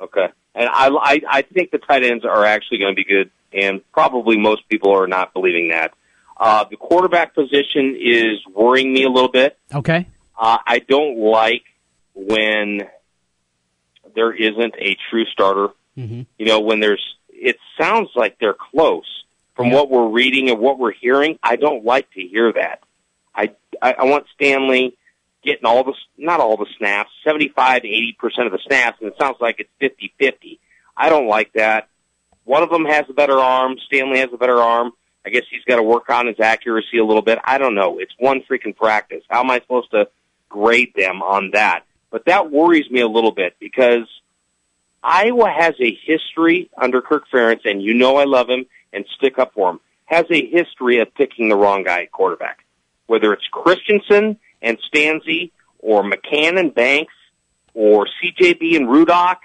Okay. 0.00 0.28
And 0.54 0.68
I, 0.68 0.88
I, 0.88 1.20
I 1.28 1.42
think 1.42 1.70
the 1.70 1.78
tight 1.78 2.04
ends 2.04 2.24
are 2.24 2.44
actually 2.44 2.78
going 2.78 2.92
to 2.92 2.96
be 2.96 3.04
good, 3.04 3.30
and 3.52 3.80
probably 3.92 4.36
most 4.38 4.68
people 4.68 4.92
are 4.92 5.06
not 5.06 5.32
believing 5.32 5.68
that. 5.70 5.92
Uh, 6.36 6.64
the 6.70 6.76
quarterback 6.76 7.34
position 7.34 7.96
is 8.00 8.38
worrying 8.54 8.92
me 8.92 9.04
a 9.04 9.08
little 9.10 9.30
bit. 9.30 9.58
Okay, 9.74 10.06
Uh, 10.38 10.58
I 10.66 10.78
don't 10.80 11.18
like 11.18 11.62
when 12.14 12.82
there 14.14 14.32
isn't 14.32 14.74
a 14.78 14.96
true 15.10 15.24
starter. 15.26 15.68
Mhm. 15.96 16.26
You 16.38 16.46
know, 16.46 16.60
when 16.60 16.80
there's, 16.80 17.02
it 17.28 17.56
sounds 17.80 18.10
like 18.14 18.38
they're 18.38 18.54
close. 18.72 19.06
From 19.56 19.68
Yeah. 19.68 19.74
what 19.74 19.90
we're 19.90 20.08
reading 20.08 20.48
and 20.50 20.60
what 20.60 20.78
we're 20.78 20.92
hearing, 20.92 21.38
I 21.42 21.56
don't 21.56 21.84
like 21.84 22.08
to 22.12 22.20
hear 22.20 22.52
that. 22.52 22.80
I, 23.34 23.50
I, 23.82 23.94
I 23.98 24.04
want 24.04 24.26
Stanley 24.34 24.96
getting 25.44 25.64
all 25.64 25.84
the, 25.84 25.94
not 26.16 26.40
all 26.40 26.56
the 26.56 26.66
snaps, 26.78 27.10
75 27.24 27.82
to 27.82 27.88
80% 27.88 28.46
of 28.46 28.52
the 28.52 28.58
snaps, 28.66 28.98
and 29.00 29.10
it 29.10 29.16
sounds 29.20 29.36
like 29.40 29.60
it's 29.60 29.94
50-50. 30.20 30.58
I 30.96 31.08
don't 31.08 31.28
like 31.28 31.52
that. 31.54 31.88
One 32.44 32.62
of 32.62 32.70
them 32.70 32.86
has 32.86 33.04
a 33.08 33.12
better 33.12 33.38
arm. 33.38 33.76
Stanley 33.86 34.18
has 34.18 34.30
a 34.32 34.38
better 34.38 34.58
arm. 34.58 34.92
I 35.24 35.30
guess 35.30 35.44
he's 35.50 35.64
got 35.64 35.76
to 35.76 35.82
work 35.82 36.08
on 36.08 36.26
his 36.26 36.40
accuracy 36.40 36.98
a 36.98 37.04
little 37.04 37.22
bit. 37.22 37.38
I 37.44 37.58
don't 37.58 37.74
know. 37.74 37.98
It's 37.98 38.14
one 38.18 38.42
freaking 38.50 38.74
practice. 38.74 39.22
How 39.28 39.40
am 39.40 39.50
I 39.50 39.60
supposed 39.60 39.90
to 39.90 40.08
grade 40.48 40.94
them 40.96 41.22
on 41.22 41.50
that? 41.52 41.84
But 42.10 42.24
that 42.24 42.50
worries 42.50 42.90
me 42.90 43.00
a 43.00 43.08
little 43.08 43.32
bit 43.32 43.56
because 43.60 44.08
Iowa 45.02 45.50
has 45.50 45.74
a 45.80 45.98
history 46.04 46.70
under 46.80 47.02
Kirk 47.02 47.24
Ferentz, 47.32 47.66
and 47.66 47.82
you 47.82 47.94
know 47.94 48.16
I 48.16 48.24
love 48.24 48.48
him 48.48 48.66
and 48.92 49.04
stick 49.16 49.38
up 49.38 49.52
for 49.54 49.70
him, 49.70 49.80
has 50.06 50.24
a 50.30 50.46
history 50.46 51.00
of 51.00 51.14
picking 51.14 51.50
the 51.50 51.56
wrong 51.56 51.84
guy 51.84 52.04
at 52.04 52.12
quarterback. 52.12 52.64
Whether 53.06 53.32
it's 53.32 53.46
Christensen 53.50 54.38
and 54.62 54.78
Stanzi 54.92 55.52
or 55.78 56.02
McCann 56.02 56.58
and 56.58 56.74
Banks 56.74 57.14
or 57.74 58.06
CJB 58.22 58.76
and 58.76 58.88
Rudock, 58.88 59.36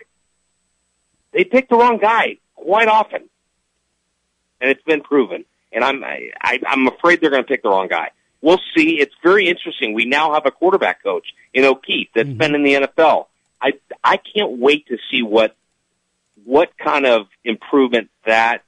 they 1.31 1.43
pick 1.43 1.69
the 1.69 1.75
wrong 1.75 1.97
guy 1.97 2.37
quite 2.55 2.87
often. 2.87 3.29
And 4.61 4.69
it's 4.71 4.83
been 4.83 5.01
proven. 5.01 5.45
And 5.71 5.83
I'm, 5.83 6.03
I, 6.03 6.59
I'm 6.65 6.87
afraid 6.87 7.19
they're 7.19 7.29
going 7.29 7.43
to 7.43 7.47
pick 7.47 7.63
the 7.63 7.69
wrong 7.69 7.87
guy. 7.87 8.11
We'll 8.41 8.61
see. 8.75 8.99
It's 8.99 9.13
very 9.23 9.47
interesting. 9.47 9.93
We 9.93 10.05
now 10.05 10.33
have 10.33 10.45
a 10.45 10.51
quarterback 10.51 11.03
coach 11.03 11.27
in 11.53 11.63
O'Keefe 11.63 12.09
that's 12.13 12.29
mm-hmm. 12.29 12.37
been 12.37 12.55
in 12.55 12.63
the 12.63 12.73
NFL. 12.73 13.27
I, 13.61 13.73
I 14.03 14.17
can't 14.17 14.59
wait 14.59 14.87
to 14.87 14.97
see 15.09 15.21
what, 15.21 15.55
what 16.43 16.77
kind 16.77 17.05
of 17.05 17.27
improvement 17.43 18.09
that 18.25 18.63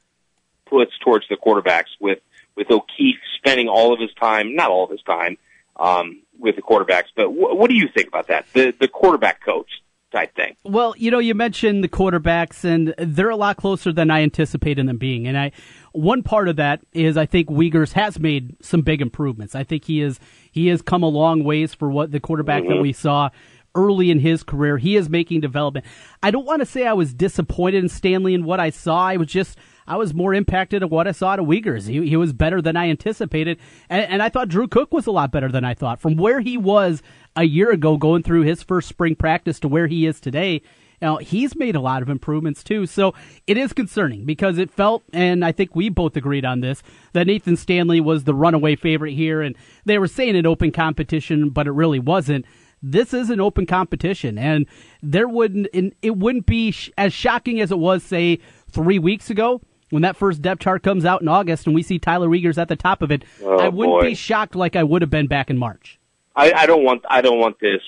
puts 0.65 0.97
towards 0.99 1.27
the 1.27 1.35
quarterbacks 1.35 1.89
with, 1.99 2.19
with 2.55 2.71
O'Keefe 2.71 3.19
spending 3.37 3.67
all 3.67 3.93
of 3.93 3.99
his 3.99 4.13
time, 4.13 4.55
not 4.55 4.69
all 4.69 4.85
of 4.85 4.91
his 4.91 5.01
time, 5.03 5.37
um, 5.77 6.21
with 6.37 6.55
the 6.55 6.61
quarterbacks. 6.61 7.07
But 7.15 7.27
wh- 7.27 7.57
what 7.57 7.69
do 7.69 7.75
you 7.75 7.87
think 7.93 8.07
about 8.07 8.27
that? 8.27 8.45
The, 8.53 8.73
the 8.79 8.87
quarterback 8.87 9.43
coach 9.43 9.69
type 10.11 10.35
thing. 10.35 10.55
Well, 10.63 10.95
you 10.97 11.11
know, 11.11 11.19
you 11.19 11.35
mentioned 11.35 11.83
the 11.83 11.89
quarterbacks, 11.89 12.63
and 12.63 12.93
they're 12.97 13.29
a 13.29 13.35
lot 13.35 13.57
closer 13.57 13.91
than 13.91 14.09
I 14.09 14.21
anticipated 14.21 14.87
them 14.87 14.97
being. 14.97 15.27
And 15.27 15.37
I, 15.37 15.51
one 15.91 16.23
part 16.23 16.47
of 16.47 16.55
that 16.55 16.81
is 16.93 17.17
I 17.17 17.25
think 17.25 17.49
Wiegers 17.49 17.93
has 17.93 18.19
made 18.19 18.55
some 18.61 18.81
big 18.81 19.01
improvements. 19.01 19.55
I 19.55 19.63
think 19.63 19.85
he 19.85 20.01
is 20.01 20.19
he 20.51 20.67
has 20.67 20.81
come 20.81 21.03
a 21.03 21.09
long 21.09 21.43
ways 21.43 21.73
for 21.73 21.89
what 21.89 22.11
the 22.11 22.19
quarterback 22.19 22.63
that 22.67 22.81
we 22.81 22.93
saw 22.93 23.29
early 23.75 24.09
in 24.09 24.19
his 24.19 24.41
career. 24.41 24.77
He 24.77 24.95
is 24.95 25.09
making 25.09 25.41
development. 25.41 25.85
I 26.23 26.31
don't 26.31 26.45
want 26.45 26.61
to 26.61 26.65
say 26.65 26.87
I 26.87 26.93
was 26.93 27.13
disappointed 27.13 27.83
in 27.83 27.89
Stanley 27.89 28.33
and 28.33 28.45
what 28.45 28.59
I 28.59 28.69
saw. 28.69 29.07
I 29.07 29.17
was 29.17 29.27
just 29.27 29.57
I 29.87 29.97
was 29.97 30.13
more 30.13 30.33
impacted 30.33 30.83
of 30.83 30.91
what 30.91 31.07
I 31.07 31.11
saw 31.11 31.35
to 31.35 31.43
Wiegers. 31.43 31.87
He, 31.87 32.09
he 32.09 32.17
was 32.17 32.33
better 32.33 32.61
than 32.61 32.75
I 32.75 32.89
anticipated, 32.89 33.59
and, 33.89 34.03
and 34.05 34.23
I 34.23 34.29
thought 34.29 34.49
Drew 34.49 34.67
Cook 34.67 34.93
was 34.93 35.07
a 35.07 35.11
lot 35.11 35.31
better 35.31 35.51
than 35.51 35.63
I 35.63 35.73
thought. 35.73 36.01
From 36.01 36.15
where 36.15 36.39
he 36.39 36.57
was 36.57 37.01
a 37.35 37.43
year 37.43 37.71
ago, 37.71 37.97
going 37.97 38.23
through 38.23 38.41
his 38.41 38.63
first 38.63 38.87
spring 38.87 39.15
practice 39.15 39.59
to 39.59 39.67
where 39.67 39.87
he 39.87 40.05
is 40.05 40.19
today, 40.19 40.61
know, 41.05 41.17
he's 41.17 41.55
made 41.55 41.75
a 41.75 41.81
lot 41.81 42.01
of 42.01 42.09
improvements 42.09 42.63
too. 42.63 42.85
So 42.85 43.13
it 43.47 43.57
is 43.57 43.73
concerning 43.73 44.25
because 44.25 44.57
it 44.57 44.71
felt, 44.71 45.03
and 45.13 45.45
I 45.45 45.51
think 45.51 45.75
we 45.75 45.89
both 45.89 46.17
agreed 46.17 46.45
on 46.45 46.59
this, 46.59 46.83
that 47.13 47.27
Nathan 47.27 47.55
Stanley 47.55 48.01
was 48.01 48.23
the 48.23 48.33
runaway 48.33 48.75
favorite 48.75 49.13
here, 49.13 49.41
and 49.41 49.55
they 49.85 49.97
were 49.97 50.07
saying 50.07 50.35
an 50.35 50.45
open 50.45 50.71
competition, 50.71 51.49
but 51.49 51.67
it 51.67 51.71
really 51.71 51.99
wasn't. 51.99 52.45
This 52.81 53.13
is 53.13 53.29
an 53.29 53.39
open 53.39 53.65
competition, 53.65 54.37
and 54.37 54.67
there 55.01 55.27
wouldn't 55.27 55.67
it 56.01 56.17
wouldn't 56.17 56.45
be 56.45 56.75
as 56.97 57.13
shocking 57.13 57.59
as 57.59 57.71
it 57.71 57.79
was, 57.79 58.03
say, 58.03 58.39
three 58.69 58.99
weeks 58.99 59.29
ago 59.29 59.61
when 59.89 60.01
that 60.01 60.15
first 60.15 60.41
depth 60.41 60.61
chart 60.61 60.83
comes 60.83 61.05
out 61.05 61.21
in 61.21 61.27
August 61.27 61.65
and 61.65 61.75
we 61.75 61.83
see 61.83 61.99
Tyler 61.99 62.27
Wiegers 62.27 62.57
at 62.57 62.67
the 62.67 62.75
top 62.75 63.01
of 63.01 63.11
it. 63.11 63.23
Oh, 63.43 63.59
I 63.59 63.69
wouldn't 63.69 64.01
boy. 64.01 64.09
be 64.09 64.15
shocked 64.15 64.55
like 64.55 64.75
I 64.75 64.83
would 64.83 65.01
have 65.01 65.11
been 65.11 65.27
back 65.27 65.49
in 65.49 65.57
March. 65.57 65.99
I, 66.35 66.51
I 66.51 66.65
don't 66.65 66.83
want 66.83 67.03
I 67.09 67.21
don't 67.21 67.39
want 67.39 67.59
this 67.59 67.81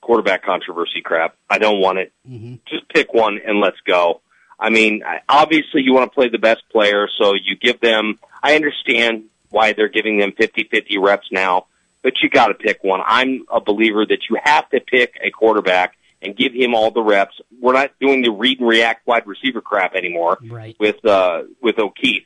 quarterback 0.00 0.44
controversy 0.44 1.02
crap. 1.02 1.36
I 1.50 1.58
don't 1.58 1.80
want 1.80 1.98
it. 1.98 2.12
Mm-hmm. 2.28 2.56
Just 2.68 2.88
pick 2.88 3.12
one 3.12 3.38
and 3.44 3.60
let's 3.60 3.80
go. 3.86 4.22
I 4.60 4.70
mean, 4.70 5.02
obviously 5.28 5.82
you 5.82 5.92
want 5.94 6.10
to 6.10 6.14
play 6.14 6.28
the 6.28 6.38
best 6.38 6.62
player, 6.70 7.08
so 7.18 7.34
you 7.34 7.56
give 7.56 7.80
them. 7.80 8.18
I 8.42 8.54
understand 8.56 9.24
why 9.50 9.72
they're 9.72 9.88
giving 9.88 10.18
them 10.18 10.32
50-50 10.32 11.00
reps 11.00 11.28
now, 11.30 11.66
but 12.02 12.14
you 12.22 12.28
got 12.28 12.48
to 12.48 12.54
pick 12.54 12.82
one. 12.82 13.00
I'm 13.04 13.44
a 13.52 13.60
believer 13.60 14.04
that 14.06 14.28
you 14.28 14.38
have 14.42 14.68
to 14.70 14.80
pick 14.80 15.18
a 15.22 15.30
quarterback 15.30 15.96
and 16.22 16.36
give 16.36 16.52
him 16.52 16.74
all 16.74 16.90
the 16.90 17.02
reps. 17.02 17.40
We're 17.60 17.72
not 17.74 17.92
doing 18.00 18.22
the 18.22 18.30
read 18.30 18.58
and 18.60 18.68
react 18.68 19.06
wide 19.06 19.26
receiver 19.26 19.60
crap 19.60 19.94
anymore 19.94 20.38
Right. 20.48 20.76
with 20.80 21.04
uh, 21.04 21.42
with 21.62 21.78
O'Keefe. 21.78 22.24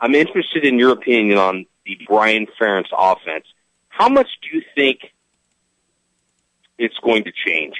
I'm 0.00 0.14
interested 0.14 0.64
in 0.64 0.78
your 0.78 0.92
opinion 0.92 1.38
on 1.38 1.66
the 1.84 1.98
Brian 2.06 2.46
Ferentz 2.60 2.86
offense. 2.96 3.44
How 3.88 4.08
much 4.08 4.28
do 4.42 4.56
you 4.56 4.62
think 4.74 5.00
it's 6.78 6.96
going 6.98 7.24
to 7.24 7.32
change? 7.46 7.74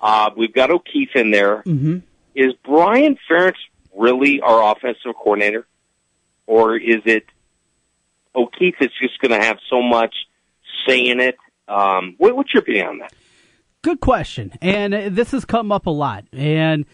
Uh, 0.00 0.30
we've 0.36 0.52
got 0.52 0.70
O'Keefe 0.70 1.14
in 1.16 1.30
there. 1.30 1.62
Mm-hmm. 1.62 1.98
Is 2.34 2.52
Brian 2.64 3.16
Ferentz 3.30 3.56
really 3.96 4.40
our 4.40 4.72
offensive 4.72 5.14
coordinator, 5.16 5.66
or 6.46 6.76
is 6.76 7.00
it 7.06 7.24
O'Keefe 8.34 8.74
is 8.80 8.90
just 9.00 9.18
going 9.20 9.30
to 9.38 9.44
have 9.44 9.58
so 9.70 9.80
much 9.80 10.14
say 10.86 11.06
in 11.06 11.20
it? 11.20 11.36
Um, 11.68 12.14
what, 12.18 12.36
what's 12.36 12.52
your 12.52 12.62
opinion 12.62 12.86
on 12.88 12.98
that? 12.98 13.14
Good 13.84 14.00
question. 14.00 14.50
And 14.62 14.94
uh, 14.94 15.08
this 15.10 15.32
has 15.32 15.44
come 15.44 15.70
up 15.70 15.84
a 15.84 15.90
lot. 15.90 16.24
And 16.32 16.86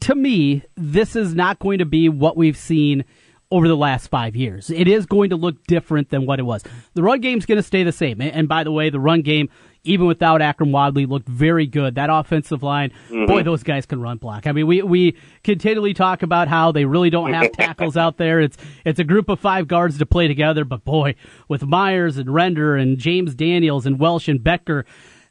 to 0.00 0.14
me, 0.14 0.62
this 0.76 1.16
is 1.16 1.34
not 1.34 1.58
going 1.58 1.80
to 1.80 1.84
be 1.84 2.08
what 2.08 2.36
we've 2.36 2.56
seen 2.56 3.04
over 3.50 3.66
the 3.66 3.76
last 3.76 4.06
five 4.06 4.36
years. 4.36 4.70
It 4.70 4.86
is 4.86 5.04
going 5.04 5.30
to 5.30 5.36
look 5.36 5.64
different 5.66 6.10
than 6.10 6.24
what 6.24 6.38
it 6.38 6.44
was. 6.44 6.62
The 6.94 7.02
run 7.02 7.20
game's 7.20 7.44
going 7.44 7.56
to 7.56 7.62
stay 7.62 7.82
the 7.82 7.90
same. 7.90 8.20
And- 8.20 8.46
by 8.48 8.62
the 8.62 8.70
way, 8.70 8.88
the 8.88 9.00
run 9.00 9.22
game, 9.22 9.48
even 9.82 10.06
without 10.06 10.40
Akrum 10.40 10.70
Wadley, 10.70 11.06
looked 11.06 11.28
very 11.28 11.66
good. 11.66 11.96
That 11.96 12.08
offensive 12.08 12.62
line, 12.62 12.92
boy, 13.26 13.42
those 13.42 13.64
guys 13.64 13.84
can 13.84 14.00
run 14.00 14.18
block. 14.18 14.46
I 14.46 14.52
mean, 14.52 14.68
we, 14.68 14.82
we 14.82 15.16
continually 15.42 15.92
talk 15.92 16.22
about 16.22 16.46
how 16.46 16.70
they 16.70 16.84
really 16.84 17.10
don't 17.10 17.32
have 17.32 17.50
tackles 17.52 17.96
out 17.96 18.16
there. 18.16 18.40
It's 18.40 18.56
it's 18.84 19.00
a 19.00 19.04
group 19.04 19.28
of 19.28 19.40
five 19.40 19.66
guards 19.66 19.98
to 19.98 20.06
play 20.06 20.28
together, 20.28 20.64
but 20.64 20.84
boy, 20.84 21.16
with 21.48 21.64
Myers 21.64 22.16
and 22.16 22.32
Render 22.32 22.76
and 22.76 22.96
James 22.96 23.34
Daniels 23.34 23.86
and 23.86 23.98
Welsh 23.98 24.26
and 24.28 24.42
Becker, 24.42 24.86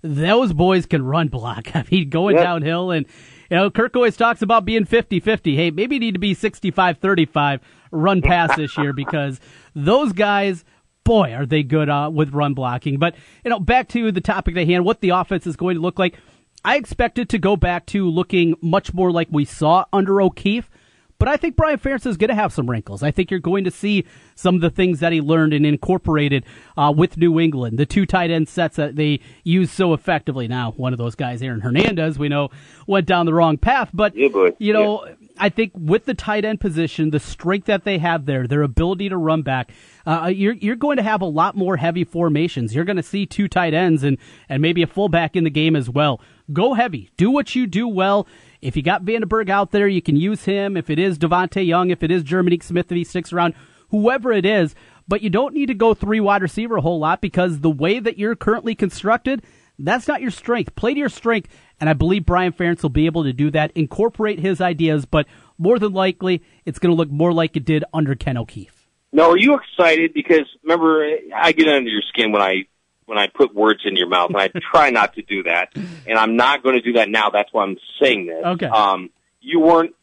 those 0.05 0.53
boys 0.53 0.85
can 0.85 1.03
run 1.03 1.27
block. 1.27 1.67
I 1.75 1.83
mean, 1.91 2.09
going 2.09 2.35
Yep. 2.35 2.43
downhill 2.43 2.91
and 2.91 3.05
you 3.49 3.57
know, 3.57 3.69
Kirk 3.69 3.95
always 3.95 4.17
talks 4.17 4.41
about 4.41 4.65
being 4.65 4.85
50-50. 4.85 5.55
Hey, 5.55 5.69
maybe 5.69 5.95
you 5.95 5.99
need 5.99 6.15
to 6.15 6.19
be 6.19 6.33
65-35 6.35 7.59
run 7.91 8.21
pass 8.23 8.55
this 8.55 8.75
year 8.77 8.91
because 8.95 9.39
those 9.75 10.13
guys, 10.13 10.65
boy, 11.03 11.31
are 11.33 11.45
they 11.45 11.61
good 11.61 11.87
uh, 11.87 12.09
with 12.11 12.33
run 12.33 12.55
blocking. 12.55 12.97
But, 12.97 13.15
you 13.43 13.51
know, 13.51 13.59
back 13.59 13.87
to 13.89 14.11
the 14.11 14.21
topic 14.21 14.57
at 14.57 14.65
hand, 14.65 14.83
what 14.83 15.01
the 15.01 15.09
offense 15.09 15.45
is 15.45 15.55
going 15.55 15.75
to 15.75 15.81
look 15.81 15.99
like. 15.99 16.17
I 16.63 16.77
expect 16.77 17.19
it 17.19 17.29
to 17.29 17.37
go 17.37 17.55
back 17.55 17.85
to 17.87 18.09
looking 18.09 18.55
much 18.63 18.91
more 18.95 19.11
like 19.11 19.27
we 19.29 19.45
saw 19.45 19.85
under 19.93 20.19
O'Keefe. 20.19 20.67
But 21.17 21.29
I 21.29 21.37
think 21.37 21.55
Brian 21.55 21.79
Ferentz 21.79 22.05
is 22.05 22.17
going 22.17 22.29
to 22.29 22.35
have 22.35 22.51
some 22.51 22.69
wrinkles. 22.69 23.01
I 23.01 23.11
think 23.11 23.31
you're 23.31 23.39
going 23.39 23.63
to 23.63 23.71
see 23.71 24.05
some 24.35 24.55
of 24.55 24.61
the 24.61 24.69
things 24.69 24.99
that 24.99 25.13
he 25.13 25.21
learned 25.21 25.53
and 25.53 25.65
incorporated 25.65 26.45
uh, 26.75 26.93
with 26.95 27.17
New 27.17 27.39
England, 27.39 27.79
the 27.79 27.85
two 27.85 28.05
tight 28.05 28.31
end 28.31 28.49
sets 28.49 28.75
that 28.75 28.95
they 28.95 29.21
use 29.43 29.71
so 29.71 29.93
effectively. 29.93 30.47
Now, 30.47 30.71
one 30.71 30.91
of 30.93 30.97
those 30.97 31.15
guys, 31.15 31.41
Aaron 31.41 31.61
Hernandez, 31.61 32.19
we 32.19 32.27
know 32.27 32.49
went 32.85 33.07
down 33.07 33.25
the 33.25 33.33
wrong 33.33 33.57
path. 33.57 33.89
But, 33.93 34.15
Yeah, 34.59 34.67
you 34.67 34.73
know, 34.73 35.07
I 35.37 35.49
think 35.49 35.71
with 35.73 36.05
the 36.05 36.13
tight 36.13 36.45
end 36.45 36.59
position, 36.59 37.11
the 37.11 37.19
strength 37.19 37.65
that 37.67 37.85
they 37.85 37.97
have 37.99 38.25
there, 38.25 38.45
their 38.47 38.61
ability 38.61 39.09
to 39.09 39.17
run 39.17 39.41
back, 39.41 39.71
uh, 40.05 40.31
you're 40.33 40.53
you're 40.53 40.75
going 40.75 40.97
to 40.97 41.03
have 41.03 41.21
a 41.21 41.25
lot 41.25 41.55
more 41.55 41.77
heavy 41.77 42.03
formations. 42.03 42.75
You're 42.75 42.85
going 42.85 42.97
to 42.97 43.03
see 43.03 43.25
two 43.25 43.47
tight 43.47 43.73
ends 43.73 44.03
and 44.03 44.17
and 44.49 44.61
maybe 44.61 44.81
a 44.81 44.87
fullback 44.87 45.35
in 45.35 45.43
the 45.43 45.49
game 45.49 45.75
as 45.75 45.89
well. 45.89 46.21
Go 46.53 46.73
heavy. 46.73 47.09
Do 47.17 47.31
what 47.31 47.55
you 47.55 47.65
do 47.67 47.87
well. 47.87 48.27
If 48.61 48.75
you 48.75 48.81
got 48.81 49.03
VandeBerg 49.03 49.49
out 49.49 49.71
there, 49.71 49.87
you 49.87 50.01
can 50.01 50.15
use 50.15 50.45
him. 50.45 50.77
If 50.77 50.89
it 50.89 50.99
is 50.99 51.17
Devonte 51.17 51.65
Young, 51.65 51.89
if 51.89 52.03
it 52.03 52.11
is 52.11 52.23
Jerminic 52.23 52.63
Smith, 52.63 52.91
if 52.91 52.95
he 52.95 53.03
sticks 53.03 53.33
around, 53.33 53.53
whoever 53.89 54.31
it 54.31 54.45
is. 54.45 54.75
But 55.07 55.21
you 55.21 55.29
don't 55.29 55.53
need 55.53 55.67
to 55.67 55.73
go 55.73 55.93
three 55.93 56.19
wide 56.19 56.41
receiver 56.41 56.77
a 56.77 56.81
whole 56.81 56.99
lot 56.99 57.21
because 57.21 57.59
the 57.59 57.69
way 57.69 57.99
that 57.99 58.17
you're 58.17 58.35
currently 58.35 58.73
constructed, 58.73 59.43
that's 59.77 60.07
not 60.07 60.21
your 60.21 60.31
strength. 60.31 60.75
Play 60.75 60.93
to 60.93 60.99
your 60.99 61.09
strength, 61.09 61.49
and 61.79 61.89
I 61.89 61.93
believe 61.93 62.25
Brian 62.25 62.53
Ferentz 62.53 62.81
will 62.81 62.89
be 62.89 63.05
able 63.05 63.23
to 63.23 63.33
do 63.33 63.51
that. 63.51 63.71
Incorporate 63.75 64.39
his 64.39 64.61
ideas, 64.61 65.05
but 65.05 65.27
more 65.57 65.77
than 65.77 65.93
likely, 65.93 66.41
it's 66.65 66.79
going 66.79 66.91
to 66.91 66.97
look 66.97 67.11
more 67.11 67.33
like 67.33 67.55
it 67.55 67.65
did 67.65 67.83
under 67.93 68.15
Ken 68.15 68.37
O'Keefe. 68.37 68.87
No, 69.11 69.31
are 69.31 69.37
you 69.37 69.55
excited? 69.55 70.13
Because 70.13 70.45
remember, 70.63 71.07
I 71.33 71.51
get 71.51 71.67
under 71.67 71.89
your 71.89 72.01
skin 72.09 72.31
when 72.31 72.41
I 72.41 72.63
when 73.05 73.17
I 73.17 73.27
put 73.27 73.53
words 73.53 73.81
in 73.85 73.95
your 73.95 74.07
mouth, 74.07 74.29
and 74.31 74.37
I 74.37 74.47
try 74.71 74.89
not 74.89 75.13
to 75.15 75.21
do 75.21 75.43
that, 75.43 75.69
and 75.75 76.17
I'm 76.17 76.35
not 76.35 76.63
going 76.63 76.75
to 76.75 76.81
do 76.81 76.93
that 76.93 77.09
now. 77.09 77.29
That's 77.29 77.51
why 77.53 77.63
I'm 77.63 77.77
saying 78.01 78.25
this. 78.27 78.43
Okay. 78.45 78.65
Um, 78.67 79.09
you 79.41 79.59
weren't. 79.59 79.93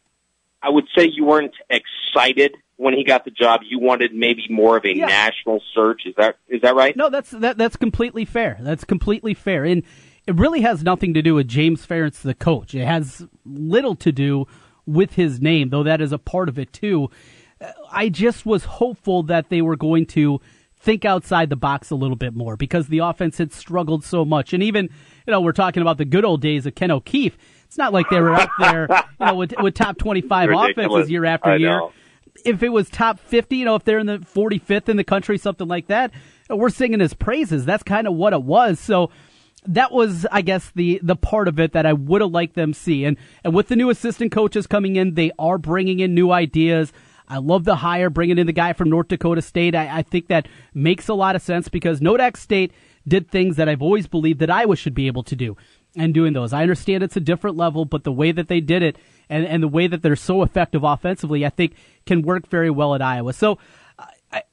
I 0.61 0.69
would 0.69 0.85
say 0.97 1.05
you 1.13 1.25
weren't 1.25 1.53
excited 1.69 2.55
when 2.77 2.93
he 2.93 3.03
got 3.03 3.25
the 3.25 3.31
job. 3.31 3.61
You 3.67 3.79
wanted 3.79 4.13
maybe 4.13 4.45
more 4.49 4.77
of 4.77 4.85
a 4.85 4.95
Yeah. 4.95 5.07
national 5.07 5.61
search. 5.73 6.03
Is 6.05 6.15
that 6.17 6.37
is 6.47 6.61
that 6.61 6.75
right? 6.75 6.95
No, 6.95 7.09
that's 7.09 7.31
that 7.31 7.57
that's 7.57 7.75
completely 7.75 8.25
fair. 8.25 8.57
That's 8.61 8.83
completely 8.85 9.33
fair, 9.33 9.65
and 9.65 9.83
it 10.25 10.35
really 10.35 10.61
has 10.61 10.83
nothing 10.83 11.13
to 11.15 11.21
do 11.21 11.35
with 11.35 11.47
James 11.49 11.85
Ferentz, 11.85 12.21
the 12.21 12.33
coach. 12.33 12.73
It 12.73 12.85
has 12.85 13.27
little 13.45 13.95
to 13.95 14.11
do 14.13 14.47
with 14.85 15.13
his 15.15 15.41
name, 15.41 15.69
though 15.69 15.83
that 15.83 15.99
is 16.01 16.11
a 16.13 16.17
part 16.17 16.47
of 16.49 16.57
it 16.57 16.71
too. 16.71 17.09
Uh, 17.59 17.67
I 17.91 18.07
just 18.09 18.45
was 18.45 18.63
hopeful 18.65 19.23
that 19.23 19.49
they 19.49 19.61
were 19.61 19.75
going 19.75 20.05
to 20.07 20.39
think 20.83 21.05
outside 21.05 21.49
the 21.49 21.55
box 21.55 21.89
a 21.89 21.95
little 21.95 22.15
bit 22.17 22.33
more 22.35 22.55
because 22.57 22.87
the 22.87 22.99
offense 22.99 23.37
had 23.37 23.51
struggled 23.53 24.03
so 24.03 24.25
much, 24.25 24.53
and 24.53 24.61
even 24.61 24.89
you 25.25 25.31
know 25.31 25.41
we're 25.41 25.51
talking 25.53 25.81
about 25.81 25.97
the 25.97 26.05
good 26.05 26.25
old 26.25 26.41
days 26.41 26.65
of 26.65 26.75
Ken 26.75 26.91
O'Keefe. 26.91 27.37
It's 27.65 27.77
not 27.77 27.91
like 27.93 28.07
they 28.11 28.21
were 28.21 28.33
up 28.35 28.49
there, 28.59 28.87
you 29.19 29.25
know, 29.25 29.35
with, 29.35 29.53
with 29.61 29.73
top 29.73 29.97
twenty-five 29.97 30.49
Ridiculous. 30.49 30.71
offenses 30.77 31.11
year 31.11 31.25
after 31.25 31.49
I 31.49 31.55
year 31.55 31.69
know. 31.69 31.91
if 32.45 32.61
it 32.61 32.69
was 32.69 32.89
top 32.89 33.19
50, 33.19 33.55
you 33.57 33.65
know, 33.65 33.75
if 33.75 33.83
they're 33.83 33.97
in 33.99 34.05
the 34.05 34.19
45th 34.19 34.89
in 34.89 34.97
the 34.97 35.03
country, 35.03 35.37
something 35.39 35.67
like 35.67 35.87
that, 35.87 36.11
we're 36.49 36.69
singing 36.69 36.99
his 36.99 37.13
praises. 37.15 37.65
That's 37.65 37.81
kind 37.83 38.05
of 38.07 38.13
what 38.13 38.33
it 38.33 38.43
was. 38.43 38.79
So 38.79 39.09
that 39.65 39.91
was, 39.91 40.25
I 40.31 40.41
guess, 40.41 40.71
the 40.75 40.99
the 41.01 41.15
part 41.15 41.47
of 41.47 41.59
it 41.59 41.71
that 41.71 41.85
I 41.85 41.93
would 41.93 42.21
have 42.21 42.31
liked 42.31 42.53
them 42.55 42.73
see. 42.73 43.05
And 43.05 43.17
and 43.43 43.55
with 43.55 43.69
the 43.69 43.75
new 43.75 43.89
assistant 43.89 44.31
coaches 44.31 44.67
coming 44.67 44.95
in, 44.97 45.13
they 45.15 45.31
are 45.39 45.57
bringing 45.57 45.99
in 45.99 46.13
new 46.13 46.31
ideas. 46.31 46.91
I 47.33 47.37
love 47.37 47.63
the 47.63 47.77
hire, 47.77 48.11
bringing 48.11 48.37
in 48.37 48.45
the 48.45 48.53
guy 48.53 48.73
from 48.73 48.91
North 48.91 49.07
Dakota 49.07 49.41
State. 49.41 49.73
I, 49.73 49.97
I 49.97 50.01
think 50.03 50.27
that 50.27 50.47
makes 50.73 51.07
a 51.07 51.15
lot 51.15 51.35
of 51.35 51.41
sense 51.41 51.67
because 51.67 51.99
Nodak 51.99 52.37
State 52.37 52.71
did 53.07 53.31
things 53.31 53.55
that 53.55 53.67
I've 53.67 53.81
always 53.81 54.05
believed 54.05 54.39
that 54.39 54.51
Iowa 54.51 54.75
should 54.75 54.93
be 54.93 55.07
able 55.07 55.23
to 55.23 55.35
do 55.35 55.57
and 55.95 56.13
doing 56.13 56.33
those. 56.33 56.53
I 56.53 56.61
understand 56.61 57.03
it's 57.03 57.17
a 57.17 57.19
different 57.21 57.57
level, 57.57 57.85
but 57.85 58.03
the 58.03 58.11
way 58.11 58.31
that 58.31 58.49
they 58.49 58.59
did 58.59 58.83
it 58.83 58.97
and, 59.29 59.45
and 59.47 59.63
the 59.63 59.67
way 59.67 59.87
that 59.87 60.03
they're 60.03 60.15
so 60.15 60.43
effective 60.43 60.83
offensively, 60.83 61.43
I 61.43 61.49
think 61.49 61.75
can 62.05 62.21
work 62.21 62.47
very 62.47 62.69
well 62.69 62.93
at 62.93 63.01
Iowa. 63.01 63.33
So 63.33 63.57
I, 64.31 64.43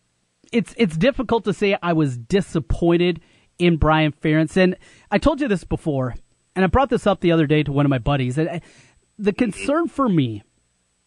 it's 0.50 0.74
it's 0.78 0.96
difficult 0.96 1.44
to 1.44 1.52
say 1.52 1.76
I 1.82 1.92
was 1.92 2.16
disappointed 2.16 3.20
in 3.58 3.76
Brian 3.76 4.12
Ferentz. 4.12 4.56
And 4.56 4.76
I 5.10 5.18
told 5.18 5.42
you 5.42 5.48
this 5.48 5.64
before, 5.64 6.14
and 6.56 6.64
I 6.64 6.68
brought 6.68 6.88
this 6.88 7.06
up 7.06 7.20
the 7.20 7.32
other 7.32 7.46
day 7.46 7.62
to 7.62 7.72
one 7.72 7.84
of 7.84 7.90
my 7.90 7.98
buddies. 7.98 8.38
And 8.38 8.62
the 9.18 9.34
concern 9.34 9.86
for 9.86 10.08
me, 10.08 10.42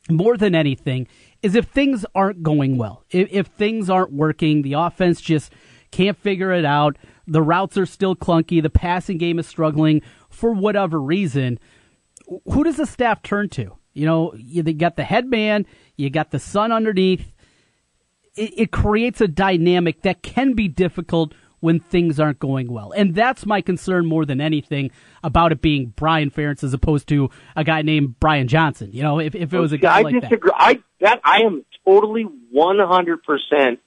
more 0.10 0.38
than 0.38 0.54
anything, 0.54 1.08
is 1.44 1.54
if 1.54 1.66
things 1.66 2.06
aren't 2.16 2.42
going 2.42 2.78
well, 2.78 3.04
if, 3.12 3.32
if 3.32 3.48
things 3.48 3.90
aren't 3.90 4.14
working, 4.14 4.62
the 4.62 4.74
offense 4.74 5.22
just 5.22 5.52
can't 5.92 6.18
figure 6.18 6.52
it 6.52 6.66
out, 6.66 6.98
the 7.28 7.42
routes 7.42 7.78
are 7.78 7.86
still 7.86 8.16
clunky, 8.16 8.62
the 8.62 8.70
passing 8.70 9.18
game 9.18 9.38
is 9.38 9.46
struggling 9.46 10.02
for 10.30 10.52
whatever 10.54 11.00
reason, 11.00 11.60
who 12.46 12.64
does 12.64 12.78
the 12.78 12.86
staff 12.86 13.22
turn 13.22 13.50
to? 13.50 13.78
You 13.94 14.06
know, 14.06 14.34
you 14.36 14.64
got 14.64 14.96
the 14.96 15.04
head 15.04 15.28
man, 15.28 15.68
you 15.98 16.10
got 16.10 16.32
the 16.32 16.40
son 16.40 16.72
underneath. 16.72 17.32
It, 18.36 18.54
it 18.58 18.72
creates 18.72 19.22
a 19.22 19.28
dynamic 19.28 20.02
that 20.02 20.24
can 20.24 20.54
be 20.54 20.68
difficult 20.68 21.36
when 21.64 21.80
things 21.80 22.20
aren't 22.20 22.40
going 22.40 22.70
well. 22.70 22.92
And 22.92 23.16
that's 23.16 23.46
my 23.46 23.62
concern 23.62 24.06
more 24.06 24.26
than 24.26 24.42
anything 24.42 24.92
about 25.24 25.54
it 25.54 25.62
being 25.62 25.94
Brian 25.96 26.30
Ferentz 26.30 26.62
as 26.62 26.74
opposed 26.74 27.08
to 27.08 27.30
a 27.56 27.64
guy 27.64 27.84
named 27.84 28.20
Brian 28.20 28.50
Johnson. 28.50 28.92
You 28.92 29.02
know, 29.02 29.22
if, 29.22 29.34
if 29.34 29.54
it 29.54 29.60
was 29.60 29.72
a 29.72 29.78
guy 29.78 30.00
I 30.00 30.02
like 30.02 30.14
that. 30.16 30.24
disagree. 30.24 30.52
I 30.54 30.84
that 31.00 31.22
I 31.24 31.44
am 31.44 31.64
totally 31.86 32.24
one 32.52 32.80
hundred 32.80 33.24
percent 33.24 33.80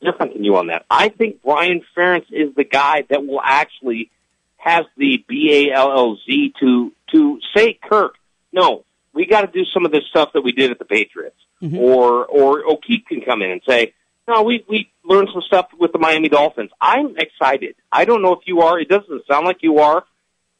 different 0.00 0.34
than 0.34 0.44
you 0.44 0.54
on 0.58 0.68
that. 0.68 0.86
I 0.88 1.08
think 1.08 1.42
Brian 1.42 1.82
Ferentz 1.96 2.26
is 2.30 2.54
the 2.54 2.62
guy 2.62 3.02
that 3.10 3.26
will 3.26 3.40
actually 3.42 4.12
have 4.58 4.84
the 4.96 5.24
B 5.26 5.70
A 5.72 5.76
L 5.76 5.90
L 5.90 6.18
Z 6.24 6.54
to 6.60 6.92
to 7.10 7.40
say, 7.56 7.80
Kirk, 7.82 8.14
no, 8.52 8.84
we 9.12 9.26
got 9.26 9.40
to 9.40 9.48
do 9.48 9.64
some 9.74 9.84
of 9.84 9.90
this 9.90 10.04
stuff 10.08 10.28
that 10.34 10.42
we 10.42 10.52
did 10.52 10.70
at 10.70 10.78
the 10.78 10.84
Patriots, 10.84 11.40
mm-hmm. 11.60 11.78
or 11.78 12.26
or 12.26 12.64
O'Keefe 12.64 13.06
can 13.08 13.22
come 13.22 13.42
in 13.42 13.50
and 13.50 13.60
say, 13.68 13.92
no, 14.28 14.42
we 14.42 14.64
we 14.68 14.90
learned 15.04 15.28
some 15.32 15.42
stuff 15.42 15.68
with 15.78 15.92
the 15.92 15.98
Miami 15.98 16.28
Dolphins. 16.28 16.70
I'm 16.80 17.16
excited. 17.16 17.76
I 17.92 18.04
don't 18.04 18.22
know 18.22 18.32
if 18.32 18.40
you 18.46 18.60
are. 18.62 18.78
It 18.78 18.88
doesn't 18.88 19.26
sound 19.26 19.46
like 19.46 19.58
you 19.62 19.78
are. 19.78 20.04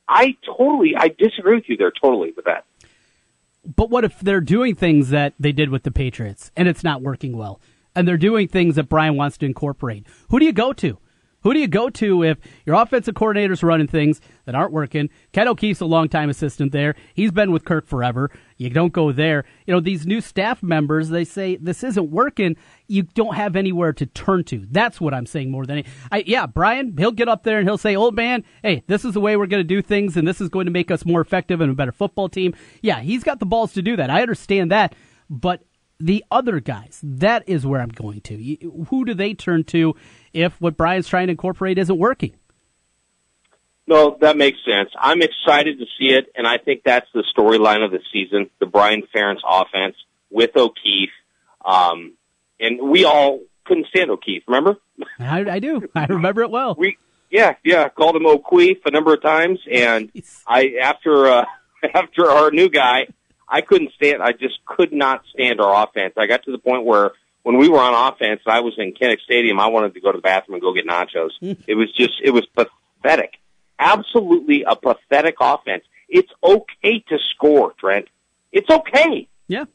I 0.09 0.37
totally, 0.47 0.95
I 0.97 1.09
disagree 1.09 1.57
with 1.57 1.69
you 1.69 1.77
there 1.77 1.91
totally 1.91 2.33
with 2.35 2.45
that. 2.45 2.65
But 3.75 3.91
what 3.91 4.05
if 4.05 4.21
they're 4.21 4.41
doing 4.41 4.77
things 4.77 5.11
that 5.11 5.35
they 5.41 5.51
did 5.51 5.71
with 5.71 5.83
the 5.83 5.91
Patriots 5.91 6.53
and 6.57 6.69
it's 6.69 6.85
not 6.85 7.03
working 7.03 7.37
well? 7.37 7.61
And 7.95 8.07
they're 8.07 8.17
doing 8.17 8.47
things 8.47 8.77
that 8.77 8.89
Brian 8.89 9.17
wants 9.17 9.39
to 9.39 9.47
incorporate. 9.47 10.07
Who 10.29 10.39
do 10.39 10.45
you 10.45 10.53
go 10.53 10.73
to? 10.75 10.99
Who 11.47 11.55
do 11.55 11.61
you 11.61 11.69
go 11.69 11.89
to 11.91 12.25
if 12.25 12.39
your 12.65 12.75
offensive 12.75 13.15
coordinator's 13.15 13.63
running 13.63 13.87
things 13.87 14.21
that 14.47 14.57
aren't 14.57 14.73
working? 14.73 15.11
Ken 15.31 15.47
O'Keefe's 15.47 15.81
a 15.81 15.87
longtime 15.87 16.29
assistant 16.29 16.73
there. 16.73 16.97
He's 17.15 17.31
been 17.31 17.53
with 17.53 17.65
Kirk 17.65 17.87
forever. 17.87 18.33
You 18.57 18.69
don't 18.69 18.93
go 18.93 19.13
there. 19.13 19.45
You 19.65 19.73
know, 19.73 19.79
these 19.79 20.09
new 20.09 20.21
staff 20.21 20.61
members, 20.61 21.09
they 21.09 21.23
say 21.23 21.55
this 21.55 21.85
isn't 21.85 22.11
working. 22.11 22.57
You 22.89 23.05
don't 23.05 23.37
have 23.37 23.55
anywhere 23.55 23.93
to 23.93 24.07
turn 24.07 24.43
to. 24.47 24.67
That's 24.69 25.01
what 25.01 25.15
I'm 25.15 25.25
saying 25.25 25.53
more 25.53 25.65
than 25.65 25.85
any. 26.11 26.25
Yeah, 26.27 26.47
Brian, 26.47 26.97
he'll 26.99 27.13
get 27.13 27.29
up 27.29 27.45
there 27.45 27.61
and 27.61 27.69
he'll 27.69 27.79
say, 27.79 27.95
old 27.95 28.17
man, 28.17 28.43
hey, 28.65 28.83
this 28.89 29.05
is 29.05 29.15
the 29.15 29.21
way 29.21 29.37
we're 29.37 29.47
going 29.47 29.63
to 29.63 29.65
do 29.65 29.83
things 29.83 30.17
and 30.17 30.27
this 30.27 30.41
is 30.41 30.49
going 30.49 30.67
to 30.67 30.73
make 30.73 30.91
us 30.91 31.07
more 31.07 31.21
effective 31.21 31.61
and 31.61 31.71
a 31.71 31.75
better 31.77 31.93
football 31.93 32.29
team. 32.29 32.57
Yeah, 32.83 32.99
he's 32.99 33.23
got 33.23 33.39
the 33.39 33.47
balls 33.47 33.73
to 33.75 33.83
do 33.83 33.95
that. 33.95 34.11
I 34.11 34.21
understand 34.21 34.73
that. 34.73 34.97
But 35.31 35.63
the 35.99 36.23
other 36.31 36.61
guys, 36.61 37.01
that 37.03 37.43
is 37.49 37.65
where 37.65 37.81
I'm 37.81 37.89
going 37.89 38.21
to. 38.21 38.85
Who 38.91 39.07
do 39.07 39.15
they 39.15 39.33
turn 39.33 39.65
to 39.65 39.95
if 40.37 40.61
what 40.61 40.77
Brian's 40.77 41.09
trying 41.09 41.29
to 41.29 41.33
incorporate 41.33 41.79
isn't 41.79 41.99
working. 41.99 42.35
No, 43.89 44.17
that 44.21 44.37
makes 44.37 44.59
sense. 44.65 44.91
I'm 44.99 45.23
excited 45.23 45.79
to 45.79 45.87
see 45.99 46.13
it, 46.13 46.33
and 46.35 46.47
I 46.47 46.59
think 46.59 46.83
that's 46.85 47.07
the 47.15 47.25
storyline 47.37 47.85
of 47.85 47.93
the 47.93 48.01
season: 48.13 48.51
the 48.59 48.67
Brian 48.67 49.03
Ferentz 49.15 49.41
offense 49.49 49.97
with 50.31 50.57
O'Keefe. 50.57 51.11
Um, 51.65 52.15
and 52.59 52.81
we 52.89 53.05
all 53.05 53.41
couldn't 53.65 53.87
stand 53.89 54.11
O'Keefe. 54.11 54.43
Remember? 54.47 54.77
I, 55.19 55.41
I 55.49 55.59
do. 55.61 55.89
I 55.95 56.07
remember 56.07 56.43
it 56.43 56.51
well. 56.51 56.75
We, 56.77 56.99
yeah, 57.31 57.55
yeah, 57.65 57.89
called 57.89 58.17
him 58.17 58.27
O'Keefe 58.27 58.85
a 58.87 58.91
number 58.91 59.15
of 59.15 59.23
times, 59.23 59.61
and 59.71 60.11
I 60.47 60.77
after 60.83 61.27
uh, 61.27 61.45
after 61.95 62.31
our 62.31 62.51
new 62.51 62.69
guy, 62.69 63.07
I 63.49 63.61
couldn't 63.61 63.93
stand. 63.95 64.23
I 64.23 64.33
just 64.33 64.65
could 64.65 64.93
not 64.93 65.23
stand 65.33 65.61
our 65.61 65.85
offense. 65.85 66.15
I 66.17 66.27
got 66.27 66.45
to 66.45 66.53
the 66.53 66.59
point 66.59 66.85
where 66.85 67.13
when 67.47 67.59
we 67.59 67.69
were 67.69 67.79
on 67.79 68.13
offense, 68.13 68.41
I 68.45 68.59
was 68.59 68.75
in 68.77 68.93
Kinnick 68.93 69.21
Stadium. 69.21 69.61
I 69.61 69.69
wanted 69.69 69.95
to 69.95 70.01
go 70.01 70.11
to 70.11 70.19
the 70.19 70.23
bathroom 70.23 70.55
and 70.55 70.61
go 70.61 70.75
get 70.75 70.85
nachos. 70.85 71.31
Hmm. 71.39 71.53
it 71.69 71.77
was 71.77 71.93
just, 71.93 72.15
it 72.21 72.31
was 72.33 72.45
pathetic. 72.47 73.35
Absolutely 73.79 74.65
a 74.65 74.75
pathetic 74.75 75.37
offense. 75.41 75.85
It's 76.09 76.33
okay 76.43 77.05
to 77.09 77.19
score, 77.31 77.73
Trent. 77.79 78.09
It's 78.51 78.69
okay. 78.69 79.29
Yeah. 79.47 79.67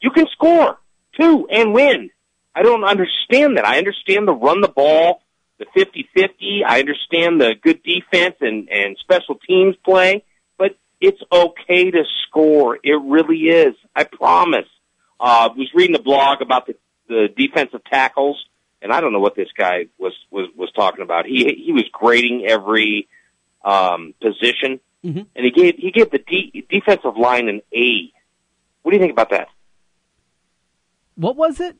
You 0.00 0.10
can 0.10 0.26
score 0.32 0.80
two 1.16 1.46
and 1.48 1.72
win. 1.72 2.10
I 2.56 2.64
don't 2.64 2.82
understand 2.82 3.56
that. 3.56 3.64
I 3.64 3.78
understand 3.78 4.26
the 4.26 4.34
run 4.34 4.60
the 4.60 4.66
ball, 4.66 5.22
the 5.58 5.66
50-50. 5.76 6.64
I 6.66 6.80
understand 6.80 7.40
the 7.40 7.54
good 7.54 7.84
defense 7.84 8.34
and, 8.40 8.68
and 8.68 8.96
special 8.98 9.36
teams 9.46 9.76
play, 9.84 10.24
but 10.58 10.76
it's 11.00 11.22
okay 11.30 11.88
to 11.88 12.02
score. 12.26 12.80
It 12.82 13.00
really 13.00 13.42
is. 13.42 13.76
I 13.94 14.02
promise. 14.02 14.66
Uh, 15.20 15.48
was 15.56 15.70
reading 15.72 15.96
a 15.96 16.02
blog 16.02 16.42
about 16.42 16.66
the 16.66 16.74
the 17.08 17.28
defensive 17.36 17.84
tackles, 17.84 18.44
and 18.82 18.92
I 18.92 19.00
don't 19.00 19.12
know 19.12 19.20
what 19.20 19.36
this 19.36 19.48
guy 19.56 19.86
was 19.98 20.12
was 20.30 20.48
was 20.56 20.70
talking 20.72 21.02
about. 21.02 21.26
He 21.26 21.62
he 21.64 21.72
was 21.72 21.84
grading 21.92 22.46
every 22.46 23.08
um, 23.64 24.14
position, 24.20 24.80
mm-hmm. 25.04 25.22
and 25.34 25.44
he 25.44 25.50
gave 25.50 25.76
he 25.76 25.90
gave 25.90 26.10
the 26.10 26.18
de- 26.18 26.66
defensive 26.70 27.16
line 27.16 27.48
an 27.48 27.62
A. 27.74 28.12
What 28.82 28.92
do 28.92 28.96
you 28.96 29.02
think 29.02 29.12
about 29.12 29.30
that? 29.30 29.48
What 31.16 31.36
was 31.36 31.60
it? 31.60 31.76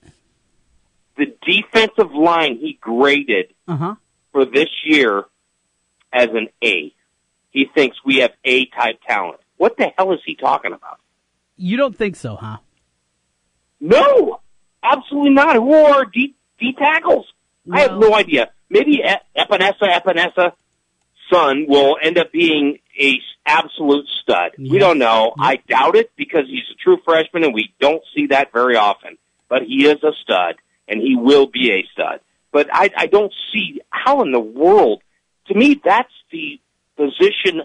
The 1.17 1.35
defensive 1.47 2.13
line 2.13 2.59
he 2.59 2.79
graded 2.81 3.55
uh-huh. 3.69 3.95
for 4.33 4.45
this 4.45 4.69
year 4.85 5.25
as 6.13 6.29
an 6.33 6.49
A. 6.63 6.93
He 7.51 7.67
thinks 7.75 7.97
we 8.05 8.17
have 8.17 8.33
A 8.45 8.67
type 8.67 9.01
talent. 9.07 9.41
What 9.57 9.77
the 9.79 9.93
hell 9.97 10.13
is 10.13 10.21
he 10.27 10.35
talking 10.35 10.73
about? 10.73 11.01
You 11.57 11.77
don't 11.77 11.97
think 11.97 12.17
so, 12.17 12.37
huh? 12.37 12.59
No. 13.81 14.41
Absolutely 14.93 15.31
not. 15.31 15.57
Who 15.57 15.75
are 15.75 16.05
D, 16.05 16.35
D 16.59 16.75
tackles? 16.79 17.27
I 17.71 17.81
have 17.81 17.99
no 17.99 18.15
idea. 18.15 18.51
Maybe 18.71 19.03
Epenesa 19.37 19.75
Epenesa 19.83 20.53
son 21.33 21.67
will 21.69 21.97
end 22.01 22.19
up 22.19 22.33
being 22.33 22.79
a 23.01 23.19
absolute 23.45 24.07
stud. 24.23 24.53
Yeah. 24.59 24.73
We 24.73 24.79
don't 24.79 24.99
know. 24.99 25.33
Yeah. 25.37 25.45
I 25.45 25.57
doubt 25.69 25.97
it 25.97 26.11
because 26.17 26.47
he's 26.49 26.65
a 26.73 26.77
true 26.83 26.99
freshman 27.05 27.45
and 27.45 27.55
we 27.55 27.73
don't 27.81 28.03
see 28.15 28.29
that 28.29 28.53
very 28.53 28.77
often. 28.77 29.19
But 29.49 29.63
he 29.63 29.87
is 29.87 30.03
a 30.03 30.13
stud 30.23 30.57
and 30.89 31.01
he 31.01 31.17
will 31.17 31.47
be 31.47 31.73
a 31.73 31.85
stud. 31.93 32.21
But 32.53 32.69
I, 32.73 32.91
I 32.97 33.07
don't 33.07 33.33
see 33.53 33.81
how 33.91 34.23
in 34.23 34.33
the 34.33 34.41
world. 34.41 35.03
To 35.49 35.55
me, 35.55 35.81
that's 35.85 36.13
the 36.33 36.61
position. 36.97 37.63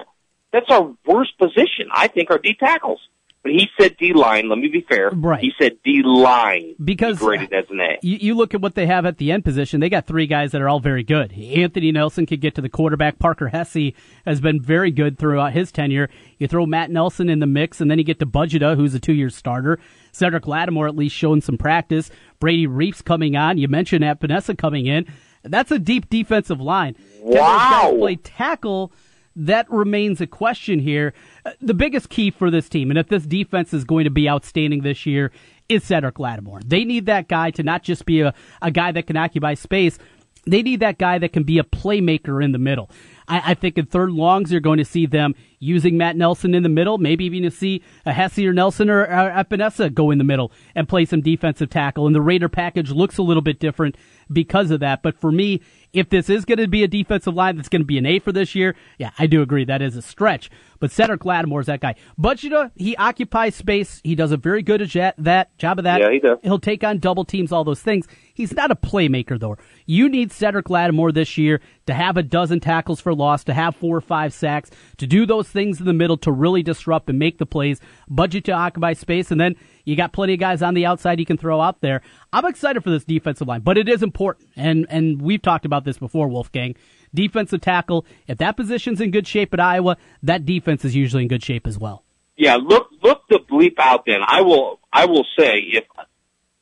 That's 0.51 0.69
our 0.69 0.93
worst 1.05 1.37
position. 1.37 1.89
I 1.91 2.07
think 2.07 2.29
our 2.29 2.37
D 2.37 2.55
tackles. 2.59 2.99
But 3.43 3.53
he 3.53 3.67
said 3.79 3.97
D 3.97 4.13
line. 4.13 4.49
Let 4.49 4.59
me 4.59 4.67
be 4.67 4.85
fair. 4.87 5.09
Right. 5.09 5.41
He 5.41 5.51
said 5.59 5.77
D 5.83 6.03
line 6.03 6.75
because 6.83 7.17
graded 7.17 7.51
as 7.51 7.65
an 7.71 7.79
A. 7.79 7.97
You, 8.03 8.17
you, 8.17 8.35
look 8.35 8.53
at 8.53 8.61
what 8.61 8.75
they 8.75 8.85
have 8.85 9.05
at 9.05 9.17
the 9.17 9.31
end 9.31 9.43
position. 9.43 9.79
They 9.79 9.89
got 9.89 10.05
three 10.05 10.27
guys 10.27 10.51
that 10.51 10.61
are 10.61 10.69
all 10.69 10.79
very 10.79 11.03
good. 11.03 11.33
Anthony 11.33 11.91
Nelson 11.91 12.27
could 12.27 12.39
get 12.39 12.53
to 12.55 12.61
the 12.61 12.69
quarterback. 12.69 13.17
Parker 13.17 13.47
Hesse 13.47 13.93
has 14.25 14.41
been 14.41 14.61
very 14.61 14.91
good 14.91 15.17
throughout 15.17 15.53
his 15.53 15.71
tenure. 15.71 16.09
You 16.37 16.47
throw 16.47 16.67
Matt 16.67 16.91
Nelson 16.91 17.29
in 17.29 17.39
the 17.39 17.47
mix, 17.47 17.81
and 17.81 17.89
then 17.89 17.97
you 17.97 18.03
get 18.03 18.19
to 18.19 18.27
Bazata, 18.27 18.75
who's 18.75 18.93
a 18.93 18.99
two-year 18.99 19.31
starter. 19.31 19.79
Cedric 20.11 20.45
Lattimore 20.45 20.87
at 20.87 20.95
least 20.95 21.15
showing 21.15 21.41
some 21.41 21.57
practice. 21.57 22.11
Brady 22.39 22.67
Reiff's 22.67 23.01
coming 23.01 23.35
on. 23.35 23.57
You 23.57 23.67
mentioned 23.67 24.03
Epenesa 24.03 24.55
coming 24.55 24.85
in. 24.85 25.07
That's 25.43 25.71
a 25.71 25.79
deep 25.79 26.09
defensive 26.09 26.61
line. 26.61 26.95
Wow. 27.21 27.95
play 27.97 28.17
tackle 28.17 28.91
that 29.35 29.69
remains 29.71 30.21
a 30.21 30.27
question 30.27 30.79
here. 30.79 31.13
Uh, 31.45 31.51
the 31.61 31.73
biggest 31.73 32.09
key 32.09 32.31
for 32.31 32.51
this 32.51 32.69
team, 32.69 32.89
and 32.91 32.99
if 32.99 33.07
this 33.07 33.25
defense 33.25 33.73
is 33.73 33.83
going 33.83 34.03
to 34.03 34.09
be 34.09 34.29
outstanding 34.29 34.81
this 34.81 35.05
year, 35.05 35.31
is 35.69 35.83
Cedric 35.83 36.19
Lattimore. 36.19 36.61
They 36.65 36.83
need 36.83 37.05
that 37.05 37.27
guy 37.27 37.51
to 37.51 37.63
not 37.63 37.83
just 37.83 38.05
be 38.05 38.21
a, 38.21 38.33
a 38.61 38.71
guy 38.71 38.91
that 38.91 39.07
can 39.07 39.15
occupy 39.17 39.53
space, 39.53 39.97
they 40.45 40.63
need 40.63 40.79
that 40.79 40.97
guy 40.97 41.19
that 41.19 41.33
can 41.33 41.43
be 41.43 41.59
a 41.59 41.63
playmaker 41.63 42.43
in 42.43 42.51
the 42.51 42.57
middle. 42.57 42.89
I, 43.27 43.51
I, 43.51 43.53
think 43.53 43.77
in 43.77 43.85
third 43.85 44.11
longs, 44.11 44.51
you're 44.51 44.59
going 44.59 44.79
to 44.79 44.85
see 44.85 45.05
them 45.05 45.35
using 45.59 45.97
Matt 45.97 46.15
Nelson 46.15 46.55
in 46.55 46.63
the 46.63 46.69
middle, 46.69 46.97
maybe 46.97 47.25
even 47.25 47.43
to 47.43 47.51
see 47.51 47.83
a 48.05 48.11
Hesse 48.11 48.39
or 48.39 48.53
Nelson 48.53 48.89
or, 48.89 49.01
or 49.01 49.31
Epenesa 49.31 49.93
go 49.93 50.09
in 50.09 50.17
the 50.17 50.23
middle 50.23 50.51
and 50.73 50.89
play 50.89 51.05
some 51.05 51.21
defensive 51.21 51.69
tackle. 51.69 52.07
And 52.07 52.15
the 52.15 52.21
Raider 52.21 52.49
package 52.49 52.91
looks 52.91 53.17
a 53.17 53.23
little 53.23 53.43
bit 53.43 53.59
different 53.59 53.95
because 54.31 54.71
of 54.71 54.79
that. 54.79 55.03
But 55.03 55.15
for 55.15 55.31
me, 55.31 55.61
if 55.93 56.09
this 56.09 56.29
is 56.29 56.45
going 56.45 56.57
to 56.57 56.67
be 56.67 56.83
a 56.83 56.87
defensive 56.87 57.33
line 57.33 57.55
that's 57.55 57.69
going 57.69 57.81
to 57.81 57.85
be 57.85 57.97
an 57.97 58.05
A 58.05 58.19
for 58.19 58.31
this 58.31 58.55
year, 58.55 58.75
yeah, 58.97 59.11
I 59.19 59.27
do 59.27 59.41
agree 59.41 59.65
that 59.65 59.81
is 59.81 59.95
a 59.95 60.01
stretch. 60.01 60.49
But 60.81 60.91
Cedric 60.91 61.23
Lattimore 61.23 61.61
is 61.61 61.67
that 61.67 61.79
guy. 61.79 61.95
Bazata, 62.19 62.71
he 62.75 62.97
occupies 62.97 63.55
space. 63.55 64.01
He 64.03 64.15
does 64.15 64.31
a 64.31 64.37
very 64.37 64.63
good 64.63 64.81
at 64.95 65.15
that 65.19 65.57
job 65.59 65.77
of 65.77 65.83
that. 65.83 66.01
Yeah, 66.01 66.11
he 66.11 66.19
does. 66.19 66.39
He'll 66.41 66.59
take 66.59 66.83
on 66.83 66.97
double 66.97 67.23
teams, 67.23 67.51
all 67.51 67.63
those 67.63 67.81
things. 67.81 68.07
He's 68.33 68.51
not 68.53 68.71
a 68.71 68.75
playmaker 68.75 69.39
though. 69.39 69.57
You 69.85 70.09
need 70.09 70.31
Cedric 70.31 70.71
Lattimore 70.71 71.11
this 71.11 71.37
year 71.37 71.61
to 71.85 71.93
have 71.93 72.17
a 72.17 72.23
dozen 72.23 72.59
tackles 72.59 72.99
for 72.99 73.13
loss, 73.13 73.43
to 73.43 73.53
have 73.53 73.75
four 73.75 73.95
or 73.95 74.01
five 74.01 74.33
sacks, 74.33 74.71
to 74.97 75.05
do 75.05 75.27
those 75.27 75.47
things 75.47 75.79
in 75.79 75.85
the 75.85 75.93
middle 75.93 76.17
to 76.17 76.31
really 76.31 76.63
disrupt 76.63 77.09
and 77.09 77.19
make 77.19 77.37
the 77.37 77.45
plays. 77.45 77.79
Budget 78.09 78.45
to 78.45 78.51
occupy 78.51 78.93
space, 78.93 79.29
and 79.29 79.39
then 79.39 79.55
you 79.85 79.95
got 79.95 80.13
plenty 80.13 80.33
of 80.33 80.39
guys 80.39 80.63
on 80.63 80.73
the 80.73 80.87
outside 80.87 81.19
you 81.19 81.25
can 81.25 81.37
throw 81.37 81.61
out 81.61 81.81
there. 81.81 82.01
I'm 82.33 82.45
excited 82.45 82.83
for 82.83 82.89
this 82.89 83.03
defensive 83.03 83.47
line, 83.47 83.61
but 83.61 83.77
it 83.77 83.87
is 83.87 84.01
important, 84.01 84.49
and 84.55 84.87
and 84.89 85.21
we've 85.21 85.41
talked 85.41 85.65
about 85.65 85.85
this 85.85 85.99
before, 85.99 86.27
Wolfgang. 86.27 86.75
Defensive 87.13 87.61
tackle, 87.61 88.05
if 88.27 88.37
that 88.37 88.55
position's 88.55 89.01
in 89.01 89.11
good 89.11 89.27
shape 89.27 89.53
at 89.53 89.59
Iowa, 89.59 89.97
that 90.23 90.45
defense 90.45 90.85
is 90.85 90.95
usually 90.95 91.23
in 91.23 91.29
good 91.29 91.43
shape 91.43 91.67
as 91.67 91.77
well. 91.77 92.03
Yeah, 92.37 92.55
look 92.55 92.89
look 93.03 93.23
the 93.29 93.39
bleep 93.39 93.75
out. 93.77 94.05
Then 94.05 94.21
I 94.25 94.41
will 94.41 94.79
I 94.91 95.05
will 95.05 95.25
say 95.37 95.59
if 95.73 95.83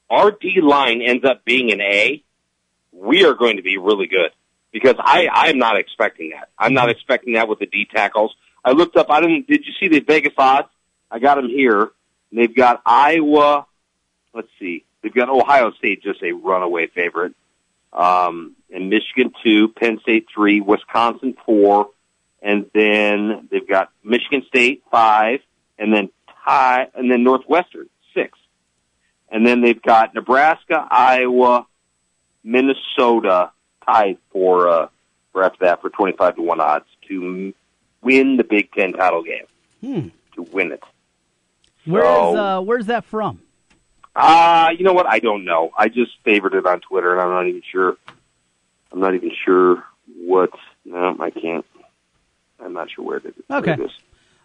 our 0.10 0.32
D 0.32 0.60
line 0.62 1.02
ends 1.02 1.24
up 1.24 1.46
being 1.46 1.72
an 1.72 1.82
A, 1.82 2.24
we 2.92 3.26
are 3.26 3.34
going 3.34 3.58
to 3.58 3.64
be 3.64 3.78
really 3.78 4.08
good 4.08 4.32
because 4.72 4.96
I 4.98 5.28
I 5.32 5.50
am 5.50 5.58
not 5.58 5.78
expecting 5.78 6.32
that. 6.32 6.50
I'm 6.58 6.74
not 6.74 6.90
expecting 6.90 7.34
that 7.34 7.48
with 7.48 7.60
the 7.60 7.68
D 7.68 7.86
tackles. 7.86 8.36
I 8.66 8.72
looked 8.72 8.98
up. 8.98 9.10
I 9.10 9.22
didn't. 9.22 9.48
Did 9.48 9.66
you 9.66 9.74
see 9.80 9.88
the 9.88 10.00
Vegas 10.02 10.34
odds? 10.38 10.68
I 11.12 11.20
got 11.20 11.36
them 11.36 11.48
here. 11.48 11.92
They've 12.32 12.56
got 12.56 12.82
Iowa. 12.86 13.66
Let's 14.34 14.50
see. 14.60 14.86
They've 15.02 15.14
got 15.14 15.30
Ohio 15.30 15.72
State, 15.72 16.04
just 16.04 16.22
a 16.22 16.32
runaway 16.34 16.88
favorite. 16.88 17.34
Um, 17.92 18.56
and 18.72 18.90
Michigan 18.90 19.34
two, 19.44 19.70
Penn 19.70 20.00
State 20.02 20.28
three, 20.34 20.62
Wisconsin 20.62 21.36
four, 21.46 21.90
and 22.42 22.66
then 22.74 23.48
they've 23.52 23.68
got 23.68 23.92
Michigan 24.04 24.44
State 24.48 24.84
five, 24.92 25.40
and 25.78 25.94
then 25.94 26.10
tie, 26.46 26.88
and 26.94 27.10
then 27.12 27.24
Northwestern 27.24 27.90
six, 28.14 28.38
and 29.32 29.46
then 29.46 29.62
they've 29.62 29.82
got 29.82 30.14
Nebraska, 30.14 30.88
Iowa, 30.90 31.66
Minnesota 32.44 33.52
tied 33.86 34.18
for 34.32 34.68
uh, 34.70 34.88
for 35.32 35.44
after 35.44 35.66
that 35.66 35.82
for 35.82 35.90
twenty 35.90 36.16
five 36.16 36.36
to 36.36 36.42
one 36.42 36.60
odds 36.62 36.86
to 37.08 37.54
win 38.02 38.38
the 38.38 38.44
Big 38.44 38.72
Ten 38.72 38.94
title 38.94 39.24
game. 39.24 40.12
to 40.36 40.42
win 40.52 40.72
it. 40.72 40.84
Where's 41.86 42.06
So- 42.06 42.36
uh, 42.38 42.62
where's 42.62 42.86
that 42.88 43.04
from? 43.06 43.42
Uh, 44.20 44.70
you 44.78 44.84
know 44.84 44.94
what? 44.94 45.08
I 45.08 45.20
don't 45.20 45.46
know. 45.46 45.72
I 45.78 45.88
just 45.88 46.12
favored 46.24 46.54
it 46.54 46.66
on 46.66 46.82
Twitter, 46.82 47.14
and 47.14 47.22
I'm 47.22 47.30
not 47.30 47.48
even 47.48 47.62
sure. 47.72 47.98
I'm 48.92 49.00
not 49.00 49.16
even 49.16 49.32
sure 49.46 49.84
what. 50.18 50.52
No, 50.86 51.16
I 51.20 51.30
can't. 51.30 51.66
I'm 52.60 52.74
not 52.74 52.90
sure 52.92 53.06
where 53.06 53.18
it 53.18 53.26
is. 53.26 53.34
Okay. 53.50 53.74
it 53.74 53.80
is. 53.80 53.92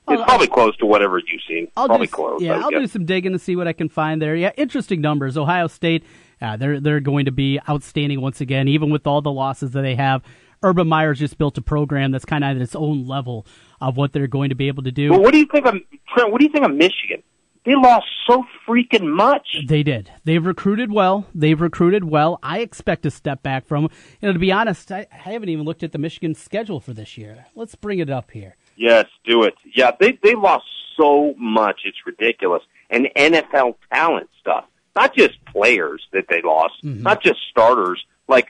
It's 0.06 0.22
probably 0.22 0.48
close 0.48 0.76
to 0.78 0.86
whatever 0.86 1.18
you've 1.18 1.40
seen. 1.48 1.68
I'll 1.76 1.86
probably 1.86 2.08
do, 2.08 2.12
close. 2.12 2.42
Yeah, 2.42 2.60
I'll 2.60 2.70
guess. 2.70 2.80
do 2.80 2.86
some 2.88 3.06
digging 3.06 3.32
to 3.32 3.38
see 3.38 3.56
what 3.56 3.66
I 3.66 3.72
can 3.72 3.88
find 3.88 4.20
there. 4.20 4.36
Yeah, 4.36 4.52
interesting 4.56 5.00
numbers. 5.00 5.38
Ohio 5.38 5.66
State, 5.66 6.04
uh, 6.42 6.58
they're 6.58 6.78
they're 6.78 7.00
going 7.00 7.24
to 7.24 7.32
be 7.32 7.58
outstanding 7.68 8.20
once 8.20 8.40
again, 8.42 8.68
even 8.68 8.90
with 8.90 9.06
all 9.06 9.22
the 9.22 9.32
losses 9.32 9.70
that 9.70 9.80
they 9.80 9.94
have. 9.94 10.22
Urban 10.62 10.88
Meyer's 10.88 11.18
just 11.18 11.38
built 11.38 11.56
a 11.58 11.62
program 11.62 12.10
that's 12.10 12.24
kind 12.24 12.44
of 12.44 12.56
at 12.56 12.62
its 12.62 12.74
own 12.74 13.06
level 13.06 13.46
of 13.80 13.96
what 13.96 14.12
they're 14.12 14.26
going 14.26 14.50
to 14.50 14.54
be 14.54 14.68
able 14.68 14.82
to 14.82 14.92
do. 14.92 15.10
Well, 15.10 15.22
what 15.22 15.32
do 15.32 15.38
you 15.38 15.46
think 15.46 15.66
of 15.66 15.74
Trent? 16.08 16.30
What 16.30 16.38
do 16.38 16.46
you 16.46 16.52
think 16.52 16.64
of 16.66 16.74
Michigan? 16.74 17.22
They 17.64 17.74
lost 17.74 18.06
so 18.26 18.44
freaking 18.66 19.14
much. 19.14 19.56
They 19.66 19.82
did. 19.82 20.10
They've 20.24 20.44
recruited 20.44 20.92
well. 20.92 21.26
They've 21.34 21.60
recruited 21.60 22.04
well. 22.04 22.38
I 22.42 22.58
expect 22.60 23.06
a 23.06 23.10
step 23.10 23.42
back 23.42 23.66
from. 23.66 23.84
You 24.20 24.28
know, 24.28 24.32
to 24.34 24.38
be 24.38 24.52
honest, 24.52 24.92
I, 24.92 25.06
I 25.10 25.16
haven't 25.16 25.48
even 25.48 25.64
looked 25.64 25.82
at 25.82 25.92
the 25.92 25.98
Michigan 25.98 26.34
schedule 26.34 26.78
for 26.80 26.92
this 26.92 27.16
year. 27.16 27.46
Let's 27.54 27.74
bring 27.74 28.00
it 28.00 28.10
up 28.10 28.30
here. 28.32 28.56
Yes, 28.76 29.06
do 29.24 29.44
it. 29.44 29.54
Yeah, 29.74 29.92
they 29.98 30.18
they 30.22 30.34
lost 30.34 30.66
so 30.96 31.34
much. 31.38 31.82
It's 31.84 31.96
ridiculous. 32.04 32.62
And 32.90 33.08
NFL 33.16 33.76
talent 33.92 34.28
stuff. 34.40 34.66
Not 34.94 35.14
just 35.16 35.42
players 35.46 36.06
that 36.12 36.26
they 36.28 36.40
lost, 36.42 36.74
not 36.84 37.20
just 37.22 37.40
starters, 37.50 38.04
like 38.28 38.48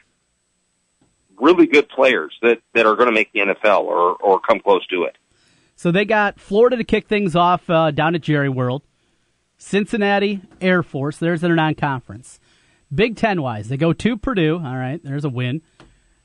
really 1.41 1.67
good 1.67 1.89
players 1.89 2.35
that 2.43 2.59
that 2.75 2.85
are 2.85 2.97
going 2.97 3.09
to 3.09 3.15
make 3.15 3.33
the 3.33 3.41
NFL 3.41 3.83
or 3.83 4.17
or 4.17 4.41
come 4.41 4.61
close 4.61 4.87
to 4.89 5.05
it. 5.05 5.17
So 5.77 5.91
they 5.91 6.05
got 6.05 6.39
Florida 6.39 6.77
to 6.77 6.85
kick 6.85 7.07
things 7.09 7.35
off 7.35 7.69
uh, 7.71 7.91
down 7.91 8.15
at 8.15 8.21
Jerry 8.21 8.49
World. 8.49 8.83
Cincinnati 9.65 10.43
Air 10.61 10.83
Force. 10.83 11.17
There's 11.17 11.41
their 11.41 11.55
non-conference. 11.55 12.39
Big 12.95 13.17
Ten 13.17 13.41
wise, 13.41 13.69
they 13.69 13.79
go 13.79 13.95
to 13.95 14.17
Purdue. 14.19 14.61
All 14.63 14.77
right, 14.77 15.01
there's 15.03 15.25
a 15.25 15.31
win. 15.31 15.63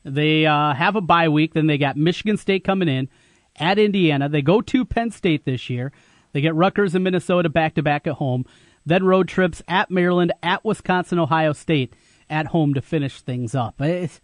They 0.04 0.46
uh, 0.46 0.74
have 0.74 0.98
a 0.98 1.02
bye 1.02 1.30
week. 1.30 1.54
Then 1.54 1.68
they 1.68 1.78
got 1.78 1.96
Michigan 1.96 2.36
State 2.36 2.66
coming 2.66 2.90
in 2.90 3.08
at 3.56 3.80
Indiana. 3.80 4.28
They 4.28 4.42
go 4.42 4.62
to 4.62 4.84
Penn 4.84 5.12
State 5.12 5.46
this 5.46 5.70
year. 5.70 5.94
They 6.34 6.42
get 6.42 6.54
Rutgers 6.54 6.96
and 6.96 7.04
Minnesota 7.04 7.48
back 7.48 7.76
to 7.76 7.82
back 7.82 8.08
at 8.08 8.16
home. 8.16 8.46
Then 8.86 9.06
road 9.06 9.30
trips 9.30 9.64
at 9.70 9.90
Maryland, 9.90 10.34
at 10.44 10.66
Wisconsin, 10.66 11.18
Ohio 11.18 11.54
State, 11.54 11.94
at 12.30 12.48
home 12.48 12.74
to 12.74 12.82
finish 12.82 13.22
things 13.22 13.56
up. 13.56 13.82
It's- 13.82 14.20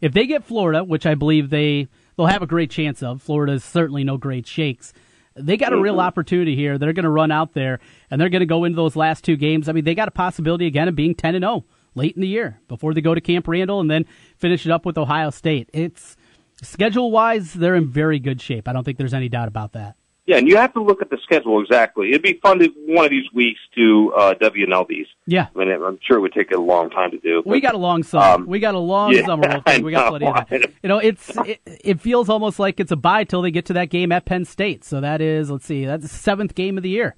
if 0.00 0.12
they 0.12 0.26
get 0.26 0.44
Florida, 0.44 0.82
which 0.84 1.06
I 1.06 1.14
believe 1.14 1.50
they 1.50 1.88
they'll 2.16 2.26
have 2.26 2.42
a 2.42 2.46
great 2.46 2.70
chance 2.70 3.02
of, 3.02 3.20
Florida 3.20 3.54
is 3.54 3.64
certainly 3.64 4.04
no 4.04 4.16
great 4.16 4.46
shakes. 4.46 4.92
They 5.40 5.56
got 5.56 5.72
a 5.72 5.80
real 5.80 5.94
mm-hmm. 5.94 6.00
opportunity 6.00 6.54
here. 6.56 6.78
They're 6.78 6.92
going 6.92 7.04
to 7.04 7.10
run 7.10 7.30
out 7.30 7.54
there 7.54 7.80
and 8.10 8.20
they're 8.20 8.28
going 8.28 8.40
to 8.40 8.46
go 8.46 8.64
into 8.64 8.76
those 8.76 8.96
last 8.96 9.24
two 9.24 9.36
games. 9.36 9.68
I 9.68 9.72
mean, 9.72 9.84
they 9.84 9.94
got 9.94 10.08
a 10.08 10.12
possibility 10.12 10.66
again 10.66 10.88
of 10.88 10.96
being 10.96 11.14
ten 11.14 11.34
and 11.34 11.42
zero 11.42 11.64
late 11.94 12.14
in 12.14 12.22
the 12.22 12.28
year 12.28 12.60
before 12.68 12.94
they 12.94 13.00
go 13.00 13.14
to 13.14 13.20
Camp 13.20 13.48
Randall 13.48 13.80
and 13.80 13.90
then 13.90 14.06
finish 14.36 14.64
it 14.64 14.72
up 14.72 14.86
with 14.86 14.96
Ohio 14.96 15.30
State. 15.30 15.68
It's 15.72 16.16
schedule 16.62 17.10
wise, 17.10 17.54
they're 17.54 17.74
in 17.74 17.88
very 17.88 18.18
good 18.18 18.40
shape. 18.40 18.68
I 18.68 18.72
don't 18.72 18.84
think 18.84 18.98
there's 18.98 19.14
any 19.14 19.28
doubt 19.28 19.48
about 19.48 19.72
that. 19.72 19.96
Yeah, 20.30 20.36
and 20.36 20.46
you 20.46 20.58
have 20.58 20.72
to 20.74 20.80
look 20.80 21.02
at 21.02 21.10
the 21.10 21.18
schedule 21.24 21.60
exactly. 21.60 22.10
It'd 22.10 22.22
be 22.22 22.34
fun 22.34 22.60
to 22.60 22.68
one 22.86 23.04
of 23.04 23.10
these 23.10 23.24
weeks 23.34 23.58
to 23.74 24.12
uh, 24.16 24.34
WNL 24.34 24.86
these. 24.86 25.08
Yeah. 25.26 25.48
I 25.52 25.58
mean, 25.58 25.68
I'm 25.68 25.98
sure 26.06 26.18
it 26.18 26.20
would 26.20 26.32
take 26.32 26.52
a 26.52 26.56
long 26.56 26.88
time 26.88 27.10
to 27.10 27.18
do. 27.18 27.42
But, 27.44 27.50
We 27.50 27.60
got 27.60 27.74
a 27.74 27.78
long 27.78 28.04
summer. 28.04 28.24
Um, 28.24 28.46
we 28.46 28.60
got 28.60 28.76
a 28.76 28.78
long 28.78 29.12
yeah, 29.12 29.26
summer. 29.26 29.48
Wolfgang. 29.48 29.82
We 29.84 29.90
got 29.90 30.10
plenty 30.10 30.26
of 30.26 30.48
that. 30.48 30.70
You 30.84 30.88
know, 30.88 30.98
it's 30.98 31.36
it, 31.38 31.60
it 31.64 32.00
feels 32.00 32.28
almost 32.28 32.60
like 32.60 32.78
it's 32.78 32.92
a 32.92 32.96
bye 32.96 33.24
till 33.24 33.42
they 33.42 33.50
get 33.50 33.64
to 33.66 33.72
that 33.72 33.90
game 33.90 34.12
at 34.12 34.24
Penn 34.24 34.44
State. 34.44 34.84
So 34.84 35.00
that 35.00 35.20
is, 35.20 35.50
let's 35.50 35.66
see, 35.66 35.84
that's 35.84 36.04
the 36.04 36.08
seventh 36.08 36.54
game 36.54 36.76
of 36.76 36.84
the 36.84 36.90
year, 36.90 37.16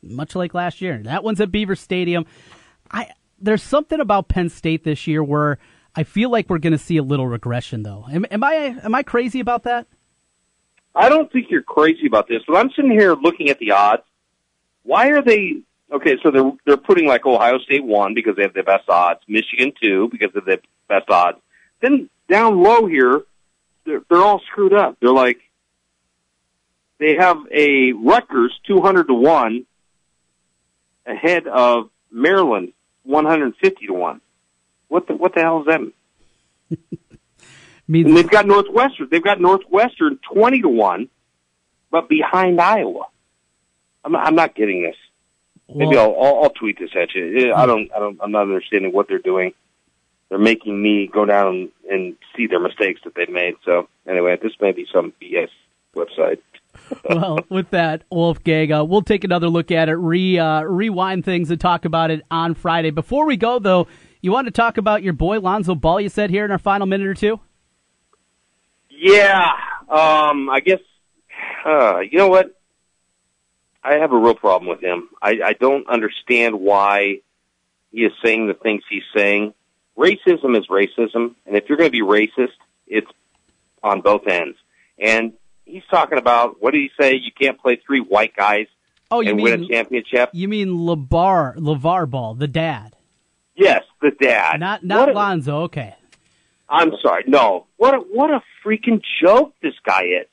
much 0.00 0.36
like 0.36 0.54
last 0.54 0.80
year. 0.80 1.02
That 1.02 1.24
one's 1.24 1.40
at 1.40 1.50
Beaver 1.50 1.74
Stadium. 1.74 2.26
I 2.92 3.10
there's 3.40 3.64
something 3.64 3.98
about 3.98 4.28
Penn 4.28 4.48
State 4.50 4.84
this 4.84 5.08
year 5.08 5.24
where 5.24 5.58
I 5.96 6.04
feel 6.04 6.30
like 6.30 6.48
we're 6.48 6.58
going 6.58 6.74
to 6.74 6.78
see 6.78 6.96
a 6.96 7.02
little 7.02 7.26
regression, 7.26 7.82
though. 7.82 8.06
Am, 8.08 8.24
am 8.30 8.44
I 8.44 8.78
am 8.84 8.94
I 8.94 9.02
crazy 9.02 9.40
about 9.40 9.64
that? 9.64 9.88
I 10.94 11.08
don't 11.08 11.30
think 11.32 11.50
you're 11.50 11.62
crazy 11.62 12.06
about 12.06 12.28
this, 12.28 12.42
but 12.46 12.56
I'm 12.56 12.70
sitting 12.76 12.90
here 12.90 13.14
looking 13.14 13.48
at 13.48 13.58
the 13.58 13.72
odds. 13.72 14.02
Why 14.82 15.08
are 15.08 15.22
they 15.22 15.56
okay? 15.90 16.16
So 16.22 16.30
they're 16.30 16.52
they're 16.66 16.76
putting 16.76 17.06
like 17.06 17.24
Ohio 17.24 17.58
State 17.60 17.84
one 17.84 18.14
because 18.14 18.36
they 18.36 18.42
have 18.42 18.54
the 18.54 18.62
best 18.62 18.88
odds, 18.88 19.20
Michigan 19.26 19.72
two 19.80 20.08
because 20.10 20.34
of 20.34 20.44
the 20.44 20.60
best 20.88 21.08
odds. 21.08 21.38
Then 21.80 22.10
down 22.28 22.62
low 22.62 22.86
here, 22.86 23.22
they're, 23.84 24.02
they're 24.08 24.22
all 24.22 24.40
screwed 24.50 24.74
up. 24.74 24.98
They're 25.00 25.12
like 25.12 25.38
they 26.98 27.16
have 27.16 27.38
a 27.50 27.92
Rutgers 27.92 28.58
two 28.66 28.80
hundred 28.80 29.08
to 29.08 29.14
one 29.14 29.66
ahead 31.06 31.46
of 31.46 31.90
Maryland 32.10 32.72
one 33.02 33.24
hundred 33.24 33.54
fifty 33.56 33.86
to 33.86 33.94
one. 33.94 34.20
What 34.88 35.06
the 35.06 35.14
what 35.14 35.34
the 35.34 35.40
hell 35.40 35.60
is 35.60 35.66
that? 35.66 36.78
Means 37.92 38.08
And 38.08 38.16
they've 38.16 38.30
got 38.30 38.46
Northwestern. 38.46 39.08
They've 39.10 39.22
got 39.22 39.38
Northwestern 39.38 40.18
twenty 40.32 40.62
to 40.62 40.68
one, 40.68 41.08
but 41.90 42.08
behind 42.08 42.58
Iowa. 42.58 43.04
I'm 44.02 44.12
not, 44.12 44.26
I'm 44.26 44.34
not 44.34 44.54
getting 44.54 44.82
this. 44.82 44.96
Maybe 45.68 45.94
well, 45.94 46.14
I'll, 46.16 46.24
I'll 46.24 46.42
I'll 46.44 46.50
tweet 46.50 46.78
this 46.78 46.90
at 47.00 47.14
you. 47.14 47.52
I 47.52 47.66
don't 47.66 47.92
I 47.94 47.98
don't 47.98 48.18
I'm 48.22 48.32
not 48.32 48.42
understanding 48.42 48.92
what 48.92 49.08
they're 49.08 49.18
doing. 49.18 49.52
They're 50.30 50.38
making 50.38 50.80
me 50.82 51.06
go 51.12 51.26
down 51.26 51.70
and 51.90 52.16
see 52.34 52.46
their 52.46 52.60
mistakes 52.60 53.02
that 53.04 53.14
they've 53.14 53.28
made. 53.28 53.56
So 53.66 53.88
anyway, 54.08 54.38
this 54.42 54.52
may 54.58 54.72
be 54.72 54.86
some 54.90 55.12
BS 55.20 55.50
website. 55.94 56.38
well, 57.10 57.40
with 57.50 57.68
that, 57.70 58.04
Wolfgang, 58.10 58.72
uh, 58.72 58.84
we'll 58.84 59.02
take 59.02 59.24
another 59.24 59.48
look 59.48 59.70
at 59.70 59.90
it, 59.90 59.96
re 59.96 60.38
uh, 60.38 60.62
rewind 60.62 61.26
things, 61.26 61.50
and 61.50 61.60
talk 61.60 61.84
about 61.84 62.10
it 62.10 62.22
on 62.30 62.54
Friday. 62.54 62.90
Before 62.90 63.26
we 63.26 63.36
go, 63.36 63.58
though, 63.58 63.86
you 64.22 64.32
want 64.32 64.46
to 64.46 64.50
talk 64.50 64.78
about 64.78 65.02
your 65.02 65.12
boy 65.12 65.40
Lonzo 65.40 65.74
Ball? 65.74 66.00
You 66.00 66.08
said 66.08 66.30
here 66.30 66.46
in 66.46 66.50
our 66.50 66.58
final 66.58 66.86
minute 66.86 67.06
or 67.06 67.14
two. 67.14 67.38
Yeah, 69.04 69.50
um, 69.88 70.48
I 70.48 70.60
guess 70.64 70.78
uh, 71.66 71.98
you 71.98 72.18
know 72.18 72.28
what. 72.28 72.56
I 73.84 73.94
have 73.94 74.12
a 74.12 74.16
real 74.16 74.36
problem 74.36 74.68
with 74.68 74.80
him. 74.80 75.08
I, 75.20 75.40
I 75.44 75.52
don't 75.54 75.88
understand 75.88 76.60
why 76.60 77.16
he 77.90 78.02
is 78.02 78.12
saying 78.24 78.46
the 78.46 78.54
things 78.54 78.84
he's 78.88 79.02
saying. 79.14 79.54
Racism 79.98 80.56
is 80.56 80.68
racism, 80.68 81.34
and 81.46 81.56
if 81.56 81.64
you're 81.68 81.76
going 81.76 81.90
to 81.90 81.92
be 81.92 82.00
racist, 82.02 82.52
it's 82.86 83.08
on 83.82 84.00
both 84.00 84.28
ends. 84.28 84.56
And 85.00 85.32
he's 85.64 85.82
talking 85.90 86.16
about 86.16 86.62
what 86.62 86.74
did 86.74 86.78
he 86.82 86.90
say? 86.98 87.14
You 87.16 87.32
can't 87.32 87.60
play 87.60 87.80
three 87.84 87.98
white 88.00 88.36
guys 88.36 88.66
Oh, 89.10 89.18
you 89.20 89.30
and 89.30 89.42
win 89.42 89.64
a 89.64 89.66
championship. 89.66 90.30
you 90.32 90.46
mean 90.46 90.68
LaVar 90.68 91.56
LaVar 91.56 92.08
Ball, 92.08 92.34
the 92.34 92.46
dad, 92.46 92.94
Yes, 93.56 93.82
the 94.00 94.12
dad. 94.12 94.60
not 94.60 94.82
What 94.82 94.86
not 94.86 95.08
a- 95.08 95.12
Lonzo. 95.12 95.62
Okay, 95.62 95.96
I'm 96.68 96.92
sorry. 97.02 97.24
No. 97.26 97.66
What 97.76 97.94
a, 97.94 97.98
what 97.98 98.30
a 98.30 98.42
freaking 98.64 99.02
joke 99.22 99.54
this 99.62 99.74
guy 99.84 100.04
is. 100.04 100.26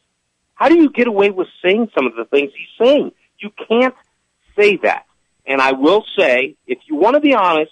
How 0.56 0.70
do 0.70 0.78
you 0.78 0.90
get 0.90 1.08
away 1.08 1.30
with 1.30 1.48
saying 1.64 1.90
some 1.96 2.06
of 2.06 2.16
the 2.16 2.26
things 2.26 2.52
he's 2.56 2.86
saying? 2.86 3.12
You 3.40 3.50
can't 3.68 3.96
say 4.58 4.78
that. 4.84 5.06
And 5.46 5.62
I 5.62 5.72
will 5.72 6.06
say, 6.18 6.56
if 6.68 6.80
you 6.88 6.96
want 6.96 7.16
to 7.16 7.22
be 7.22 7.34
honest, 7.34 7.72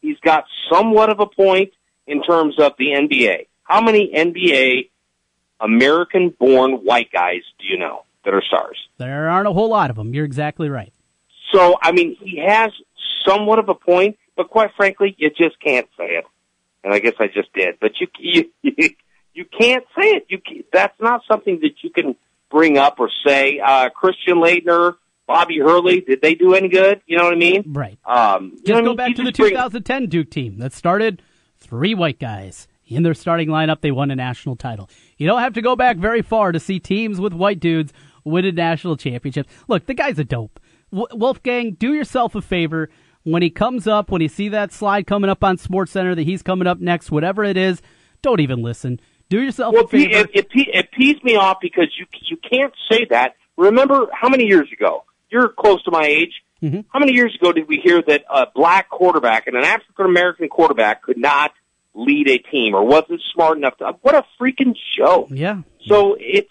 he's 0.00 0.18
got 0.20 0.44
somewhat 0.70 1.10
of 1.10 1.20
a 1.20 1.26
point 1.26 1.72
in 2.06 2.22
terms 2.22 2.58
of 2.58 2.72
the 2.78 2.88
NBA. 2.88 3.46
How 3.64 3.80
many 3.80 4.12
NBA 4.14 4.90
American 5.60 6.30
born 6.38 6.84
white 6.84 7.10
guys 7.10 7.40
do 7.58 7.66
you 7.66 7.78
know 7.78 8.04
that 8.24 8.34
are 8.34 8.42
stars? 8.42 8.78
there 8.98 9.28
aren't 9.28 9.48
a 9.48 9.52
whole 9.52 9.68
lot 9.68 9.90
of 9.90 9.96
them. 9.96 10.14
You're 10.14 10.24
exactly 10.24 10.68
right. 10.68 10.92
So, 11.52 11.76
I 11.80 11.92
mean, 11.92 12.16
he 12.20 12.42
has 12.46 12.70
somewhat 13.26 13.58
of 13.58 13.68
a 13.68 13.74
point, 13.74 14.18
but 14.36 14.50
quite 14.50 14.70
frankly, 14.76 15.14
you 15.18 15.30
just 15.30 15.58
can't 15.60 15.88
say 15.96 16.16
it. 16.16 16.24
And 16.86 16.94
I 16.94 17.00
guess 17.00 17.14
I 17.18 17.26
just 17.26 17.52
did, 17.52 17.74
but 17.80 17.90
you 18.00 18.06
you 18.20 18.44
you 19.34 19.44
can't 19.44 19.84
say 19.98 20.06
it. 20.12 20.26
You 20.30 20.38
can, 20.38 20.62
that's 20.72 20.98
not 21.00 21.20
something 21.30 21.58
that 21.62 21.72
you 21.82 21.90
can 21.90 22.14
bring 22.48 22.78
up 22.78 23.00
or 23.00 23.10
say. 23.26 23.58
Uh, 23.58 23.88
Christian 23.90 24.36
Laettner, 24.36 24.94
Bobby 25.26 25.58
Hurley, 25.58 26.00
did 26.00 26.22
they 26.22 26.34
do 26.36 26.54
any 26.54 26.68
good? 26.68 27.02
You 27.06 27.18
know 27.18 27.24
what 27.24 27.32
I 27.32 27.36
mean? 27.36 27.64
Right. 27.66 27.98
Um, 28.06 28.52
Just 28.58 28.68
what 28.68 28.76
I 28.76 28.80
go 28.82 28.86
mean? 28.90 28.96
back 28.96 29.08
You 29.10 29.14
to 29.16 29.22
the 29.24 29.32
bring- 29.32 29.50
2010 29.50 30.06
Duke 30.06 30.30
team 30.30 30.58
that 30.58 30.72
started 30.72 31.22
three 31.58 31.92
white 31.94 32.20
guys. 32.20 32.68
In 32.88 33.02
their 33.02 33.14
starting 33.14 33.48
lineup, 33.48 33.80
they 33.80 33.90
won 33.90 34.12
a 34.12 34.14
national 34.14 34.54
title. 34.54 34.88
You 35.18 35.26
don't 35.26 35.40
have 35.40 35.54
to 35.54 35.60
go 35.62 35.74
back 35.74 35.96
very 35.96 36.22
far 36.22 36.52
to 36.52 36.60
see 36.60 36.78
teams 36.78 37.20
with 37.20 37.32
white 37.32 37.58
dudes 37.58 37.92
win 38.22 38.44
a 38.44 38.52
national 38.52 38.96
championship. 38.96 39.48
Look, 39.66 39.86
the 39.86 39.94
guy's 39.94 40.20
a 40.20 40.24
dope. 40.24 40.60
W- 40.92 41.08
Wolfgang, 41.12 41.72
do 41.72 41.92
yourself 41.94 42.36
a 42.36 42.40
favor. 42.40 42.88
When 43.26 43.42
he 43.42 43.50
comes 43.50 43.88
up, 43.88 44.12
when 44.12 44.22
you 44.22 44.28
see 44.28 44.48
that 44.50 44.72
slide 44.72 45.04
coming 45.04 45.28
up 45.28 45.42
on 45.42 45.58
Sports 45.58 45.90
Center 45.90 46.14
that 46.14 46.22
he's 46.22 46.44
coming 46.44 46.68
up 46.68 46.78
next, 46.78 47.10
whatever 47.10 47.42
it 47.42 47.56
is, 47.56 47.82
don't 48.22 48.38
even 48.38 48.62
listen. 48.62 49.00
Do 49.28 49.40
yourself 49.40 49.74
Well, 49.74 49.82
a 49.84 49.88
favor. 49.88 50.10
it, 50.12 50.30
it, 50.32 50.46
it, 50.54 50.68
it 50.72 50.90
pees 50.92 51.16
me 51.24 51.34
off 51.34 51.58
because 51.60 51.88
you 51.98 52.06
you 52.22 52.36
can't 52.36 52.72
say 52.88 53.04
that. 53.10 53.34
Remember 53.56 54.06
how 54.12 54.28
many 54.28 54.44
years 54.44 54.68
ago? 54.72 55.02
You're 55.28 55.48
close 55.48 55.82
to 55.84 55.90
my 55.90 56.04
age. 56.04 56.34
Mm-hmm. 56.62 56.82
How 56.88 57.00
many 57.00 57.14
years 57.14 57.34
ago 57.34 57.52
did 57.52 57.66
we 57.66 57.80
hear 57.82 58.00
that 58.06 58.24
a 58.32 58.46
black 58.54 58.88
quarterback 58.90 59.48
and 59.48 59.56
an 59.56 59.64
African 59.64 60.06
American 60.06 60.48
quarterback 60.48 61.02
could 61.02 61.18
not 61.18 61.52
lead 61.94 62.28
a 62.28 62.38
team 62.38 62.74
or 62.74 62.84
wasn't 62.84 63.20
smart 63.34 63.58
enough 63.58 63.76
to? 63.78 63.96
What 64.02 64.14
a 64.14 64.24
freaking 64.40 64.76
show! 64.96 65.26
yeah. 65.32 65.62
So 65.88 66.16
it's 66.20 66.50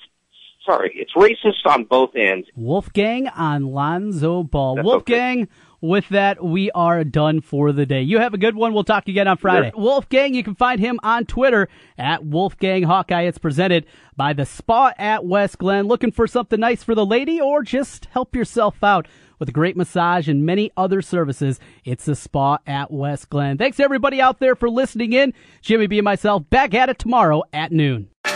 Sorry, 0.65 0.91
it's 0.95 1.13
racist 1.13 1.69
on 1.71 1.83
both 1.83 2.15
ends. 2.15 2.47
Wolfgang 2.55 3.27
on 3.27 3.67
Lonzo 3.71 4.41
Ball. 4.41 4.75
That's 4.77 4.85
Wolfgang, 4.85 5.43
okay. 5.43 5.51
With 5.87 6.09
that, 6.09 6.43
we 6.43 6.71
are 6.71 7.03
done 7.03 7.41
for 7.41 7.71
the 7.71 7.85
day. 7.85 8.01
You 8.01 8.19
have 8.19 8.33
a 8.33 8.37
good 8.37 8.55
one. 8.55 8.73
We'll 8.73 8.83
talk 8.83 9.07
again 9.07 9.27
on 9.27 9.37
Friday. 9.37 9.71
Wolfgang, 9.75 10.33
you 10.33 10.43
can 10.43 10.55
find 10.55 10.79
him 10.79 10.99
on 11.03 11.25
Twitter 11.25 11.67
at 11.97 12.25
Wolfgang 12.25 12.83
Hawkeye. 12.83 13.23
It's 13.23 13.37
presented 13.37 13.85
by 14.15 14.33
the 14.33 14.45
Spa 14.45 14.93
at 14.97 15.25
West 15.25 15.57
Glen. 15.57 15.87
Looking 15.87 16.11
for 16.11 16.27
something 16.27 16.59
nice 16.59 16.83
for 16.83 16.95
the 16.95 17.05
lady 17.05 17.39
or 17.39 17.63
just 17.63 18.05
help 18.05 18.35
yourself 18.35 18.83
out 18.83 19.07
with 19.39 19.49
a 19.49 19.53
great 19.53 19.75
massage 19.75 20.27
and 20.27 20.45
many 20.45 20.71
other 20.77 21.01
services. 21.01 21.59
It's 21.83 22.05
the 22.05 22.15
Spa 22.15 22.59
at 22.65 22.91
West 22.91 23.29
Glen. 23.29 23.57
Thanks 23.57 23.79
everybody 23.79 24.21
out 24.21 24.39
there 24.39 24.55
for 24.55 24.69
listening 24.69 25.13
in. 25.13 25.33
Jimmy 25.61 25.87
B 25.87 25.99
and 25.99 26.05
myself 26.05 26.49
back 26.49 26.73
at 26.73 26.89
it 26.89 26.99
tomorrow 26.99 27.43
at 27.53 27.71
noon. 27.71 28.09